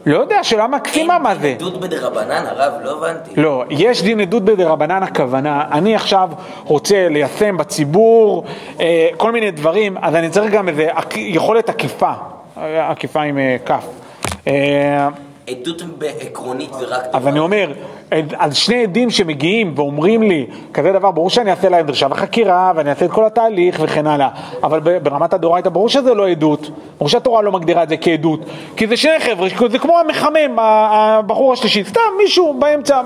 לא 0.05 0.19
יודע, 0.19 0.43
שאלה 0.43 0.67
מקסימה 0.67 1.19
מה 1.19 1.35
זה. 1.35 1.47
עדות 1.47 1.79
בדרבנן, 1.79 2.43
הרב, 2.47 2.73
לא 2.83 2.97
הבנתי. 2.97 3.41
לא, 3.41 3.63
יש 3.69 4.03
דין 4.03 4.19
עדות 4.19 4.45
בדרבנן 4.45 5.03
הכוונה, 5.03 5.65
אני 5.71 5.95
עכשיו 5.95 6.29
רוצה 6.63 7.09
ליישם 7.09 7.57
בציבור 7.57 8.43
אה, 8.79 9.09
כל 9.17 9.31
מיני 9.31 9.51
דברים, 9.51 9.97
אז 10.01 10.15
אני 10.15 10.29
צריך 10.29 10.51
גם 10.53 10.69
איזה 10.69 10.87
יכולת 11.15 11.69
עקיפה, 11.69 12.11
עקיפה 12.77 13.21
עם 13.21 13.37
אה, 13.37 13.57
כף. 13.65 13.85
אה, 14.47 15.07
עדות 15.49 15.81
בעקרונית 15.97 16.73
זה 16.73 16.85
רק... 16.85 17.03
אז 17.13 17.27
אני 17.27 17.39
אומר, 17.39 17.71
על 18.37 18.51
שני 18.51 18.83
עדים 18.83 19.09
שמגיעים 19.09 19.73
ואומרים 19.75 20.23
לי 20.23 20.45
כזה 20.73 20.91
דבר, 20.91 21.11
ברור 21.11 21.29
שאני 21.29 21.51
אעשה 21.51 21.69
להם 21.69 21.85
דרישה 21.85 22.07
וחקירה 22.09 22.71
ואני 22.75 22.89
אעשה 22.89 23.05
את 23.05 23.11
כל 23.11 23.25
התהליך 23.25 23.77
וכן 23.83 24.07
הלאה, 24.07 24.29
אבל 24.63 24.79
ברמת 24.79 25.33
הדאורייתא 25.33 25.69
ברור 25.69 25.89
שזה 25.89 26.13
לא 26.13 26.27
עדות, 26.27 26.69
ברור 26.97 27.09
שהתורה 27.09 27.41
לא 27.41 27.51
מגדירה 27.51 27.83
את 27.83 27.89
זה 27.89 27.97
כעדות, 27.97 28.39
כי 28.77 28.87
זה 28.87 28.97
שני 28.97 29.19
חבר'ה, 29.19 29.47
זה 29.71 29.79
כמו 29.79 29.99
המחמם, 29.99 30.59
הבחור 30.59 31.53
השלישי, 31.53 31.83
סתם 31.83 31.99
מישהו 32.23 32.53
באמצע 32.59 33.01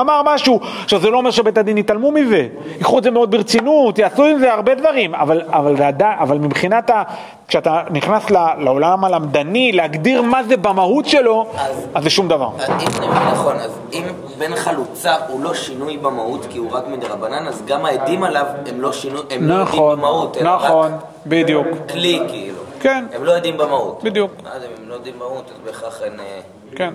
אמר 0.00 0.20
משהו, 0.24 0.60
עכשיו 0.84 1.00
זה 1.00 1.10
לא 1.10 1.16
אומר 1.18 1.30
שבית 1.30 1.58
הדין 1.58 1.78
יתעלמו 1.78 2.12
מזה, 2.12 2.46
ייקחו 2.76 2.98
את 2.98 3.02
זה 3.04 3.10
מאוד 3.10 3.30
ברצינות, 3.30 3.98
יעשו 3.98 4.24
עם 4.24 4.38
זה 4.38 4.52
הרבה 4.52 4.74
דברים, 4.74 5.14
אבל, 5.14 5.42
אבל, 5.46 5.74
אבל 6.00 6.38
מבחינת 6.38 6.90
ה... 6.90 7.02
כשאתה 7.48 7.82
נכנס 7.90 8.30
לעולם 8.58 9.04
הלמדני, 9.04 9.72
להגדיר 9.72 10.22
מה 10.22 10.42
זה 10.44 10.56
במהות 10.56 11.06
שלו, 11.06 11.46
אז- 11.58 11.86
אז 11.94 12.02
זה 12.04 12.10
שום 12.10 12.28
דבר. 12.28 12.48
אם 12.58 12.72
אני 12.72 12.84
מבין 13.08 13.22
נכון, 13.32 13.56
אז 13.56 13.70
אם 13.92 14.02
בן 14.38 14.49
חלוצה 14.56 15.14
הוא 15.28 15.40
לא 15.44 15.54
שינוי 15.54 15.96
במהות 15.96 16.46
כי 16.50 16.58
הוא 16.58 16.72
רק 16.72 16.84
מדרבנן, 16.88 17.46
אז 17.46 17.62
גם 17.66 17.84
העדים 17.84 18.22
עליו 18.22 18.46
הם 18.66 18.80
לא 18.80 18.92
שינוי, 18.92 19.20
הם 19.30 19.48
לא 19.48 19.62
נכון, 19.62 19.98
במהות, 19.98 20.36
אלא 20.36 20.54
נכון, 20.54 20.92
רק 20.92 21.00
בדיוק. 21.26 21.66
כלי 21.92 22.20
כאילו. 22.28 22.58
כן. 22.80 23.04
הם 23.14 23.24
לא 23.24 23.32
יודעים 23.32 23.56
במהות. 23.56 24.04
בדיוק. 24.04 24.32
אז 24.46 24.62
אם 24.62 24.68
הם 24.82 24.88
לא 24.88 24.94
יודעים 24.94 25.14
במהות, 25.16 25.44
אז 25.54 25.60
בהכרח 25.66 26.02
אין... 26.02 26.20
אה, 26.20 26.40
כן. 26.76 26.94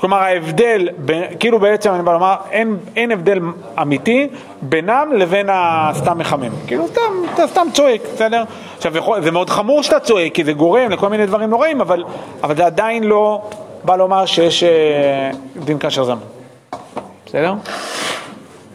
כלומר 0.00 0.16
ההבדל, 0.16 0.88
ב- 1.04 1.24
כאילו 1.40 1.58
בעצם 1.60 1.90
אני 1.94 2.02
בא 2.02 2.12
לומר, 2.12 2.34
אין, 2.50 2.76
אין 2.96 3.12
הבדל 3.12 3.38
אמיתי 3.82 4.28
בינם 4.62 5.12
לבין 5.16 5.48
הסתם 5.52 6.18
מחמם. 6.18 6.50
כאילו 6.66 6.88
סתם, 6.88 7.00
אתה 7.34 7.46
סתם 7.46 7.66
צועק, 7.72 8.00
בסדר? 8.14 8.44
עכשיו 8.76 8.96
יכול, 8.96 9.22
זה 9.22 9.30
מאוד 9.30 9.50
חמור 9.50 9.82
שאתה 9.82 10.00
צועק, 10.00 10.34
כי 10.34 10.44
זה 10.44 10.52
גורם 10.52 10.90
לכל 10.90 11.08
מיני 11.08 11.26
דברים 11.26 11.50
נוראים, 11.50 11.80
אבל, 11.80 12.04
אבל 12.42 12.56
זה 12.56 12.66
עדיין 12.66 13.04
לא 13.04 13.42
בא 13.84 13.96
לומר 13.96 14.26
שיש 14.26 14.62
אה, 14.64 15.30
דין 15.56 15.78
כאשר 15.78 16.04
זמן. 16.04 16.16
בסדר? 17.30 17.54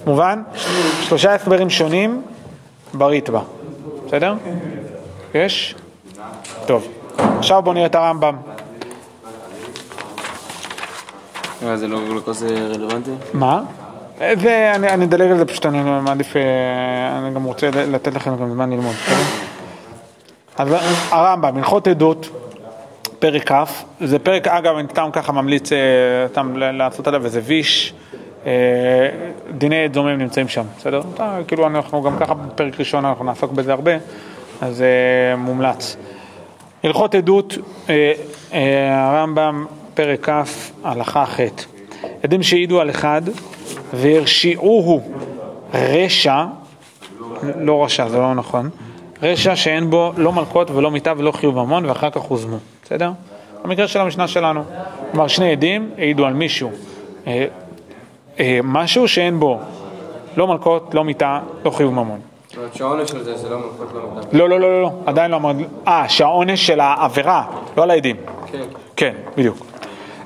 מובן? 0.05 0.41
שלושה 1.01 1.35
הסברים 1.35 1.69
שונים 1.69 2.21
בריטב"א, 2.93 3.39
בסדר? 4.07 4.33
יש? 5.33 5.75
טוב. 6.65 6.87
עכשיו 7.37 7.61
בואו 7.61 7.73
נראה 7.73 7.85
את 7.85 7.95
הרמב"ם. 7.95 8.35
אה, 11.63 11.77
זה 11.77 11.87
לא 11.87 12.15
לא 12.15 12.21
כזה 12.25 12.47
רלוונטי? 12.73 13.11
מה? 13.33 13.61
זה, 14.19 14.71
אני, 14.75 14.89
אני 14.89 15.05
אדלג 15.05 15.31
על 15.31 15.37
זה 15.37 15.45
פשוט, 15.45 15.65
אני 15.65 15.83
מעדיף, 16.01 16.35
אה, 16.35 16.41
אני 17.19 17.35
גם 17.35 17.43
רוצה 17.43 17.69
לתת 17.73 18.13
לכם 18.13 18.37
גם 18.37 18.53
זמן 18.53 18.69
ללמוד? 18.69 18.95
אז 20.57 20.67
הרמב"ם, 21.09 21.57
הלכות 21.57 21.87
עדות, 21.87 22.29
פרק 23.19 23.51
כ', 23.51 23.83
זה 24.01 24.19
פרק, 24.19 24.47
אגב, 24.47 24.75
אני 24.77 24.87
סתם 24.91 25.09
ככה 25.13 25.31
ממליץ 25.31 25.71
אה, 25.71 25.77
סתם 26.31 26.57
לעשות 26.57 27.07
עליו 27.07 27.25
איזה 27.25 27.41
ויש, 27.43 27.93
אה, 27.93 28.04
דיני 29.51 29.83
עד 29.83 29.93
זומם 29.93 30.17
נמצאים 30.17 30.47
שם, 30.47 30.63
בסדר? 30.77 31.01
אה, 31.19 31.39
כאילו 31.47 31.67
אנחנו 31.67 32.01
גם 32.01 32.17
ככה 32.19 32.33
בפרק 32.33 32.79
ראשון 32.79 33.05
אנחנו 33.05 33.25
נעסוק 33.25 33.51
בזה 33.51 33.73
הרבה, 33.73 33.91
אז 34.61 34.81
אה, 34.81 35.35
מומלץ. 35.35 35.97
הלכות 36.83 37.15
עדות, 37.15 37.57
אה, 37.89 38.13
אה, 38.53 39.05
הרמב"ם, 39.05 39.65
פרק 39.93 40.29
כ', 40.29 40.71
הלכה 40.83 41.25
ח'. 41.25 41.39
עדים 42.23 42.43
שהעידו 42.43 42.81
על 42.81 42.89
אחד 42.89 43.21
והרשיעוהו 43.93 45.01
רשע, 45.73 46.45
לא 47.59 47.83
רשע, 47.83 48.09
זה 48.09 48.17
לא 48.17 48.33
נכון, 48.35 48.69
רשע 49.23 49.55
שאין 49.55 49.89
בו 49.89 50.11
לא 50.17 50.31
מלכות 50.31 50.71
ולא 50.71 50.91
מיתה 50.91 51.13
ולא 51.17 51.31
חיוב 51.31 51.55
ממון 51.55 51.85
ואחר 51.85 52.09
כך 52.09 52.21
הוזמו, 52.21 52.57
בסדר? 52.83 53.11
במקרה 53.63 53.87
של 53.87 53.99
המשנה 53.99 54.27
שלנו, 54.27 54.63
כלומר 55.11 55.27
שני 55.27 55.51
עדים 55.51 55.89
העידו 55.97 56.25
על 56.25 56.33
מישהו, 56.33 56.71
אה, 58.39 58.45
אה, 58.45 58.59
משהו 58.63 59.07
שאין 59.07 59.39
בו 59.39 59.59
לא 60.37 60.47
מלכות, 60.47 60.93
לא 60.93 61.03
מיתה, 61.03 61.39
לא 61.65 61.69
חיוב 61.69 61.93
ממון. 61.93 62.19
זאת 62.47 62.57
אומרת 62.57 62.75
שהעונש 62.75 63.09
של 63.09 63.23
זה 63.23 63.37
זה 63.37 63.49
לא 63.49 63.57
מלכות 63.57 63.93
לא 63.93 64.01
מוקדם. 64.01 64.39
לא, 64.39 64.49
לא, 64.49 64.59
לא, 64.59 64.71
לא, 64.71 64.81
לא, 64.81 64.91
עדיין 65.05 65.31
לא 65.31 65.35
אמרתי, 65.35 65.63
אה, 65.87 66.09
שהעונש 66.09 66.67
של 66.67 66.79
העבירה, 66.79 67.43
לא 67.77 67.83
על 67.83 67.91
העדים. 67.91 68.15
כן. 68.51 68.63
כן, 68.95 69.13
בדיוק. 69.37 69.57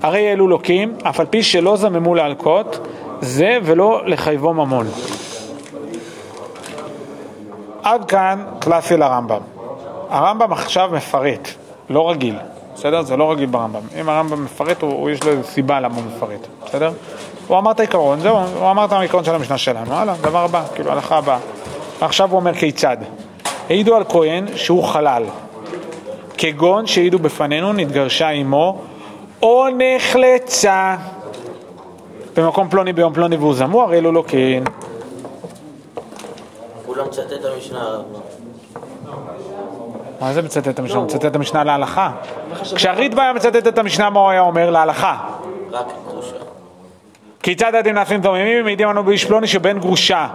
הרי 0.01 0.31
אלו 0.31 0.47
לוקים, 0.47 0.93
אף 1.03 1.19
על 1.19 1.25
פי 1.25 1.43
שלא 1.43 1.75
זממו 1.77 2.15
להלקות, 2.15 2.87
זה 3.21 3.57
ולא 3.63 4.01
לחייבו 4.05 4.53
ממון. 4.53 4.87
עד 7.83 8.05
כאן 8.05 8.43
קלאסי 8.59 8.97
לרמב"ם. 8.97 9.41
הרמב"ם 10.09 10.51
עכשיו 10.51 10.89
מפרט, 10.93 11.49
לא 11.89 12.09
רגיל, 12.09 12.35
בסדר? 12.75 13.01
זה 13.01 13.17
לא 13.17 13.31
רגיל 13.31 13.45
ברמב"ם. 13.45 13.81
אם 14.01 14.09
הרמב"ם 14.09 14.43
מפרט, 14.43 14.81
הוא, 14.81 14.91
הוא 14.91 15.09
יש 15.09 15.23
לו 15.23 15.43
סיבה 15.43 15.79
למה 15.79 15.95
הוא 15.95 16.03
מפרט, 16.03 16.47
בסדר? 16.65 16.91
הוא 17.49 17.57
אמר 17.57 17.71
את 17.71 17.79
העיקרון, 17.79 18.19
זהו, 18.19 18.37
הוא 18.37 18.71
אמר 18.71 18.85
את 18.85 18.91
העיקרון 18.91 19.23
של 19.23 19.35
המשנה 19.35 19.57
שלנו, 19.57 19.93
הלאה, 19.93 20.15
דבר 20.21 20.43
הבא, 20.43 20.63
כאילו, 20.75 20.91
הלכה 20.91 21.17
הבאה. 21.17 21.39
עכשיו 22.01 22.29
הוא 22.29 22.39
אומר 22.39 22.53
כיצד? 22.53 22.97
העידו 23.69 23.95
על 23.95 24.03
כהן 24.09 24.45
שהוא 24.55 24.83
חלל, 24.83 25.23
כגון 26.37 26.87
שהעידו 26.87 27.19
בפנינו, 27.19 27.73
נתגרשה 27.73 28.29
עמו, 28.29 28.81
או 29.41 29.65
נחלצה 29.77 30.95
במקום 32.37 32.69
פלוני 32.69 32.93
ביום 32.93 33.13
פלוני 33.13 33.35
והוזמו, 33.35 33.81
הרי 33.81 33.97
אלו 33.97 34.11
לא 34.11 34.23
כן. 34.27 34.63
הוא 36.85 36.95
לא 36.95 37.05
מצטט 37.05 37.33
את 37.33 37.45
המשנה 37.53 37.81
הרב. 37.81 38.03
מה 40.21 40.33
זה 40.33 40.41
מצטט 40.41 40.67
את 40.67 40.79
המשנה? 40.79 40.97
הוא 40.97 41.05
מצטט 41.05 41.25
את 41.25 41.35
המשנה 41.35 41.63
להלכה. 41.63 42.11
כשהריטב"א 42.75 43.21
היה 43.21 43.33
מצטט 43.33 43.67
את 43.67 43.77
המשנה, 43.77 44.09
מה 44.09 44.19
הוא 44.19 44.29
היה 44.29 44.41
אומר? 44.41 44.69
להלכה. 44.69 45.17
רק. 45.71 45.85
כיצד 47.43 47.75
הדין 47.75 47.95
נעשים 47.95 48.21
דוממים? 48.21 48.63
מעידים 48.63 48.89
לנו 48.89 49.03
באיש 49.03 49.25
פלוני 49.25 49.47
שבן 49.47 49.79
גרושה. 49.79 50.27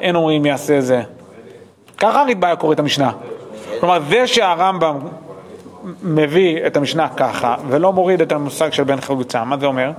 אין 0.00 0.16
אומרים 0.16 0.46
יעשה 0.46 0.80
זה. 0.80 1.02
ככה 1.98 2.20
הריטב"א 2.20 2.46
היה 2.46 2.56
קורא 2.56 2.72
את 2.72 2.78
המשנה. 2.78 3.12
כלומר, 3.80 4.00
זה 4.08 4.26
שהרמב"ם 4.26 4.98
מביא 6.02 6.66
את 6.66 6.76
המשנה 6.76 7.08
ככה, 7.08 7.56
ולא 7.68 7.92
מוריד 7.92 8.20
את 8.20 8.32
המושג 8.32 8.72
של 8.72 8.84
בן 8.84 9.00
חלוצה, 9.00 9.44
מה 9.44 9.56
זה 9.58 9.66
אומר? 9.66 9.90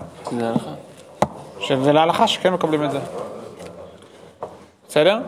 שזה 1.60 1.94
להלכה 1.94 2.28
שכן 2.28 2.54
מקבלים 2.54 2.84
את 2.84 2.92
זה. 2.92 3.00
בסדר? 4.90 5.20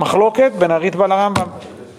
מחלוקת 0.00 0.52
בין 0.58 0.70
הריטב"א 0.70 1.06
לרמב"ם. 1.06 1.46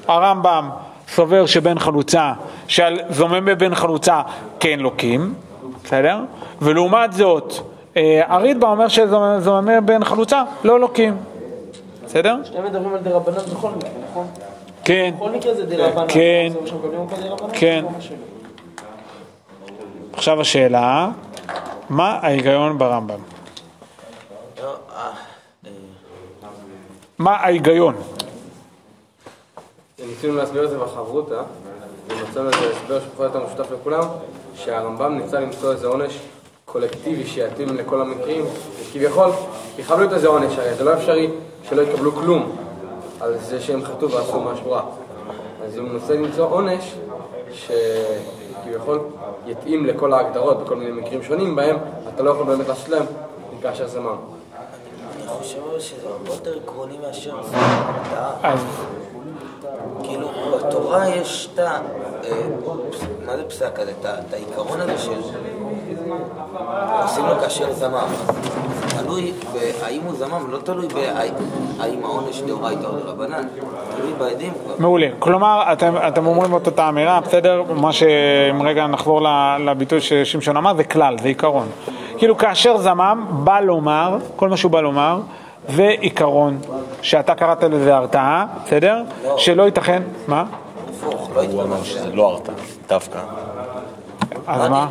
הרמב"ם 0.08 0.70
סובר 1.08 1.46
שבן 1.46 1.80
חלוצה, 1.80 2.34
שעל 2.68 3.00
זומם 3.10 3.46
בבן 3.46 3.76
חלוצה 3.76 4.22
כן 4.60 4.80
לוקים, 4.80 5.34
בסדר? 5.84 6.20
ולעומת 6.62 7.14
זאת, 7.14 7.54
אה, 7.98 8.22
הריטב"א 8.28 8.66
אומר 8.68 8.88
שזומם 8.88 9.86
בן 9.86 10.04
חלוצה 10.04 10.44
לא 10.64 10.80
לוקים, 10.80 11.18
בסדר? 12.06 12.36
שניהם 12.44 12.66
מדברים 12.66 12.94
על 12.94 13.00
דרבנן 13.00 13.38
בכל 13.38 13.70
מקרה, 13.70 13.90
נכון? 14.12 14.28
כן, 14.84 15.14
בכל 15.16 15.30
מקרה 15.30 15.54
זה 15.54 15.66
דרבנן. 15.66 16.06
כן. 16.10 16.52
כן. 17.54 17.86
שלא. 18.00 18.16
עכשיו 20.14 20.42
השאלה, 20.42 21.10
מה 21.90 22.20
ההיגיון 22.22 22.78
ברמב"ם? 22.78 23.20
לא, 24.64 24.76
אה, 24.96 25.12
אה, 25.66 25.70
מה 27.18 27.36
ההיגיון? 27.36 27.96
ניסינו 30.08 30.36
להסביר 30.36 30.66
את 30.66 30.70
זה 30.70 30.78
בחברותא, 30.78 31.42
ומצאנו 32.08 32.50
איזה 32.50 32.72
הסבר 32.72 33.00
שפחות 33.00 33.26
יותר 33.26 33.46
משותף 33.46 33.72
לכולם, 33.72 34.04
שהרמב"ם 34.56 35.18
ניסה 35.18 35.40
למצוא 35.40 35.72
איזה 35.72 35.88
עונש 35.88 36.20
קולקטיבי 36.76 37.26
שיתאים 37.26 37.78
לכל 37.78 38.02
המקרים, 38.02 38.46
כביכול, 38.94 39.30
כי 39.76 39.84
חייב 39.84 40.00
להיות 40.00 40.14
איזה 40.14 40.28
עונש, 40.28 40.58
הרי 40.58 40.74
זה 40.74 40.84
לא 40.84 40.94
אפשרי 40.94 41.30
שלא 41.70 41.82
יקבלו 41.82 42.12
כלום 42.12 42.56
על 43.20 43.38
זה 43.38 43.62
שהם 43.62 43.86
חטאו 43.86 44.12
ועשו 44.12 44.42
משהו 44.42 44.72
רע. 44.72 44.82
אז 45.66 45.78
הוא 45.78 45.90
מנסה 45.90 46.14
למצוא 46.14 46.46
עונש 46.46 46.96
שכביכול 47.52 49.00
יתאים 49.48 49.86
לכל 49.86 50.14
ההגדרות 50.14 50.64
בכל 50.64 50.76
מיני 50.76 50.92
מקרים 50.92 51.24
שונים 51.24 51.56
בהם 51.56 51.78
אתה 52.16 52.24
לא 52.24 52.30
יכול 52.30 52.46
באמת 52.46 52.68
לעשות 52.68 52.90
להם 52.90 53.06
כאשר 53.62 53.88
זה 53.88 54.00
מה. 54.00 54.16
אני 55.18 55.28
חושב 55.28 55.60
שזה 55.80 56.08
הרבה 56.08 56.30
יותר 56.30 56.58
עקרוני 56.64 56.98
מאשר 56.98 57.36
כאילו, 60.04 60.30
בתורה 60.58 61.10
יש 61.10 61.50
את 61.54 61.60
ה... 61.60 61.82
אה, 62.24 62.42
מה 63.26 63.38
זה 63.38 63.44
פסק 63.50 63.80
הזה? 63.80 63.92
את 63.92 64.06
את 64.06 64.34
העיקרון 64.34 64.82
הזה 64.82 64.98
של... 64.98 65.12
עושים 67.04 67.26
לו 67.26 67.40
כאשר 67.42 67.74
זמם. 67.74 68.08
תלוי 68.88 69.32
בהאם 69.54 70.02
הוא 70.06 70.16
זמם, 70.16 70.52
לא 70.52 70.58
תלוי 70.58 70.88
בהאם 70.88 72.04
העונש 72.06 72.42
דאורייתא 72.42 72.86
או 72.88 72.92
דרבנן. 73.06 73.44
תלוי 73.98 74.14
בעדים. 74.18 74.54
מעולה. 74.80 75.08
כלומר, 75.20 75.64
אתם, 75.74 75.94
אתם 76.08 76.26
אומרים 76.26 76.56
את 76.58 76.66
אותה 76.66 76.90
אמירה, 76.90 77.20
בסדר? 77.22 77.64
מה 77.76 77.92
שאם 77.94 78.62
רגע 78.62 78.88
נחזור 78.88 79.22
ל- 79.22 79.58
לביטוי 79.60 80.02
ששמשון 80.02 80.58
אמר, 80.58 80.76
זה 80.76 80.84
כלל, 80.84 81.16
זה 81.22 81.28
עיקרון. 81.28 81.68
כאילו 82.18 82.38
כאשר 82.38 82.78
זמם 82.78 83.26
בא 83.30 83.60
לומר, 83.60 84.18
כל 84.36 84.50
מה 84.50 84.58
שהוא 84.58 84.72
בא 84.72 84.82
לומר, 84.82 85.20
זה 85.70 85.88
עיקרון, 86.00 86.58
שאתה 87.02 87.36
קראת 87.36 87.64
לזה 87.64 87.96
הרתעה, 87.96 88.46
בסדר? 88.66 89.02
שלא 89.38 89.64
ייתכן, 89.64 90.04
מה? 90.28 90.44
הפוך, 90.90 91.30
לא 91.36 91.42
הוא 91.42 91.52
אמר 91.54 91.62
התכוונתי. 91.64 91.86
שזה 91.90 92.16
לא 92.16 92.28
הרתעה, 92.30 92.56
דווקא. 92.90 93.20
אז 94.48 94.70
מה? 94.70 94.88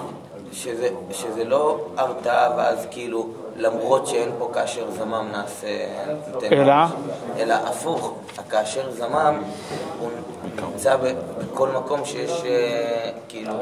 שזה, 0.54 0.88
שזה 1.10 1.44
לא 1.44 1.80
הרתעה 1.96 2.50
ואז 2.56 2.86
כאילו 2.90 3.26
למרות 3.56 4.06
שאין 4.06 4.30
פה 4.38 4.50
כאשר 4.54 4.90
זמם 4.90 5.28
נעשה... 5.32 5.68
אלא? 6.52 6.74
אלא 7.36 7.54
הפוך, 7.54 8.14
הכאשר 8.38 8.90
זמם 8.90 9.42
הוא 10.00 10.10
נמצא 10.62 10.96
בכל 10.96 11.68
מקום 11.68 12.04
שיש 12.04 12.42
אה, 12.44 13.10
כאילו... 13.28 13.52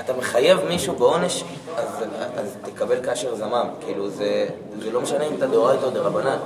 אתה 0.00 0.12
מחייב 0.18 0.58
מישהו 0.68 0.94
בעונש 0.94 1.44
אז, 1.76 2.04
אז 2.36 2.56
תקבל 2.62 2.96
כאשר 3.04 3.34
זמם 3.34 3.66
כאילו 3.80 4.08
זה, 4.08 4.46
זה 4.78 4.90
לא 4.92 5.00
משנה 5.00 5.24
אם 5.24 5.34
אתה 5.38 5.46
דאורייתא 5.46 5.84
או 5.84 5.90
דרבנן 5.90 6.36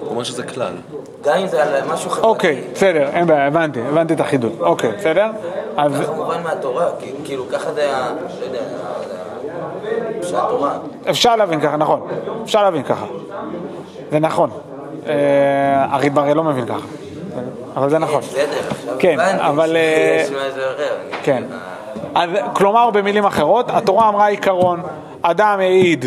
הוא 0.00 0.08
אומר 0.10 0.22
שזה 0.22 0.42
כלל. 0.42 0.72
גם 1.24 1.38
אם 1.38 1.46
זה 1.46 1.62
על 1.62 1.84
משהו 1.92 2.10
חברתי 2.10 2.28
אוקיי, 2.28 2.64
בסדר, 2.72 3.08
אין 3.08 3.26
בעיה, 3.26 3.46
הבנתי, 3.46 3.80
הבנתי 3.80 4.14
את 4.14 4.20
החידוד. 4.20 4.52
אוקיי, 4.60 4.92
בסדר? 4.92 5.26
אז 5.76 5.92
ככה 6.00 6.12
מובן 6.12 6.42
מהתורה, 6.42 6.88
כאילו 7.24 7.48
ככה 7.48 7.72
זה 7.72 7.96
ה... 7.96 8.12
לא 8.40 8.44
יודע, 8.44 8.60
זה 10.20 10.28
שהתורה 10.28 10.78
אפשר 11.10 11.36
להבין 11.36 11.60
ככה, 11.60 11.76
נכון. 11.76 12.08
אפשר 12.44 12.62
להבין 12.62 12.82
ככה. 12.82 13.06
זה 14.10 14.18
נכון. 14.18 14.50
אה, 15.06 15.86
הריטב"א 15.90 16.20
הרי 16.20 16.34
לא 16.34 16.44
מבין 16.44 16.66
ככה. 16.66 16.86
אבל 17.76 17.90
זה 17.90 17.98
נכון. 17.98 18.22
כן, 18.98 19.16
הבנתי 19.20 19.46
אבל, 19.46 19.76
אה. 19.76 20.24
כן. 21.22 21.42
אז 22.14 22.30
כלומר, 22.52 22.90
במילים 22.90 23.24
אחרות, 23.24 23.66
התורה 23.68 24.08
אמרה 24.08 24.26
עיקרון, 24.26 24.82
אדם 25.22 25.56
העיד 25.60 26.04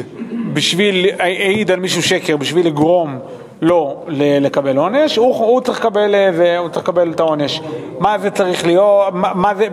בשביל, 0.53 1.05
העיד 1.19 1.71
על 1.71 1.79
מישהו 1.79 2.03
שקר 2.03 2.37
בשביל 2.37 2.67
לגרום 2.67 3.19
לו 3.61 4.03
לקבל 4.41 4.77
עונש, 4.77 5.15
הוא, 5.15 5.35
הוא 5.35 5.61
צריך 5.61 5.79
לקבל 5.79 6.15
איזה, 6.15 6.57
הוא 6.57 6.69
צריך 6.69 6.83
לקבל 6.83 7.11
את 7.11 7.19
העונש. 7.19 7.61
מה 7.99 8.17
זה 8.19 8.31
צריך 8.31 8.65
להיות, 8.65 9.13
מה, 9.13 9.31
מה 9.35 9.55
זה, 9.55 9.67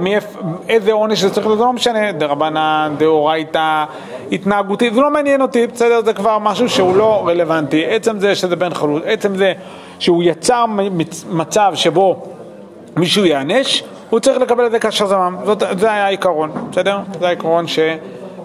איזה 0.68 0.92
עונש 0.92 1.20
זה 1.22 1.30
צריך 1.30 1.46
להיות, 1.46 1.59
זה 1.59 1.64
לא 1.64 1.72
משנה, 1.72 2.12
דרבנן, 2.12 2.94
דאורייתא, 2.98 3.84
התנהגותי, 4.32 4.90
זה 4.90 5.01
לא 5.01 5.11
מעניין 5.11 5.42
אותי, 5.42 5.66
בסדר, 5.66 6.01
זה 6.05 6.12
כבר 6.12 6.38
משהו 6.38 6.68
שהוא 6.68 6.96
לא 6.96 7.24
רלוונטי. 7.26 7.86
עצם 7.86 8.20
זה 8.20 8.34
שזה 8.34 8.57
בן 8.57 8.74
חלוץ, 8.74 9.03
עצם 9.07 9.36
זה 9.36 9.53
שהוא 10.01 10.22
יצר 10.22 10.64
מצ- 10.68 11.24
מצב 11.30 11.72
שבו 11.74 12.22
מישהו 12.96 13.24
ייענש, 13.24 13.82
הוא 14.11 14.20
צריך 14.20 14.38
לקבל 14.38 14.66
את 14.66 14.70
זה 14.70 14.78
כאשר 14.78 15.07
זמם. 15.07 15.36
זאת, 15.44 15.62
זה 15.78 15.92
היה 15.92 16.05
העיקרון, 16.05 16.51
בסדר? 16.70 16.98
זה 17.20 17.26
העיקרון 17.26 17.66
ש... 17.66 17.78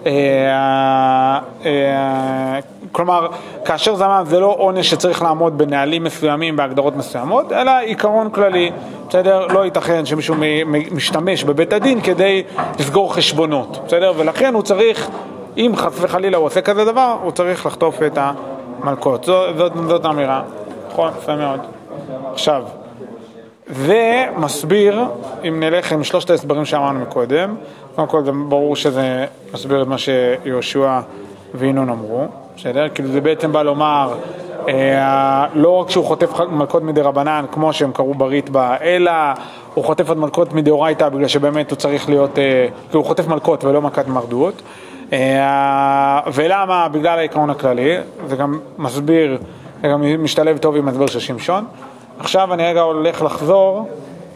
אה, 0.06 1.38
אה, 1.66 2.58
כלומר, 2.92 3.26
כאשר 3.64 3.94
זמם 3.94 4.22
זה 4.26 4.40
לא 4.40 4.54
עונש 4.58 4.90
שצריך 4.90 5.22
לעמוד 5.22 5.58
בנהלים 5.58 6.04
מסוימים, 6.04 6.56
בהגדרות 6.56 6.96
מסוימות, 6.96 7.52
אלא 7.52 7.70
עיקרון 7.78 8.30
כללי, 8.30 8.70
בסדר? 9.08 9.46
לא 9.46 9.64
ייתכן 9.64 10.06
שמישהו 10.06 10.34
משתמש 10.90 11.44
בבית 11.44 11.72
הדין 11.72 12.00
כדי 12.00 12.42
לסגור 12.80 13.14
חשבונות, 13.14 13.78
בסדר? 13.86 14.12
ולכן 14.16 14.54
הוא 14.54 14.62
צריך, 14.62 15.08
אם 15.56 15.72
חס 15.76 15.92
וחלילה 16.00 16.36
הוא 16.36 16.46
עושה 16.46 16.60
כזה 16.60 16.84
דבר, 16.84 17.16
הוא 17.22 17.32
צריך 17.32 17.66
לחטוף 17.66 18.02
את 18.02 18.18
המלכות. 18.82 19.24
זו, 19.24 19.42
זאת, 19.56 19.72
זאת 19.88 20.04
האמירה. 20.04 20.42
נכון, 20.96 21.12
יפה 21.18 21.36
מאוד. 21.36 21.60
עכשיו, 22.32 22.64
זה 23.66 24.26
מסביר, 24.36 25.04
אם 25.48 25.60
נלך 25.60 25.92
עם 25.92 26.04
שלושת 26.04 26.30
ההסברים 26.30 26.64
שאמרנו 26.64 27.00
מקודם, 27.00 27.54
קודם 27.94 28.08
כל 28.08 28.24
זה 28.24 28.32
ברור 28.48 28.76
שזה 28.76 29.24
מסביר 29.54 29.82
את 29.82 29.86
מה 29.86 29.96
שיהושע 29.98 31.00
וינון 31.54 31.88
אמרו, 31.88 32.24
בסדר? 32.56 32.88
כאילו 32.88 33.08
זה 33.08 33.20
בעצם 33.20 33.52
בא 33.52 33.62
לומר, 33.62 34.14
אה, 34.68 35.46
לא 35.54 35.70
רק 35.70 35.90
שהוא 35.90 36.04
חוטף 36.04 36.40
מלכות 36.40 36.82
מדי 36.82 37.00
רבנן 37.00 37.44
כמו 37.52 37.72
שהם 37.72 37.92
קראו 37.92 38.14
בריטב"א, 38.14 38.76
אלא 38.80 39.12
הוא 39.74 39.84
חוטף 39.84 40.08
עוד 40.08 40.18
מלכות 40.18 40.52
מדאורייתא 40.52 41.08
בגלל 41.08 41.28
שבאמת 41.28 41.70
הוא 41.70 41.76
צריך 41.76 42.08
להיות, 42.08 42.38
אה, 42.38 42.66
כאילו 42.88 43.00
הוא 43.00 43.06
חוטף 43.06 43.26
מלכות 43.26 43.64
ולא 43.64 43.82
מכת 43.82 44.08
מרדות. 44.08 44.62
אה, 45.12 46.20
ולמה? 46.32 46.88
בגלל 46.88 47.18
העיקרון 47.18 47.50
הכללי, 47.50 47.96
זה 48.26 48.36
גם 48.36 48.58
מסביר, 48.78 49.38
זה 49.82 49.88
גם 49.88 50.24
משתלב 50.24 50.58
טוב 50.58 50.76
עם 50.76 50.88
ההסבר 50.88 51.06
של 51.06 51.20
שמשון. 51.20 51.64
עכשיו 52.18 52.54
אני 52.54 52.66
רגע 52.66 52.80
הולך 52.80 53.22
לחזור 53.22 53.88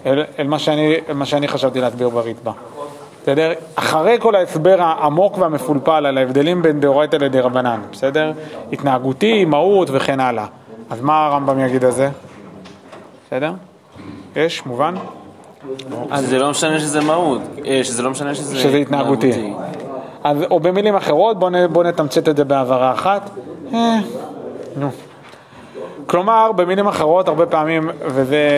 אל, 0.07 0.25
אל 0.39 0.47
מה, 0.47 0.59
שאני, 0.59 0.95
אל 1.09 1.15
מה 1.15 1.25
שאני 1.25 1.49
חשבתי 1.49 1.81
להסביר 1.81 2.09
בריטב"א. 2.09 2.51
בסדר? 3.23 3.53
אחרי 3.75 4.17
כל 4.21 4.35
ההסבר 4.35 4.83
העמוק 4.83 5.39
והמפולפל 5.39 6.07
על 6.07 6.19
ההבדלים 6.19 6.63
בין 6.63 6.81
דאורייתא 6.81 7.17
לדרבנן, 7.17 7.81
בסדר? 7.93 8.33
התנהגותי, 8.73 9.45
מהות 9.45 9.89
וכן 9.93 10.21
הלאה. 10.21 10.47
אז 10.91 11.01
מה 11.01 11.27
הרמב"ם 11.27 11.59
יגיד 11.59 11.85
על 11.85 11.91
זה? 11.91 12.09
בסדר? 13.27 13.53
יש? 14.37 14.67
מובן? 14.67 14.95
אז 16.11 16.29
זה 16.29 16.39
לא 16.39 16.51
משנה 16.51 16.81
שזה 16.81 17.01
מהות, 17.01 17.41
שזה 17.83 18.03
לא 18.03 18.11
משנה 18.11 18.35
שזה... 18.35 18.59
שזה 18.59 18.77
התנהגותי. 18.77 19.53
אז, 20.25 20.43
או 20.51 20.61
במילים 20.61 20.97
אחרות, 20.97 21.39
בואו 21.39 21.69
בוא 21.73 21.85
נתמצת 21.85 22.29
את 22.29 22.37
זה 22.37 22.45
בהבהרה 22.45 22.93
אחת. 22.93 23.31
אה, 23.75 23.99
נו. 24.77 24.91
כלומר, 26.11 26.53
במילים 26.57 26.87
אחרות, 26.87 27.29
הרבה 27.29 27.47
פעמים, 27.47 27.91
וזה, 28.07 28.49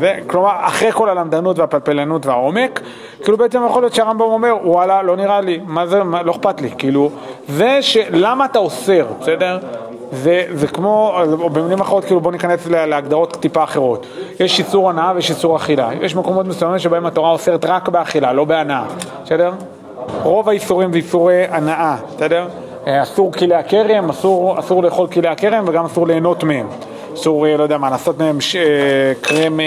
זה, 0.00 0.14
כלומר, 0.26 0.50
אחרי 0.60 0.92
כל 0.92 1.08
הלמדנות 1.08 1.58
והפלפלנות 1.58 2.26
והעומק, 2.26 2.80
כאילו 3.22 3.36
בעצם 3.38 3.60
יכול 3.68 3.82
להיות 3.82 3.94
שהרמב"ם 3.94 4.20
אומר, 4.24 4.54
וואלה, 4.64 5.02
לא 5.02 5.16
נראה 5.16 5.40
לי, 5.40 5.60
מה 5.66 5.86
זה, 5.86 6.02
מה, 6.02 6.22
לא 6.22 6.32
אכפת 6.32 6.60
לי, 6.60 6.70
כאילו, 6.78 7.10
זה. 7.48 7.80
למה 8.10 8.44
אתה 8.44 8.58
אוסר, 8.58 9.06
בסדר? 9.20 9.58
זה, 10.12 10.44
זה 10.52 10.66
כמו, 10.66 11.18
במילים 11.52 11.80
אחרות, 11.80 12.04
כאילו 12.04 12.20
בוא 12.20 12.32
ניכנס 12.32 12.66
לה- 12.66 12.86
להגדרות 12.86 13.36
טיפה 13.40 13.64
אחרות. 13.64 14.06
יש 14.40 14.58
איסור 14.58 14.90
הנאה 14.90 15.12
ויש 15.14 15.30
איסור 15.30 15.56
אכילה. 15.56 15.90
יש 16.00 16.16
מקומות 16.16 16.46
מסוימים 16.46 16.78
שבהם 16.78 17.06
התורה 17.06 17.30
אוסרת 17.30 17.64
רק 17.64 17.88
באכילה, 17.88 18.32
לא 18.32 18.44
בהנאה, 18.44 18.84
בסדר? 19.24 19.52
רוב 20.22 20.48
האיסורים 20.48 20.90
זה 20.92 20.96
איסורי 20.96 21.44
הנאה, 21.50 21.96
בסדר? 22.16 22.46
אה, 22.86 23.02
אסור 23.02 23.32
כלי 23.32 23.54
הכרם, 23.54 24.10
אסור, 24.10 24.58
אסור 24.58 24.82
לאכול 24.82 25.08
כלי 25.08 25.28
הכרם 25.28 25.64
וגם 25.66 25.84
אסור 25.84 26.06
ליהנות 26.06 26.44
מהם. 26.44 26.66
אסור, 27.14 27.46
אה, 27.46 27.56
לא 27.56 27.62
יודע 27.62 27.78
מה, 27.78 27.90
לעשות 27.90 28.18
מהם 28.18 28.40
ש... 28.40 28.56
אה, 28.56 28.62
קרם, 29.20 29.60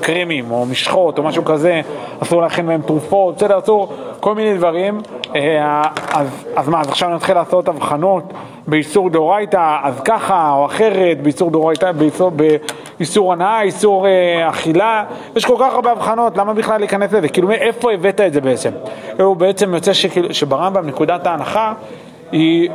קרמים 0.00 0.50
או 0.50 0.66
משחות 0.66 1.18
או 1.18 1.22
משהו 1.22 1.44
כזה, 1.44 1.80
אסור 2.22 2.42
להכין 2.42 2.66
מהם 2.66 2.82
תרופות, 2.82 3.36
בסדר, 3.36 3.58
אסור 3.58 3.92
כל 4.20 4.34
מיני 4.34 4.56
דברים. 4.56 5.00
אז, 6.12 6.44
אז 6.56 6.68
מה, 6.68 6.80
אז 6.80 6.88
עכשיו 6.88 7.08
נתחיל 7.08 7.34
לעשות 7.34 7.68
הבחנות 7.68 8.32
באיסור 8.66 9.10
דאורייתא, 9.10 9.76
אז 9.82 10.00
ככה 10.00 10.52
או 10.52 10.66
אחרת, 10.66 11.22
באיסור 11.22 11.50
דאורייתא, 11.50 11.92
באיסור, 11.92 12.30
באיסור 12.98 13.32
הנאה, 13.32 13.62
איסור 13.62 14.06
אה, 14.06 14.48
אכילה, 14.48 15.04
יש 15.36 15.44
כל 15.44 15.56
כך 15.60 15.74
הרבה 15.74 15.92
הבחנות, 15.92 16.36
למה 16.36 16.54
בכלל 16.54 16.78
להיכנס 16.78 17.12
לזה? 17.12 17.28
כאילו, 17.28 17.50
איפה 17.50 17.92
הבאת 17.92 18.20
את 18.20 18.32
זה 18.32 18.40
בעצם? 18.40 18.70
הוא 19.18 19.36
בעצם 19.36 19.74
יוצא 19.74 19.92
שברמב"ם 20.32 20.86
נקודת 20.86 21.26
ההנחה 21.26 21.72
היא... 22.32 22.70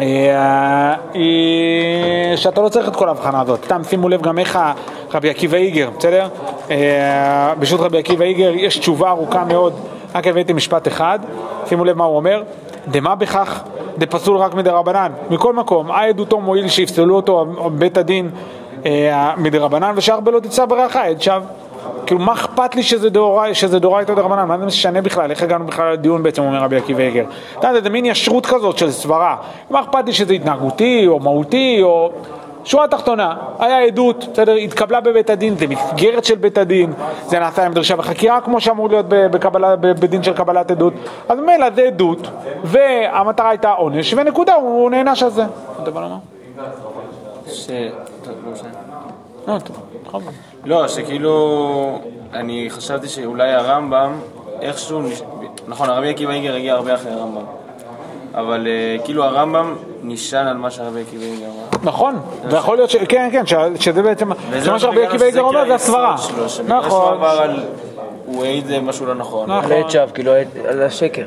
אה, 0.00 0.94
היא 1.12 2.36
שאתה 2.36 2.62
לא 2.62 2.68
צריך 2.68 2.88
את 2.88 2.96
כל 2.96 3.08
ההבחנה 3.08 3.40
הזאת. 3.40 3.64
סתם 3.64 3.84
שימו 3.84 4.08
לב 4.08 4.22
גם 4.22 4.38
איך 4.38 4.58
רבי 5.14 5.30
עקיבא 5.30 5.56
איגר, 5.56 5.90
בסדר? 5.98 6.28
אה, 6.70 7.54
ברשות 7.58 7.80
רבי 7.80 7.98
עקיבא 7.98 8.24
איגר 8.24 8.52
יש 8.54 8.78
תשובה 8.78 9.10
ארוכה 9.10 9.44
מאוד, 9.44 9.72
רק 10.14 10.26
הבאתי 10.26 10.52
משפט 10.52 10.88
אחד, 10.88 11.18
שימו 11.66 11.84
לב 11.84 11.96
מה 11.96 12.04
הוא 12.04 12.16
אומר, 12.16 12.42
דמה 12.88 13.14
בכך 13.14 13.62
דפסול 13.98 14.36
רק 14.36 14.54
מדרבנן. 14.54 15.12
מכל 15.30 15.52
מקום, 15.52 15.90
העדותו 15.90 16.40
מועיל 16.40 16.68
שיפסלו 16.68 17.16
אותו 17.16 17.46
בית 17.78 17.96
הדין 17.96 18.30
אה, 18.86 19.34
מדרבנן 19.36 19.92
ושאר 19.96 20.20
בלא 20.20 20.40
תצא 20.40 20.64
ברכה, 20.64 21.04
עד 21.04 21.22
שווא. 21.22 21.63
כאילו, 22.06 22.20
מה 22.20 22.32
אכפת 22.32 22.74
לי 22.74 22.82
שזה 22.82 23.10
דאורי- 23.10 23.54
שזה 23.54 23.78
דאורייתא 23.78 24.14
דרבנן? 24.14 24.48
מה 24.48 24.58
זה 24.58 24.66
משנה 24.66 25.02
בכלל? 25.02 25.30
איך 25.30 25.42
הגענו 25.42 25.66
בכלל 25.66 25.92
לדיון 25.92 26.22
בעצם, 26.22 26.42
אומר 26.42 26.58
רבי 26.58 26.76
עקיבא 26.76 27.02
איגר? 27.02 27.24
אתה 27.58 27.68
יודע, 27.68 27.80
זה 27.80 27.90
מין 27.90 28.06
ישרות 28.06 28.46
כזאת 28.46 28.78
של 28.78 28.90
סברה. 28.90 29.36
מה 29.70 29.80
אכפת 29.80 30.06
לי 30.06 30.12
שזה 30.12 30.32
התנהגותי, 30.32 31.06
או 31.06 31.20
מהותי, 31.20 31.78
או... 31.82 32.12
שורה 32.66 32.88
תחתונה, 32.88 33.34
היה 33.58 33.78
עדות, 33.78 34.24
בסדר, 34.32 34.54
התקבלה 34.54 35.00
בבית 35.00 35.30
הדין, 35.30 35.56
זה 35.58 35.66
מסגרת 35.66 36.24
של 36.24 36.34
בית 36.34 36.58
הדין, 36.58 36.92
זה 37.26 37.38
נעשה 37.38 37.66
עם 37.66 37.72
דרישה 37.72 37.96
בחקירה 37.96 38.40
כמו 38.40 38.60
שאמור 38.60 38.88
להיות 38.88 39.06
בקבלה, 39.08 39.76
בדין 39.76 40.22
של 40.22 40.32
קבלת 40.32 40.70
עדות, 40.70 40.92
אז 41.28 41.38
ממילא 41.38 41.70
זה 41.74 41.82
עדות, 41.82 42.18
והמטרה 42.64 43.48
הייתה 43.48 43.70
עונש, 43.70 44.14
ונקודה, 44.14 44.54
הוא 44.54 44.90
נענש 44.90 45.22
על 45.22 45.30
זה. 45.30 45.44
אתה 45.82 45.90
בא 45.90 46.00
לומר? 46.00 46.16
ש... 47.46 47.70
לא. 49.46 49.54
לא, 49.54 49.58
טוב, 49.58 49.76
בכבוד. 50.06 50.32
לא, 50.64 50.88
שכאילו, 50.88 52.00
אני 52.32 52.66
חשבתי 52.70 53.08
שאולי 53.08 53.52
הרמב"ם, 53.52 54.12
איכשהו, 54.60 55.02
נכון, 55.68 55.90
הרבי 55.90 56.10
עקיבא 56.10 56.32
איגר 56.32 56.54
הגיע 56.54 56.74
הרבה 56.74 56.94
אחרי 56.94 57.12
הרמב"ם, 57.12 57.44
אבל 58.34 58.66
אה, 58.66 59.04
כאילו 59.04 59.24
הרמב"ם 59.24 59.74
נשען 60.02 60.46
על 60.46 60.56
מה 60.56 60.70
שהרבי 60.70 61.00
עקיבא 61.00 61.24
איגר 61.24 61.46
אמר. 61.46 61.90
נכון, 61.90 62.18
ויכול 62.50 62.76
להיות 62.76 62.90
ש... 62.90 62.96
כן, 62.96 63.28
כן, 63.32 63.44
שזה 63.80 64.02
בעצם, 64.02 64.30
וזה 64.50 64.66
שמה 64.66 64.78
שרבי 64.78 65.06
עקיבא 65.06 65.24
איגר 65.24 65.40
אומר 65.40 65.66
זה 65.66 65.74
הסברה. 65.74 66.16
נכון. 66.68 67.18
הוא 68.26 68.44
העיד 68.44 68.70
אה, 68.70 68.80
משהו 68.80 69.06
לא 69.06 69.14
נכון. 69.14 69.50
נכון. 69.50 69.72
על 69.72 69.78
עד 69.84 69.90
שווא, 69.90 70.06
כאילו 70.14 70.32
על 70.68 70.82
השקר. 70.82 71.24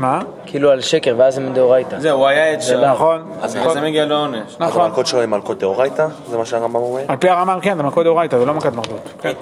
מה? 0.00 0.20
כאילו 0.46 0.70
על 0.70 0.80
שקר, 0.80 1.14
ואז 1.18 1.34
זה 1.34 1.40
מדאורייתא. 1.40 2.00
זהו, 2.00 2.18
הוא 2.18 2.26
היה 2.26 2.52
עד 2.52 2.62
שם. 2.62 2.80
נכון, 2.80 3.22
אז 3.42 3.56
בגלל 3.56 3.72
זה 3.72 3.80
מגיע 3.80 4.04
לעונש. 4.06 4.56
נכון. 4.60 4.82
המלכות 4.84 5.06
שלו 5.06 5.20
היא 5.20 5.28
מלכות 5.28 5.58
דאורייתא? 5.58 6.06
זה 6.30 6.38
מה 6.38 6.44
שהרמב"ם 6.44 6.76
אומר? 6.76 7.02
על 7.08 7.16
פי 7.16 7.28
הרמב"ם 7.28 7.58
כן, 7.62 7.76
זה 7.76 7.82
מכות 7.82 8.04
דאורייתא, 8.04 8.38
זה 8.38 8.44
לא 8.44 8.54
מכת 8.54 8.72
מרדות. 8.72 9.00
כן. 9.20 9.28
עד 9.28 9.36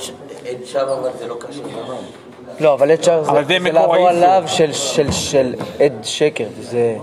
שווא 0.64 0.82
אבל 0.82 1.08
זה 1.18 1.26
לא 1.28 1.36
קשה. 1.40 1.60
לא, 2.60 2.74
אבל 2.74 2.90
עד 2.90 2.98
אבל 3.08 3.44
זה 3.44 3.54
זה 3.58 3.64
זה 3.64 3.72
לעבור. 3.72 4.08
עליו 4.08 4.42
של- 4.46 4.72
של- 4.72 5.12
של 5.12 5.54
עד 5.80 5.92
שקר, 6.02 6.44
וזה... 6.58 6.96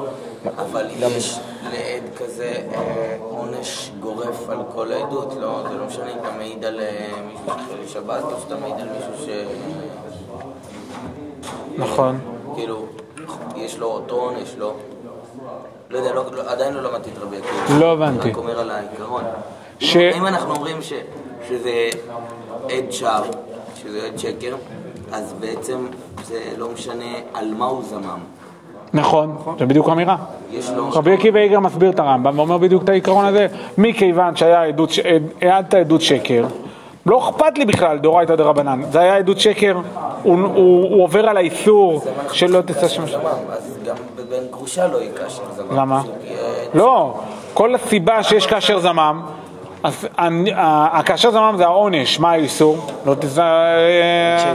אבל 0.57 0.85
יש 0.99 1.39
לעד 1.71 2.03
כזה 2.17 2.53
אה, 2.75 2.81
עונש 3.29 3.91
גורף 3.99 4.49
על 4.49 4.57
כל 4.75 4.91
העדות, 4.91 5.33
לא? 5.41 5.59
זה 5.69 5.77
לא 5.77 5.85
משנה 5.85 6.05
אם 6.05 6.17
אתה 6.21 6.29
מעיד 6.37 6.65
על 6.65 6.79
אה, 6.79 6.85
מישהו 7.27 7.45
שחילל 7.65 7.87
שבת 7.87 8.23
או 8.23 8.39
שאתה 8.43 8.55
מעיד 8.61 8.75
על 8.79 8.87
מישהו 8.97 9.25
ש... 9.25 9.29
נכון. 11.77 12.19
כאילו, 12.55 12.85
יש 13.55 13.77
לו 13.79 13.87
אותו 13.87 14.15
עונש, 14.15 14.55
לא? 14.57 14.73
לא 15.89 15.97
יודע, 15.97 16.13
לא, 16.13 16.23
לא, 16.31 16.41
עדיין 16.51 16.73
לא 16.73 16.81
למדתי 16.81 17.09
את 17.09 17.23
רבי 17.23 17.37
עקיבא. 17.37 17.79
לא 17.79 17.91
הבנתי. 17.91 18.21
אני 18.21 18.31
רק 18.31 18.37
אומר 18.37 18.59
על 18.59 18.71
העיקרון. 18.71 19.23
ש- 19.79 19.95
אם, 19.97 20.09
אם 20.17 20.27
אנחנו 20.27 20.55
אומרים 20.55 20.81
ש, 20.81 20.93
שזה 21.49 21.89
עד 22.69 22.91
שווא, 22.91 23.11
שזה 23.75 23.99
עד 24.11 24.17
שקר, 24.19 24.55
אז 25.11 25.33
בעצם 25.39 25.87
זה 26.23 26.39
לא 26.57 26.67
משנה 26.73 27.05
על 27.33 27.53
מה 27.57 27.65
הוא 27.65 27.83
זמם. 27.83 28.19
נכון, 28.93 29.37
זה 29.59 29.65
בדיוק 29.65 29.89
האמירה. 29.89 30.17
יש 30.51 30.69
לו... 30.69 30.89
רבי 30.91 31.13
עקיבא 31.13 31.39
איגר 31.39 31.59
מסביר 31.59 31.89
את 31.89 31.99
הרמב"ם 31.99 32.39
ואומר 32.39 32.57
בדיוק 32.57 32.83
את 32.83 32.89
העיקרון 32.89 33.25
הזה. 33.25 33.47
מכיוון 33.77 34.35
שהיה 34.35 34.63
עדות, 34.63 34.89
עד- 35.15 35.43
העדת 35.43 35.73
עדות 35.73 36.01
שקר, 36.01 36.45
לא 37.05 37.29
אכפת 37.29 37.57
לי 37.57 37.65
בכלל 37.65 37.97
דאורייתא 37.97 38.35
דרבנן. 38.35 38.81
זה 38.91 38.99
היה 38.99 39.15
עדות 39.17 39.39
שקר, 39.39 39.75
הוא, 39.75 39.83
הוא, 40.23 40.43
הוא 40.89 41.03
עובר 41.03 41.29
על 41.29 41.37
האיסור 41.37 42.01
שלא 42.31 42.61
תצא 42.61 42.87
שם... 42.87 43.03
אז 43.03 43.77
גם 43.85 43.95
בבן 44.15 44.47
גרושה 44.51 44.87
לא 44.87 44.97
יהיה 44.97 45.11
כאשר 45.13 45.41
זמם. 45.55 45.77
למה? 45.77 46.01
לא, 46.73 47.13
כל 47.53 47.75
הסיבה 47.75 48.23
שיש 48.23 48.47
כאשר 48.47 48.79
זמם, 48.79 49.21
אז 49.83 50.07
אני- 50.19 50.53
ה- 50.53 51.01
כאשר 51.05 51.31
זמם 51.31 51.53
זה 51.57 51.63
העונש, 51.65 52.19
מה 52.19 52.31
האיסור? 52.31 52.77
לא 53.05 53.15
תישא 53.15 53.41
אה. 53.41 54.53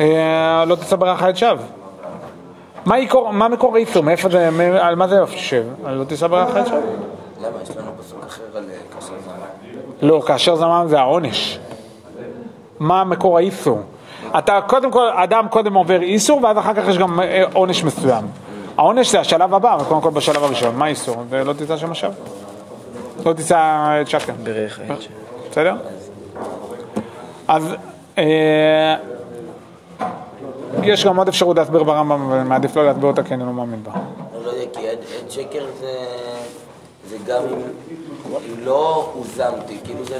אה, 0.00 0.64
לא 0.64 0.76
ברכה 0.96 1.30
את 1.30 1.36
שווא. 1.36 1.56
מה 3.32 3.48
מקור 3.48 3.74
האיסור? 3.76 4.02
מאיפה 4.02 4.28
זה, 4.28 4.48
על 4.80 4.94
מה 4.94 5.08
זה 5.08 5.16
יושב? 5.16 5.64
לא 5.86 6.04
תישא 6.04 6.26
ברכה 6.26 6.60
את 6.60 6.66
שווא? 6.66 6.78
למה? 7.40 7.48
יש 7.62 7.76
לנו 7.76 7.90
פסוק 8.00 8.24
אחר 8.28 8.42
על 8.54 8.64
אה, 8.70 8.76
כאשר 9.00 9.12
זמם. 9.24 10.08
לא, 10.08 10.22
כאשר 10.26 10.56
זמם 10.56 10.84
זה 10.88 11.00
העונש. 11.00 11.58
מה 12.84 13.04
מקור 13.04 13.38
האיסור? 13.38 13.80
אתה 14.38 14.60
קודם 14.66 14.90
כל, 14.90 15.08
אדם 15.12 15.46
קודם 15.50 15.74
עובר 15.74 16.02
איסור 16.02 16.40
ואז 16.44 16.58
אחר 16.58 16.74
כך 16.74 16.88
יש 16.88 16.98
גם 16.98 17.20
אה, 17.20 17.44
עונש 17.52 17.84
מסוים. 17.84 18.24
העונש 18.76 19.12
זה 19.12 19.20
השלב 19.20 19.54
הבא, 19.54 19.74
אבל 19.74 19.84
קודם 19.84 20.00
כל 20.00 20.10
בשלב 20.10 20.44
הראשון. 20.44 20.76
מה 20.76 20.84
האיסור? 20.84 21.16
זה 21.30 21.44
לא 21.44 21.52
תישא 21.52 21.76
שם 21.76 21.90
עכשיו. 21.90 22.12
לא 23.26 23.32
תישא 23.32 23.98
את 24.02 24.08
שקר. 24.08 24.32
האש. 24.88 25.08
בסדר? 25.50 25.74
אז 27.48 27.74
אה, 28.18 28.96
יש 30.82 31.06
גם 31.06 31.16
עוד 31.16 31.28
אפשרות 31.28 31.56
להסביר 31.56 31.82
ברמב"ם, 31.82 32.22
אבל 32.22 32.42
מעדיף 32.42 32.76
לא 32.76 32.86
להסביר 32.86 33.06
אותה 33.06 33.22
כי 33.22 33.34
אני 33.34 33.46
לא 33.46 33.52
מאמין 33.52 33.82
בה. 33.82 33.92
לא 34.44 34.50
יודע, 34.50 34.64
כי 34.72 34.88
עד 34.88 34.98
עד 35.24 35.30
שקר 35.30 35.64
זה, 35.80 35.86
זה 37.18 37.32
גם 37.32 37.42
אם, 37.44 37.60
לא 38.64 39.10
הוזמתי, 39.14 39.78
כאילו 39.84 40.04
זה, 40.04 40.18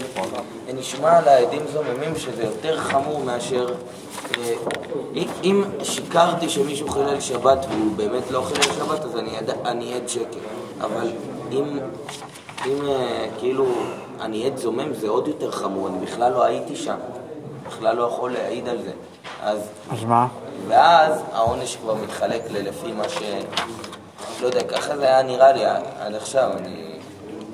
זה 0.66 0.72
נשמע 0.72 1.18
על 1.18 1.28
העדים 1.28 1.62
זוממים 1.72 2.16
שזה 2.16 2.42
יותר 2.42 2.80
חמור 2.80 3.20
מאשר, 3.24 3.66
אה, 4.38 4.54
אם- 5.44 5.64
שיקרתי 5.82 6.48
שמישהו 6.48 6.88
חילל 6.88 7.20
שבת 7.20 7.66
והוא 7.70 7.96
באמת 7.96 8.30
לא 8.30 8.40
חילל 8.40 8.62
שבת, 8.62 9.04
אז 9.04 9.16
אני, 9.16 9.36
עד, 9.38 9.50
אני 9.64 9.94
עד 9.94 10.08
שקר, 10.08 10.38
אבל 10.80 11.10
אם, 11.52 11.78
אם 12.66 12.88
אה, 12.88 13.26
כאילו 13.38 13.66
אני 14.20 14.46
עד 14.46 14.56
זומם 14.56 14.94
זה 14.94 15.08
עוד 15.08 15.28
יותר 15.28 15.50
חמור, 15.50 15.88
אני 15.88 16.06
בכלל 16.06 16.32
לא 16.32 16.44
הייתי 16.44 16.76
שם, 16.76 16.96
בכלל 17.66 17.96
לא 17.96 18.02
יכול 18.02 18.32
להעיד 18.32 18.68
על 18.68 18.82
זה, 18.82 18.90
אז 19.42 19.58
אז 19.90 20.04
מה? 20.04 20.26
ואז 20.68 21.12
העונש 21.32 21.76
כבר 21.76 21.94
מתחלק 21.94 22.42
ל- 22.50 22.68
לפי 22.68 22.92
מה 22.92 23.08
ש... 23.08 23.18
לא 24.42 24.46
יודע, 24.46 24.62
ככה 24.62 24.96
זה 24.96 25.04
היה 25.04 25.22
נראה 25.22 25.52
לי 25.52 25.64
עד 26.00 26.14
עכשיו, 26.14 26.50
אני, 26.58 26.76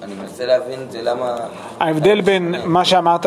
אני 0.03 0.15
מנסה 0.15 0.47
להבין 0.47 0.81
את 0.83 0.93
זה 0.93 1.03
למה... 1.03 1.37
ההבדל 1.81 2.21
בין 2.21 2.55
מה 2.65 2.85
שאמרת, 2.85 3.27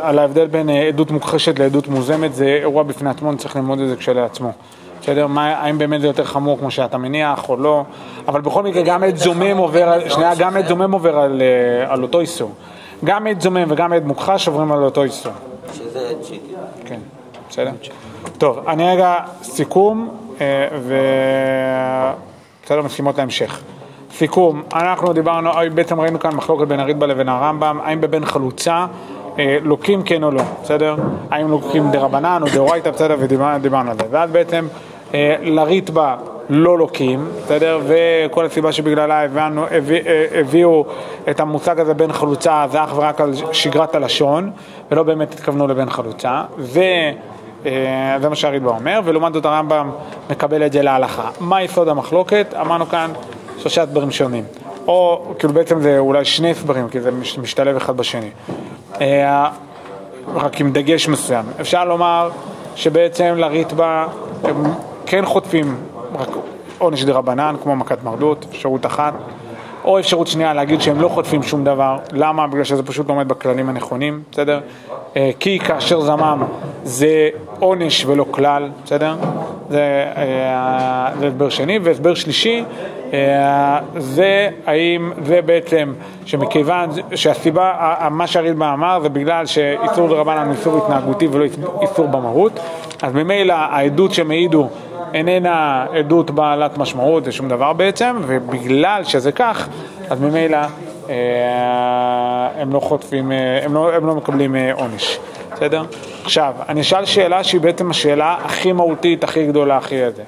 על 0.00 0.18
ההבדל 0.18 0.46
בין 0.46 0.70
אה, 0.70 0.88
עדות 0.88 1.10
מוכחשת 1.10 1.58
לעדות 1.58 1.88
מוזמת, 1.88 2.34
זה 2.34 2.44
אירוע 2.44 2.82
בפני 2.82 3.10
עצמו, 3.10 3.30
אני 3.30 3.38
צריך 3.38 3.56
ללמוד 3.56 3.80
את 3.80 3.88
זה 3.88 3.96
כשלעצמו. 3.96 4.52
בסדר? 5.02 5.26
מה, 5.26 5.46
האם 5.46 5.78
באמת 5.78 6.00
זה 6.00 6.06
יותר 6.06 6.24
חמור 6.24 6.58
כמו 6.58 6.70
שאתה 6.70 6.98
מניח 6.98 7.48
או 7.48 7.56
לא, 7.56 7.84
אבל 8.28 8.40
בכל 8.40 8.62
מקרה 8.62 8.82
גם 8.82 9.04
עד 9.04 9.16
זומם 9.16 9.56
עובר, 9.56 10.08
שנייה, 10.08 10.34
גם 10.34 10.56
עד 10.56 10.66
זומם 10.66 10.92
עובר 10.92 11.18
על, 11.18 11.42
אה, 11.42 11.92
על 11.92 12.02
אותו 12.02 12.20
איסור. 12.20 12.52
גם 13.04 13.26
עד 13.26 13.40
זומם 13.40 13.70
וגם 13.70 13.92
עד 13.92 14.04
מוכחש 14.04 14.48
עוברים 14.48 14.72
על 14.72 14.84
אותו 14.84 15.02
איסור. 15.02 15.32
שזה 15.74 16.08
עד 16.10 16.24
שקר. 16.24 16.36
כן, 16.84 17.00
בסדר? 17.48 17.70
טוב, 18.38 18.68
אני 18.68 18.90
רגע 18.90 19.14
סיכום, 19.42 20.08
אה, 20.40 20.68
ו... 20.80 20.96
בסדר, 22.66 22.82
משימות 22.82 23.18
להמשך. 23.18 23.60
סיכום, 24.12 24.62
אנחנו 24.74 25.12
דיברנו, 25.12 25.50
בעצם 25.74 26.00
ראינו 26.00 26.20
כאן 26.20 26.34
מחלוקת 26.34 26.66
בין 26.68 26.80
הרידב"א 26.80 27.06
לבין 27.06 27.28
הרמב"ם, 27.28 27.80
האם 27.84 28.00
בבן 28.00 28.24
חלוצה 28.24 28.86
אה, 29.38 29.58
לוקים 29.62 30.02
כן 30.02 30.24
או 30.24 30.30
לא, 30.30 30.42
בסדר? 30.62 30.96
האם 31.30 31.50
לוקים 31.50 31.90
דרבנן 31.90 32.42
או 32.42 32.46
דאורייתא, 32.54 32.90
בסדר? 32.90 33.16
ודיברנו 33.18 33.90
על 33.90 33.96
זה. 33.96 34.04
ואז 34.10 34.30
בעצם 34.30 34.66
אה, 35.14 35.36
לריטב"א 35.40 36.16
לא 36.48 36.78
לוקים, 36.78 37.28
בסדר? 37.44 37.80
וכל 37.86 38.44
הסיבה 38.44 38.72
שבגללה 38.72 39.24
הבאנו, 39.24 39.64
הביא, 39.70 40.00
אה, 40.06 40.26
הביאו 40.40 40.84
את 41.30 41.40
המושג 41.40 41.80
הזה 41.80 41.94
בן 41.94 42.12
חלוצה 42.12 42.64
זה 42.70 42.84
אך 42.84 42.96
ורק 42.96 43.20
על 43.20 43.32
שגרת 43.52 43.94
הלשון, 43.94 44.50
ולא 44.90 45.02
באמת 45.02 45.32
התכוונו 45.34 45.66
לבן 45.66 45.90
חלוצה. 45.90 46.42
ו... 46.58 46.80
אה, 47.66 47.70
זה 48.20 48.28
מה 48.28 48.36
שהרידב"א 48.36 48.68
אומר, 48.70 49.00
ולעומת 49.04 49.32
זאת 49.34 49.44
הרמב"ם 49.44 49.90
מקבל 50.30 50.66
את 50.66 50.72
זה 50.72 50.82
להלכה. 50.82 51.30
מה 51.40 51.62
יסוד 51.62 51.88
המחלוקת? 51.88 52.54
אמרנו 52.60 52.86
כאן 52.86 53.10
שלושה 53.58 53.82
הסברים 53.82 54.10
שונים. 54.10 54.44
או, 54.88 55.24
כאילו 55.38 55.52
בעצם 55.54 55.80
זה 55.80 55.98
אולי 55.98 56.24
שני 56.24 56.50
הסברים, 56.50 56.88
כי 56.88 57.00
זה 57.00 57.10
מש- 57.10 57.38
משתלב 57.38 57.76
אחד 57.76 57.96
בשני. 57.96 58.30
אה, 59.00 59.48
רק 60.34 60.60
עם 60.60 60.72
דגש 60.72 61.08
מסוים. 61.08 61.44
אפשר 61.60 61.84
לומר 61.84 62.30
שבעצם 62.76 63.34
לריטב"א 63.36 64.06
הם 64.44 64.62
כן 65.06 65.24
חוטפים 65.26 65.76
רק 66.18 66.28
עונש 66.78 67.04
דרבנן, 67.04 67.54
כמו 67.62 67.76
מכת 67.76 68.04
מרדות, 68.04 68.46
אפשרות 68.50 68.86
אחת. 68.86 69.14
או 69.86 69.98
אפשרות 69.98 70.26
שנייה 70.26 70.54
להגיד 70.54 70.80
שהם 70.80 71.00
לא 71.00 71.08
חוטפים 71.08 71.42
שום 71.42 71.64
דבר, 71.64 71.96
למה? 72.12 72.46
בגלל 72.46 72.64
שזה 72.64 72.82
פשוט 72.82 73.08
עומד 73.08 73.28
בכללים 73.28 73.68
הנכונים, 73.68 74.22
בסדר? 74.32 74.60
אה, 75.16 75.30
כי 75.40 75.58
כאשר 75.58 76.00
זמם 76.00 76.42
זה 76.84 77.28
עונש 77.58 78.04
ולא 78.06 78.26
כלל, 78.30 78.68
בסדר? 78.84 79.16
זה 79.70 80.04
אה, 80.16 81.08
זה 81.18 81.26
הסבר 81.26 81.48
שני, 81.48 81.78
והסבר 81.82 82.14
שלישי 82.14 82.64
אה, 83.12 83.78
זה 83.96 84.48
האם 84.66 85.12
זה 85.24 85.42
בעצם 85.42 85.92
שמכיוון 86.24 86.90
שהסיבה, 87.14 87.96
מה 88.10 88.26
שהרידב"א 88.26 88.72
אמר 88.72 88.98
זה 89.02 89.08
בגלל 89.08 89.46
שאיסור 89.46 90.08
דרבנן 90.08 90.46
הוא 90.46 90.52
איסור 90.52 90.84
התנהגותי 90.84 91.26
ולא 91.30 91.44
איסור 91.82 92.06
במהות, 92.06 92.60
אז 93.02 93.12
ממילא 93.14 93.52
העדות 93.52 94.12
שהם 94.12 94.30
העידו 94.30 94.68
איננה 95.14 95.86
עדות 95.98 96.30
בעלת 96.30 96.78
משמעות, 96.78 97.24
זה 97.24 97.32
שום 97.32 97.48
דבר 97.48 97.72
בעצם, 97.72 98.16
ובגלל 98.26 99.04
שזה 99.04 99.32
כך, 99.32 99.68
אז 100.10 100.20
ממילא 100.20 100.58
אה, 101.08 102.48
הם 102.56 102.72
לא 102.72 102.80
חוטפים, 102.80 103.32
אה, 103.32 103.60
הם 103.64 103.74
לא, 103.74 103.94
הם 103.94 104.06
לא 104.06 104.14
מקבלים 104.14 104.56
אה, 104.56 104.72
עונש, 104.72 105.18
בסדר? 105.52 105.82
עכשיו, 106.24 106.54
אני 106.68 106.80
אשאל 106.80 107.04
שאלה 107.04 107.44
שהיא 107.44 107.60
בעצם 107.60 107.90
השאלה 107.90 108.36
הכי 108.44 108.72
מהותית, 108.72 109.24
הכי 109.24 109.46
גדולה, 109.46 109.76
הכי 109.76 110.02
הזה. 110.02 110.22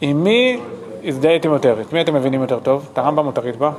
עם 0.00 0.24
מי 0.24 0.60
הזדהיתם 1.04 1.52
יותר? 1.52 1.76
את 1.80 1.92
מי 1.92 2.00
אתם 2.00 2.14
מבינים 2.14 2.40
יותר 2.40 2.58
טוב? 2.58 2.88
את 2.92 2.98
הרמב"ם 2.98 3.26
או 3.26 3.30
את 3.30 3.38
הריטב"א? 3.38 3.70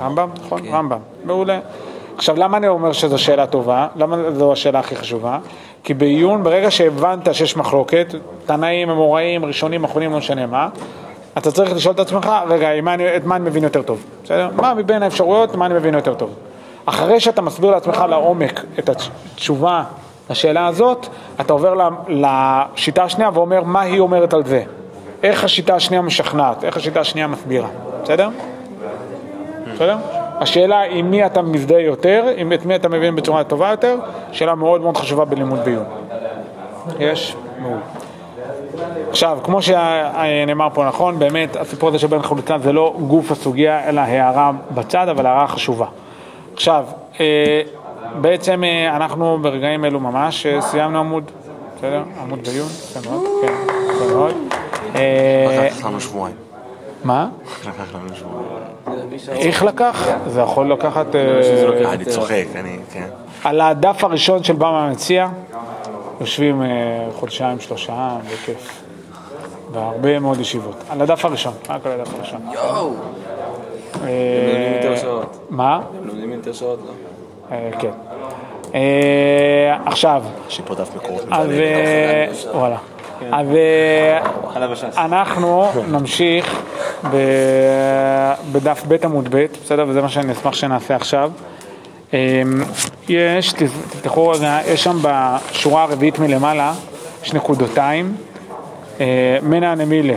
רמב"ם, 0.00 0.28
נכון, 0.44 0.60
רמב"ם, 0.70 0.98
מעולה. 1.24 1.58
עכשיו, 2.16 2.36
למה 2.38 2.56
אני 2.56 2.68
אומר 2.68 2.92
שזו 2.92 3.18
שאלה 3.18 3.46
טובה? 3.46 3.86
למה 3.96 4.16
זו 4.32 4.52
השאלה 4.52 4.78
הכי 4.78 4.96
חשובה? 4.96 5.38
כי 5.84 5.94
בעיון, 5.94 6.42
ברגע 6.44 6.70
שהבנת 6.70 7.34
שיש 7.34 7.56
מחלוקת, 7.56 8.14
תנאים, 8.46 8.90
אמוראים, 8.90 9.44
ראשונים, 9.44 9.84
אחרונים, 9.84 10.12
לא 10.12 10.18
משנה 10.18 10.46
מה, 10.46 10.68
אתה 11.38 11.52
צריך 11.52 11.72
לשאול 11.72 11.94
את 11.94 12.00
עצמך, 12.00 12.30
רגע, 12.48 12.68
מה 12.82 12.94
אני, 12.94 13.16
את 13.16 13.24
מה 13.24 13.36
אני 13.36 13.44
מבין 13.44 13.64
יותר 13.64 13.82
טוב, 13.82 14.04
בסדר? 14.24 14.48
מה 14.56 14.74
מבין 14.74 15.02
האפשרויות, 15.02 15.54
מה 15.54 15.66
אני 15.66 15.74
מבין 15.74 15.94
יותר 15.94 16.14
טוב. 16.14 16.30
אחרי 16.86 17.20
שאתה 17.20 17.42
מסביר 17.42 17.70
לעצמך 17.70 18.04
לעומק 18.08 18.64
את 18.78 18.88
התשובה 18.88 19.84
לשאלה 20.30 20.66
הזאת, 20.66 21.06
אתה 21.40 21.52
עובר 21.52 21.88
לשיטה 22.08 23.02
השנייה 23.02 23.30
ואומר 23.34 23.62
מה 23.62 23.80
היא 23.80 24.00
אומרת 24.00 24.34
על 24.34 24.44
זה. 24.44 24.62
איך 25.22 25.44
השיטה 25.44 25.74
השנייה 25.74 26.02
משכנעת, 26.02 26.64
איך 26.64 26.76
השיטה 26.76 27.00
השנייה 27.00 27.26
מסבירה, 27.26 27.68
בסדר? 28.02 28.28
בסדר? 29.74 29.96
השאלה 30.42 30.82
עם 30.82 31.10
מי 31.10 31.26
אתה 31.26 31.42
מזדהה 31.42 31.80
יותר, 31.80 32.24
עם 32.36 32.52
את 32.52 32.66
מי 32.66 32.74
אתה 32.74 32.88
מבין 32.88 33.16
בצורה 33.16 33.44
טובה 33.44 33.70
יותר, 33.70 33.96
שאלה 34.32 34.54
מאוד 34.54 34.80
מאוד 34.80 34.96
חשובה 34.96 35.24
בלימוד 35.24 35.58
בעיון. 35.64 35.84
יש? 36.98 37.36
מעולה. 37.58 37.80
עכשיו, 39.10 39.38
כמו 39.42 39.62
שנאמר 39.62 40.68
פה 40.74 40.84
נכון, 40.84 41.18
באמת 41.18 41.56
הסיפור 41.56 41.88
הזה 41.88 41.98
של 41.98 42.06
בן 42.06 42.22
חלוצה 42.22 42.58
זה 42.58 42.72
לא 42.72 42.94
גוף 43.08 43.30
הסוגיה, 43.30 43.88
אלא 43.88 44.00
הערה 44.00 44.52
בצד, 44.74 45.08
אבל 45.08 45.26
הערה 45.26 45.48
חשובה. 45.48 45.86
עכשיו, 46.54 46.84
אה, 47.20 47.62
בעצם 48.20 48.64
אה, 48.64 48.96
אנחנו 48.96 49.38
ברגעים 49.42 49.84
אלו 49.84 50.00
ממש 50.00 50.46
אה, 50.46 50.60
סיימנו 50.60 50.98
עמוד, 50.98 51.30
בסדר? 51.76 52.02
עמוד 52.22 52.38
בעיון, 52.44 52.66
יפה 52.66 53.10
מאוד, 53.10 53.24
כן, 53.42 53.52
יפה 53.90 54.14
מאוד. 54.14 54.34
אה, 54.94 55.66
לקח 55.66 55.86
לנו 55.86 56.00
שבועיים. 56.00 56.36
מה? 57.04 57.28
לקח 57.60 57.94
לנו 57.94 58.16
שבועיים. 58.16 58.52
איך 59.28 59.62
לקח? 59.62 60.08
זה 60.26 60.40
יכול 60.40 60.72
לקחת... 60.72 61.14
אה, 61.14 61.92
אני 61.92 62.04
צוחק, 62.04 62.44
אני, 62.54 62.78
כן. 62.92 63.06
על 63.44 63.60
הדף 63.60 64.04
הראשון 64.04 64.44
של 64.44 64.52
במה 64.52 64.86
המציע, 64.86 65.28
יושבים 66.20 66.62
אה, 66.62 66.68
חודשיים, 67.14 67.60
שלושה, 67.60 68.16
בכיף. 68.32 68.82
והרבה 69.72 70.18
מאוד 70.18 70.40
ישיבות. 70.40 70.76
על 70.90 71.02
הדף 71.02 71.24
הראשון, 71.24 71.52
רק 71.68 71.86
על 71.86 72.00
הדף 72.00 72.14
הראשון. 72.14 72.40
יואו! 72.54 72.90
אה, 74.04 74.08
לומדים 74.46 74.72
יותר 74.76 74.96
שעות. 74.96 75.46
מה? 75.50 75.80
לומדים 76.04 76.32
יותר 76.32 76.52
שעות, 76.52 76.78
לא? 76.86 76.92
אה, 77.56 77.70
כן. 77.78 77.90
אה, 78.74 79.76
עכשיו, 79.86 80.22
יש 80.48 80.58
לי 80.58 80.64
פה 80.66 80.74
דף 80.74 80.96
מקורות 80.96 81.24
וואלה. 82.54 82.76
אז 83.32 83.46
אה, 83.54 84.20
חלב 84.54 84.72
הש"ס. 84.72 84.96
אנחנו 84.98 85.68
נמשיך 85.88 86.62
בדף 88.52 88.84
ב' 88.88 89.04
עמוד 89.04 89.28
ב', 89.30 89.46
בסדר? 89.64 89.84
וזה 89.88 90.02
מה 90.02 90.08
שאני 90.08 90.32
אשמח 90.32 90.54
שנעשה 90.54 90.96
עכשיו. 90.96 91.32
אמ, 92.12 92.18
יש, 93.08 93.52
תפתחו 93.52 94.28
רגע, 94.28 94.58
יש 94.66 94.84
שם 94.84 94.98
בשורה 95.02 95.82
הרביעית 95.82 96.18
מלמעלה, 96.18 96.74
יש 97.22 97.32
נקודותיים, 97.32 98.16
אה, 99.00 99.38
מנע 99.42 99.74
נמילה, 99.74 100.14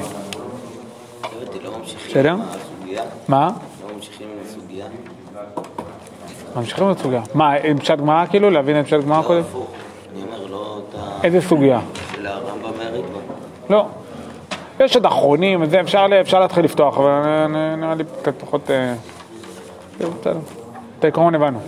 בסדר? 2.10 2.36
מה? 3.28 3.49
לא 6.53 6.56
ממשיכים 6.56 6.91
בסוגיה. 6.91 7.22
מה, 7.34 7.51
עם 7.53 7.80
פשט 7.80 7.97
גמרא 7.97 8.26
כאילו? 8.26 8.49
להבין 8.49 8.80
את 8.80 8.86
פשט 8.86 8.99
גמרא 9.03 9.22
קודם? 9.22 9.41
לא. 10.49 10.68
איזה 11.24 11.41
סוגיה? 11.41 11.80
לא. 13.70 13.86
יש 14.80 14.95
עוד 14.95 15.05
אחרונים, 15.05 15.66
זה 15.66 15.82
אפשר, 15.82 16.05
אפשר 16.22 16.39
להתחיל 16.39 16.66
לפתוח, 16.66 16.97
אבל 16.97 17.47
נראה 17.78 17.95
לי 17.95 18.03
קצת 18.22 18.41
פחות... 18.41 18.72
אה, 18.72 18.93
בסדר. 19.99 20.38
את 20.99 21.03
העיקרון 21.03 21.36
הבנו. 21.36 21.59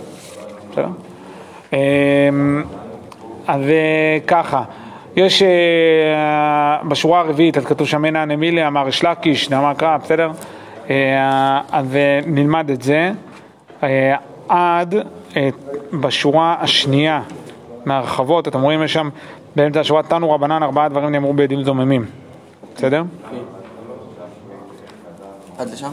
בסדר? 0.70 0.88
אמ, 1.72 2.64
אז 3.46 3.60
אה, 3.62 4.18
ככה, 4.26 4.62
יש 5.16 5.42
אה, 5.42 6.78
בשורה 6.88 7.20
הרביעית, 7.20 7.56
אז 7.56 7.64
כתוב 7.64 7.86
שם 7.86 8.02
מנה 8.02 8.24
נמילי, 8.24 8.66
אמר 8.66 8.84
ריש 8.84 9.04
לקיש, 9.04 9.52
אמר 9.52 9.74
קרא, 9.74 9.96
בסדר? 9.96 10.30
אז 11.72 11.98
נלמד 12.26 12.70
את 12.70 12.82
זה. 12.82 13.12
עד 14.48 14.94
בשורה 15.92 16.56
השנייה 16.60 17.22
מהרחבות, 17.84 18.48
אתם 18.48 18.62
רואים, 18.62 18.82
יש 18.82 18.92
שם 18.92 19.08
באמצע 19.56 19.80
השורה, 19.80 20.02
תנו 20.02 20.30
רבנן, 20.30 20.62
ארבעה 20.62 20.88
דברים 20.88 21.12
נאמרו 21.12 21.32
בעדים 21.32 21.64
זוממים. 21.64 22.04
בסדר? 22.76 23.02
עד 25.58 25.70
לשם? 25.70 25.92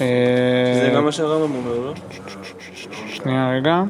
אה, 0.00 0.80
זה 0.84 0.90
גם 0.94 1.04
מה 1.04 1.12
שהרמב"ם 1.12 1.54
אומר, 1.54 1.78
לא? 1.78 1.94
שנייה 3.06 3.50
רגע. 3.50 3.82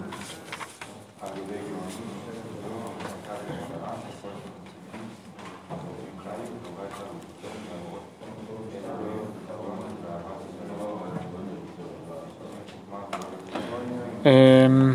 אמ, 14.26 14.94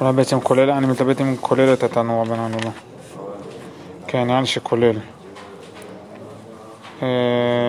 אולי 0.00 0.12
בעצם 0.12 0.40
כולל, 0.40 0.70
אני 0.70 0.86
מתלבט 0.86 1.20
אם 1.20 1.36
כולל 1.40 1.72
את 1.72 1.82
התנור 1.82 2.22
רבנן 2.22 2.54
או 2.54 2.58
לא. 2.64 2.70
כן, 4.06 4.24
נראה 4.24 4.40
לי 4.40 4.46
שכולל. 4.46 4.98
אה, 7.02 7.68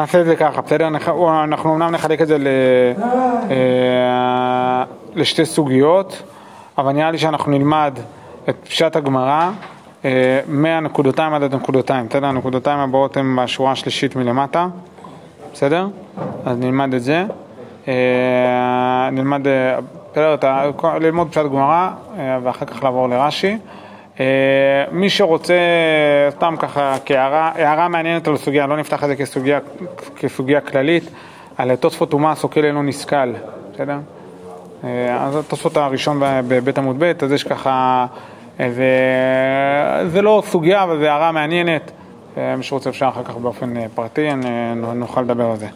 נעשה 0.00 0.20
את 0.20 0.26
זה 0.26 0.36
ככה, 0.36 0.60
בסדר? 0.60 0.86
אנחנו 1.44 1.74
אמנם 1.74 1.90
נחלק 1.90 2.22
את 2.22 2.26
זה 2.26 2.36
אה, 3.50 4.84
לשתי 5.14 5.44
סוגיות, 5.44 6.22
אבל 6.78 6.92
נראה 6.92 7.10
לי 7.10 7.18
שאנחנו 7.18 7.52
נלמד 7.52 7.98
את 8.48 8.56
פשט 8.68 8.96
הגמרא 8.96 9.50
אה, 10.04 10.40
מהנקודותיים 10.48 11.34
עד 11.34 11.54
הנקודותיים, 11.54 12.08
בסדר? 12.08 12.26
הנקודותיים 12.26 12.78
הבאות 12.78 13.16
הן 13.16 13.36
בשורה 13.42 13.72
השלישית 13.72 14.16
מלמטה, 14.16 14.68
בסדר? 15.52 15.86
אז 16.44 16.58
נלמד 16.58 16.94
את 16.94 17.02
זה. 17.02 17.24
אה, 17.88 19.10
נלמד, 19.12 19.46
בסדר, 20.12 20.36
ללמוד 21.00 21.28
פשט 21.30 21.44
גמרא 21.44 21.90
ואחר 22.42 22.66
כך 22.66 22.84
לעבור 22.84 23.08
לרש"י. 23.08 23.58
אה, 24.20 24.24
מי 24.90 25.10
שרוצה, 25.10 25.54
סתם 26.30 26.54
ככה 26.58 26.96
כהערה, 27.06 27.52
הערה 27.54 27.88
מעניינת 27.88 28.28
על 28.28 28.34
הסוגיה, 28.34 28.66
לא 28.66 28.76
נפתח 28.76 29.04
את 29.04 29.08
זה 29.08 29.16
כסוגיה, 29.16 29.58
כסוגיה 30.16 30.60
כללית, 30.60 31.10
על 31.56 31.76
תוספות 31.76 32.12
אומה 32.12 32.34
סוקל 32.34 32.64
אינו 32.64 32.82
נסכל, 32.82 33.32
בסדר? 33.74 33.98
אה, 34.84 35.24
אז 35.26 35.36
התוספות 35.36 35.76
הראשון 35.76 36.20
בבית 36.20 36.78
עמוד 36.78 36.96
ב', 36.98 37.12
אז 37.24 37.32
יש 37.32 37.44
ככה, 37.44 38.06
איזה, 38.58 38.84
זה 40.06 40.22
לא 40.22 40.42
סוגיה, 40.46 40.82
אבל 40.82 40.98
זה 40.98 41.12
הערה 41.12 41.32
מעניינת. 41.32 41.90
אה, 42.36 42.56
מי 42.56 42.62
שרוצה 42.62 42.90
אפשר 42.90 43.08
אחר 43.08 43.24
כך 43.24 43.36
באופן 43.36 43.76
אה, 43.76 43.86
פרטי, 43.94 44.28
אה, 44.28 44.74
נוכל 44.74 45.22
לדבר 45.22 45.50
על 45.50 45.56
זה. 45.56 45.66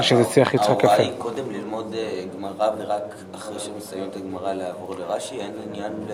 יש 0.00 0.12
איזה 0.12 0.24
שיח 0.24 0.54
יצחק 0.54 0.68
ההוראה 0.68 0.94
יפה. 0.94 1.02
היא 1.02 1.12
קודם 1.18 1.50
ללמוד 1.50 1.94
אה, 1.94 2.22
גמרא 2.36 2.70
ורק 2.78 3.14
אחרי 3.34 3.58
שמסיימים 3.58 4.08
את 4.10 4.16
הגמרא 4.16 4.52
לעבור 4.52 4.94
לרש"י? 4.98 5.40
אין 5.40 5.52
עניין 5.68 5.92
ל... 6.08 6.12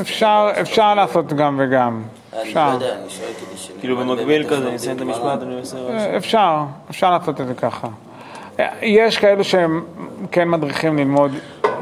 אפשר, 0.00 0.48
אפשר 0.60 0.94
לעשות 0.94 1.32
גם 1.32 1.60
וגם. 1.62 2.02
לא 2.32 2.42
אפשר. 2.42 2.78
כאילו 3.80 3.96
במקביל 3.96 4.44
כזה, 4.50 4.68
אני 4.68 4.76
אסיים 4.76 4.96
את. 4.96 5.00
המשפט, 5.02 5.42
אני 5.42 5.54
עושה 5.60 5.76
רש"י. 5.76 5.92
אה, 6.10 6.16
אפשר, 6.16 6.56
אפשר 6.90 7.10
לעשות 7.10 7.40
את 7.40 7.46
זה 7.46 7.54
ככה. 7.54 7.88
אה, 8.60 8.68
יש 8.82 9.18
כאלו 9.18 9.44
שהם 9.44 9.84
כן 10.30 10.48
מדריכים 10.48 10.98
ללמוד 10.98 11.30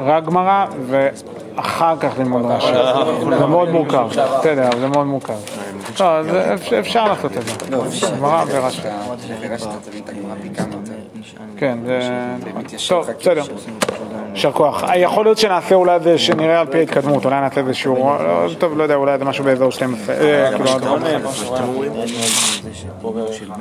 רק 0.05 0.25
גמרא 0.25 0.67
ואחר 0.87 1.97
כך 2.01 2.19
ללמוד 2.19 2.43
רש"י. 2.45 2.67
זה 3.39 3.47
מאוד 3.47 3.69
מורכב, 3.69 4.07
בסדר, 4.39 4.69
זה 4.81 4.89
מאוד 4.89 5.07
מורכב. 5.07 5.35
לא, 6.01 6.23
זה- 6.23 6.55
אפשר- 6.81 7.09
לעשות 7.09 7.33
את 7.37 7.43
זה. 7.47 7.53
לא. 7.71 7.85
גמרא 8.19 8.45
ורש"י. 8.49 8.83
כן, 11.57 11.79
זה... 11.87 12.01
טוב, 12.89 13.07
בסדר. 13.21 13.43
יישר 14.41 14.53
כוח. 14.53 14.85
יכול 14.97 15.25
להיות 15.25 15.39
שנעשה 15.39 15.75
אולי 15.75 16.01
זה, 16.01 16.19
שנראה 16.19 16.61
על 16.61 16.67
פי 16.67 16.79
ההתקדמות, 16.79 17.25
אולי 17.25 17.41
נעשה 17.41 17.61
איזה 17.61 17.75
שיעור, 17.75 18.17
לא, 18.19 18.49
טוב, 18.59 18.79
לא 18.79 18.83
יודע, 18.83 18.95
אולי 18.95 19.19
זה 19.19 19.25
משהו 19.25 19.45
באזור 19.45 19.71
12. 19.71 20.15